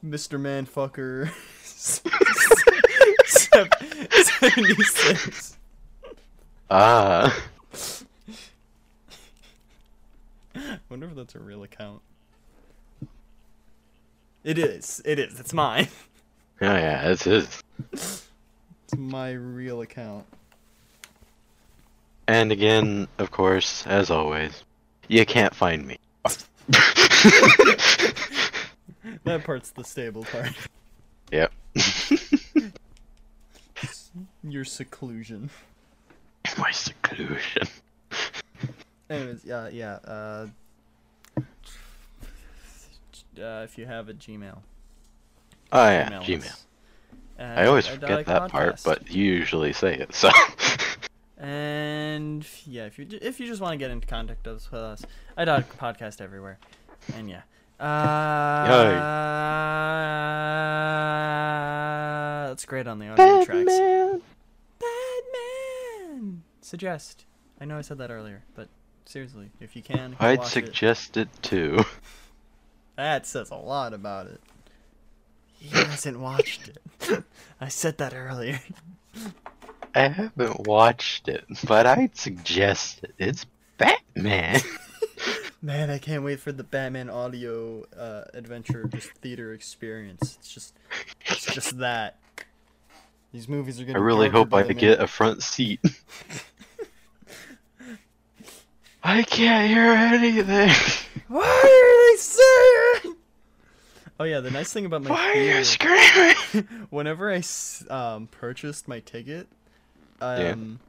Mr. 0.03 0.41
Manfucker. 0.41 1.29
Seventy 3.27 4.83
six. 4.85 5.59
Ah. 6.71 7.37
Wonder 10.91 11.07
if 11.07 11.15
that's 11.15 11.35
a 11.37 11.39
real 11.39 11.63
account. 11.63 12.03
It 14.43 14.59
is. 14.59 15.01
It 15.05 15.19
is. 15.19 15.41
It's 15.41 15.53
mine. 15.53 15.89
Yeah, 16.61 16.77
yeah, 16.77 17.09
it's 17.09 17.23
his. 17.25 17.63
It's 17.91 18.29
my 18.95 19.31
real 19.33 19.81
account. 19.81 20.27
And 22.29 22.53
again, 22.53 23.09
of 23.17 23.31
course, 23.31 23.87
as 23.87 24.11
always, 24.11 24.63
you 25.09 25.25
can't 25.25 25.55
find 25.55 25.87
me. 25.87 25.97
That 29.25 29.45
part's 29.45 29.71
the 29.71 29.85
stable 29.85 30.25
part. 30.25 30.53
Yep. 31.33 31.53
Your 34.43 34.65
seclusion. 34.65 35.49
My 36.59 36.73
seclusion. 36.73 37.69
Anyways, 39.09 39.45
yeah, 39.45 39.69
yeah. 39.69 39.95
Uh, 40.05 40.49
uh, 43.39 43.63
if 43.65 43.77
you 43.79 43.87
have 43.87 44.09
a 44.09 44.15
Gmail. 44.15 44.59
Oh 45.73 45.89
yeah, 45.89 46.11
Gmail. 46.23 46.47
us. 46.47 46.65
I 47.39 47.67
always 47.67 47.87
forget 47.87 48.27
that 48.27 48.51
part, 48.51 48.81
but 48.85 49.11
you 49.11 49.25
usually 49.25 49.73
say 49.73 49.95
it, 49.95 50.15
so. 50.15 50.31
And 51.39 52.47
yeah, 52.67 52.85
if 52.85 52.99
you 52.99 53.07
if 53.23 53.41
you 53.41 53.47
just 53.47 53.63
want 53.63 53.73
to 53.73 53.79
get 53.79 53.91
into 53.91 54.07
contact 54.07 54.47
with 54.47 54.75
us, 54.75 55.07
I 55.39 55.47
dot 55.47 55.65
podcast 55.79 56.21
everywhere, 56.21 56.59
and 57.15 57.31
yeah. 57.31 57.41
Uh, 57.81 58.67
that's 62.49 62.67
great 62.67 62.87
on 62.87 62.99
the 62.99 63.09
audio 63.09 63.43
tracks. 63.43 64.21
Batman. 64.79 66.43
Suggest. 66.61 67.25
I 67.59 67.65
know 67.65 67.79
I 67.79 67.81
said 67.81 67.97
that 67.99 68.11
earlier, 68.11 68.43
but 68.55 68.69
seriously, 69.07 69.51
if 69.61 69.75
you 69.75 69.83
can, 69.83 70.15
I'd 70.21 70.41
watch 70.41 70.49
it. 70.49 70.51
suggest 70.51 71.17
it 71.17 71.31
too. 71.41 71.83
That 73.01 73.25
says 73.27 73.49
a 73.51 73.57
lot 73.57 73.95
about 73.95 74.27
it. 74.27 74.43
He 75.59 75.71
hasn't 75.71 76.21
watched 76.21 76.69
it. 76.69 77.25
I 77.61 77.69
said 77.69 77.97
that 77.97 78.13
earlier. 78.15 78.61
I 79.95 80.09
haven't 80.09 80.67
watched 80.67 81.27
it, 81.27 81.47
but 81.67 81.87
I'd 81.87 82.15
suggest 82.15 83.03
it. 83.03 83.15
It's 83.17 83.47
Batman. 83.79 84.61
Man, 85.63 85.89
I 85.89 85.97
can't 85.97 86.23
wait 86.23 86.41
for 86.41 86.53
the 86.53 86.63
Batman 86.63 87.09
audio 87.09 87.87
uh, 87.99 88.25
adventure, 88.35 88.85
just 88.85 89.09
theater 89.23 89.55
experience. 89.55 90.37
It's 90.39 90.53
just, 90.53 90.75
it's 91.25 91.47
just 91.47 91.79
that. 91.79 92.19
These 93.33 93.49
movies 93.49 93.81
are 93.81 93.85
I 93.85 93.87
gonna. 93.87 93.99
I 93.99 94.03
really 94.03 94.29
torture 94.29 94.51
hope 94.51 94.69
I 94.69 94.75
get 94.75 95.01
a 95.01 95.07
front 95.07 95.43
seat. 95.43 95.81
I 99.03 99.23
can't 99.23 99.71
hear 99.71 99.91
anything. 99.91 100.75
Why 101.31 101.43
are 101.43 102.13
they 102.13 102.17
saying? 102.21 103.17
Oh 104.19 104.25
yeah, 104.25 104.41
the 104.41 104.51
nice 104.51 104.73
thing 104.73 104.85
about 104.85 105.03
my 105.03 105.11
Why 105.11 105.29
are 105.31 105.59
you 105.59 105.65
screaming? 105.65 106.69
whenever 106.91 107.33
I 107.33 107.43
um, 107.89 108.27
purchased 108.27 108.89
my 108.89 108.99
ticket, 109.01 109.47
um, 110.21 110.81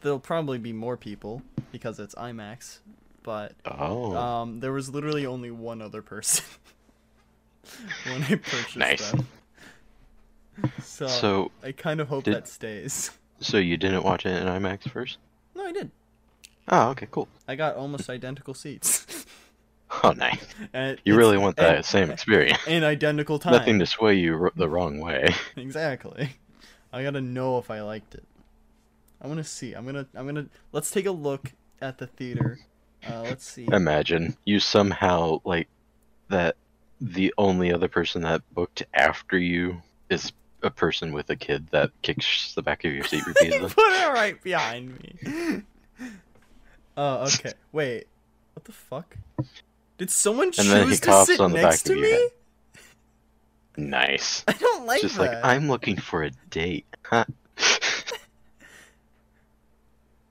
there'll 0.00 0.18
probably 0.18 0.56
be 0.58 0.72
more 0.72 0.96
people 0.96 1.42
because 1.70 2.00
it's 2.00 2.14
IMAX, 2.14 2.78
but 3.22 3.52
Oh, 3.66 4.16
Um, 4.16 4.60
there 4.60 4.72
was 4.72 4.88
literally 4.88 5.26
only 5.26 5.50
one 5.50 5.82
other 5.82 6.00
person 6.00 6.44
when 8.10 8.22
I 8.24 8.36
purchased 8.36 8.76
Nice. 8.76 9.10
them. 9.10 9.26
So, 10.82 11.06
So, 11.08 11.50
I 11.62 11.72
kind 11.72 12.00
of 12.00 12.08
hope 12.08 12.24
did- 12.24 12.34
that 12.34 12.48
stays. 12.48 13.10
so 13.40 13.58
you 13.58 13.76
didn't 13.76 14.02
watch 14.02 14.24
it 14.26 14.30
in 14.40 14.48
IMAX 14.48 14.88
first? 14.90 15.18
No, 15.54 15.66
I 15.66 15.72
did. 15.72 15.90
Oh, 16.68 16.88
okay, 16.90 17.06
cool. 17.10 17.28
I 17.46 17.54
got 17.54 17.76
almost 17.76 18.08
identical 18.08 18.54
seats. 18.54 19.06
Oh, 20.04 20.12
nice. 20.12 20.44
You 21.04 21.16
really 21.16 21.38
want 21.38 21.56
that 21.56 21.84
same 21.84 22.10
experience. 22.10 22.58
in 22.66 22.82
identical 22.82 23.38
time. 23.38 23.52
Nothing 23.52 23.78
to 23.78 23.86
sway 23.86 24.14
you 24.14 24.34
r- 24.44 24.52
the 24.56 24.68
wrong 24.68 24.98
way. 24.98 25.34
Exactly. 25.56 26.30
I 26.92 27.02
gotta 27.02 27.20
know 27.20 27.58
if 27.58 27.70
I 27.70 27.82
liked 27.82 28.14
it. 28.14 28.24
I'm 29.20 29.28
gonna 29.28 29.44
see. 29.44 29.74
I'm 29.74 29.84
gonna. 29.86 30.06
I'm 30.14 30.26
gonna. 30.26 30.46
Let's 30.72 30.90
take 30.90 31.06
a 31.06 31.12
look 31.12 31.52
at 31.80 31.98
the 31.98 32.06
theater. 32.06 32.58
Uh, 33.08 33.22
let's 33.22 33.44
see. 33.44 33.68
Imagine 33.70 34.36
you 34.44 34.60
somehow 34.60 35.40
like 35.44 35.68
that. 36.28 36.56
The 37.00 37.34
only 37.38 37.72
other 37.72 37.88
person 37.88 38.22
that 38.22 38.42
booked 38.52 38.84
after 38.94 39.38
you 39.38 39.82
is 40.08 40.32
a 40.62 40.70
person 40.70 41.12
with 41.12 41.28
a 41.30 41.36
kid 41.36 41.68
that 41.70 41.90
kicks 42.02 42.54
the 42.54 42.62
back 42.62 42.84
of 42.84 42.92
your 42.92 43.04
seat 43.04 43.26
repeatedly. 43.26 43.68
put 43.68 43.92
it 43.92 44.12
right 44.12 44.40
behind 44.42 44.98
me. 45.00 45.62
Oh, 46.96 47.24
okay. 47.24 47.52
Wait. 47.72 48.06
What 48.54 48.64
the 48.64 48.72
fuck? 48.72 49.16
Did 49.98 50.10
someone 50.10 50.48
And 50.58 50.68
then 50.68 50.88
he 50.88 50.96
choose 50.96 51.00
to 51.00 51.24
sit 51.26 51.40
on 51.40 51.52
the 51.52 51.62
next 51.62 51.84
back 51.84 51.94
to 51.94 52.00
me? 52.00 52.28
nice. 53.76 54.44
I 54.48 54.52
don't 54.52 54.86
like 54.86 55.00
Just 55.02 55.16
that. 55.16 55.32
like 55.34 55.44
I'm 55.44 55.68
looking 55.68 55.96
for 55.96 56.22
a 56.24 56.30
date. 56.50 56.86
Huh? 57.04 57.24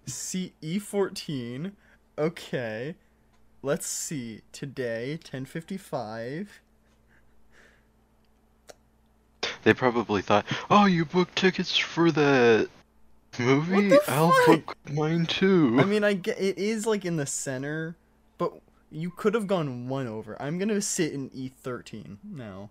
See 0.07 0.53
E14. 0.63 1.71
Okay. 2.17 2.95
Let's 3.61 3.85
see. 3.85 4.41
Today, 4.51 5.11
1055. 5.11 6.59
They 9.63 9.73
probably 9.75 10.21
thought, 10.23 10.45
"Oh, 10.71 10.85
you 10.85 11.05
booked 11.05 11.35
tickets 11.35 11.77
for 11.77 12.11
the 12.11 12.67
movie? 13.37 13.89
the 13.89 14.01
I'll 14.07 14.31
fuck? 14.45 14.65
book 14.65 14.77
mine 14.91 15.27
too." 15.27 15.77
I 15.79 15.83
mean, 15.85 16.03
I 16.03 16.13
get 16.13 16.39
it 16.39 16.57
is 16.57 16.87
like 16.87 17.05
in 17.05 17.17
the 17.17 17.27
center, 17.27 17.95
but 18.39 18.53
you 18.91 19.09
could 19.09 19.33
have 19.33 19.47
gone 19.47 19.87
one 19.87 20.07
over. 20.07 20.39
I'm 20.41 20.59
gonna 20.59 20.81
sit 20.81 21.13
in 21.13 21.29
E13 21.29 22.17
now. 22.23 22.69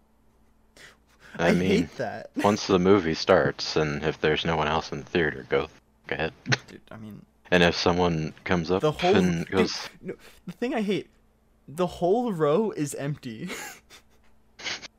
I, 1.38 1.48
I 1.48 1.52
mean, 1.52 1.68
hate 1.68 1.96
that. 1.96 2.30
once 2.36 2.66
the 2.66 2.78
movie 2.78 3.14
starts, 3.14 3.76
and 3.76 4.02
if 4.04 4.20
there's 4.20 4.44
no 4.44 4.56
one 4.56 4.68
else 4.68 4.92
in 4.92 5.00
the 5.00 5.06
theater, 5.06 5.46
go 5.48 5.68
go 6.06 6.14
ahead. 6.14 6.32
Dude, 6.68 6.80
I 6.90 6.96
mean, 6.96 7.24
And 7.50 7.64
if 7.64 7.76
someone 7.76 8.32
comes 8.44 8.70
up 8.70 8.80
the 8.80 8.92
whole 8.92 9.16
and 9.16 9.44
dude, 9.46 9.50
goes, 9.50 9.88
no, 10.00 10.14
the 10.46 10.52
thing 10.52 10.74
I 10.74 10.82
hate, 10.82 11.08
the 11.66 11.86
whole 11.86 12.32
row 12.32 12.70
is 12.70 12.94
empty. 12.94 13.50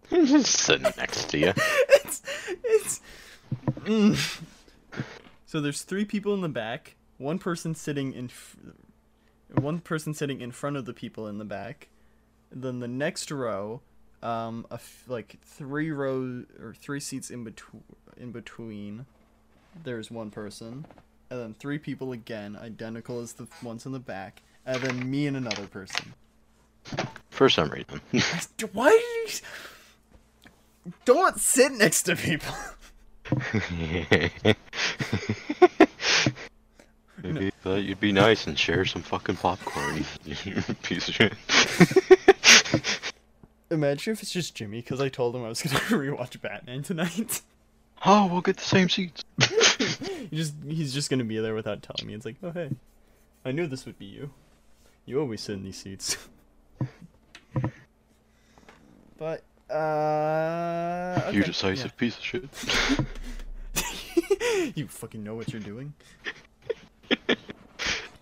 just 0.09 0.51
sitting 0.59 0.91
next 0.97 1.29
to 1.29 1.37
you. 1.37 1.53
it's 1.55 2.21
it's 2.63 3.01
mm. 3.79 4.41
so 5.45 5.61
there's 5.61 5.83
three 5.83 6.03
people 6.03 6.33
in 6.33 6.41
the 6.41 6.49
back 6.49 6.95
one 7.17 7.39
person 7.39 7.73
sitting 7.73 8.13
in 8.13 8.29
one 9.55 9.79
person 9.79 10.13
sitting 10.13 10.41
in 10.41 10.51
front 10.51 10.77
of 10.77 10.85
the 10.85 10.93
people 10.93 11.27
in 11.27 11.37
the 11.37 11.45
back 11.45 11.87
and 12.51 12.61
then 12.63 12.79
the 12.79 12.87
next 12.87 13.29
row 13.31 13.81
um 14.23 14.65
a 14.71 14.75
f- 14.75 15.03
like 15.07 15.37
three 15.43 15.91
rows 15.91 16.45
or 16.61 16.73
three 16.73 16.99
seats 16.99 17.29
in 17.31 17.43
between 17.43 17.83
in 18.17 18.31
between 18.31 19.05
there's 19.83 20.11
one 20.11 20.29
person 20.29 20.85
and 21.29 21.39
then 21.39 21.53
three 21.53 21.79
people 21.79 22.11
again 22.11 22.57
identical 22.61 23.19
as 23.19 23.33
the 23.33 23.47
ones 23.63 23.85
in 23.85 23.91
the 23.91 23.99
back 23.99 24.41
and 24.65 24.81
then 24.83 25.09
me 25.09 25.25
and 25.27 25.35
another 25.37 25.65
person 25.67 26.13
For 27.29 27.49
some 27.49 27.69
reason. 27.69 28.01
why 28.73 28.89
did 29.25 29.41
you 30.85 30.93
don't 31.05 31.39
sit 31.39 31.71
next 31.73 32.03
to 32.03 32.15
people 32.15 32.53
Maybe 37.23 37.51
thought 37.61 37.83
you'd 37.83 37.99
be 37.99 38.11
nice 38.11 38.47
and 38.47 38.57
share 38.57 38.85
some 38.85 39.01
fucking 39.03 39.35
popcorn. 39.37 40.03
piece 40.83 41.07
of 41.07 41.13
shit. 41.13 41.33
Imagine 43.69 44.13
if 44.13 44.21
it's 44.21 44.31
just 44.31 44.55
Jimmy 44.55 44.81
because 44.81 44.99
I 44.99 45.09
told 45.09 45.35
him 45.35 45.43
I 45.45 45.49
was 45.49 45.61
gonna 45.61 45.75
rewatch 45.89 46.41
Batman 46.41 46.83
tonight. 46.83 47.41
oh, 48.05 48.25
we'll 48.27 48.41
get 48.41 48.57
the 48.57 48.63
same 48.63 48.89
seats. 48.89 49.23
he 49.39 50.35
just 50.35 50.53
he's 50.67 50.93
just 50.93 51.09
gonna 51.09 51.23
be 51.23 51.37
there 51.39 51.53
without 51.53 51.81
telling 51.83 52.07
me. 52.07 52.13
It's 52.15 52.25
like, 52.25 52.37
oh 52.43 52.51
hey, 52.51 52.71
I 53.45 53.51
knew 53.51 53.67
this 53.67 53.85
would 53.85 53.99
be 53.99 54.05
you. 54.05 54.31
You 55.05 55.19
always 55.19 55.41
sit 55.41 55.53
in 55.53 55.63
these 55.63 55.77
seats. 55.77 56.17
but 59.17 59.43
uh, 59.69 61.29
You 61.31 61.39
okay, 61.41 61.47
decisive 61.47 61.95
piece 61.95 62.17
of 62.17 62.23
shit. 62.23 62.49
you 64.75 64.87
fucking 64.87 65.23
know 65.23 65.35
what 65.35 65.51
you're 65.53 65.61
doing. 65.61 65.93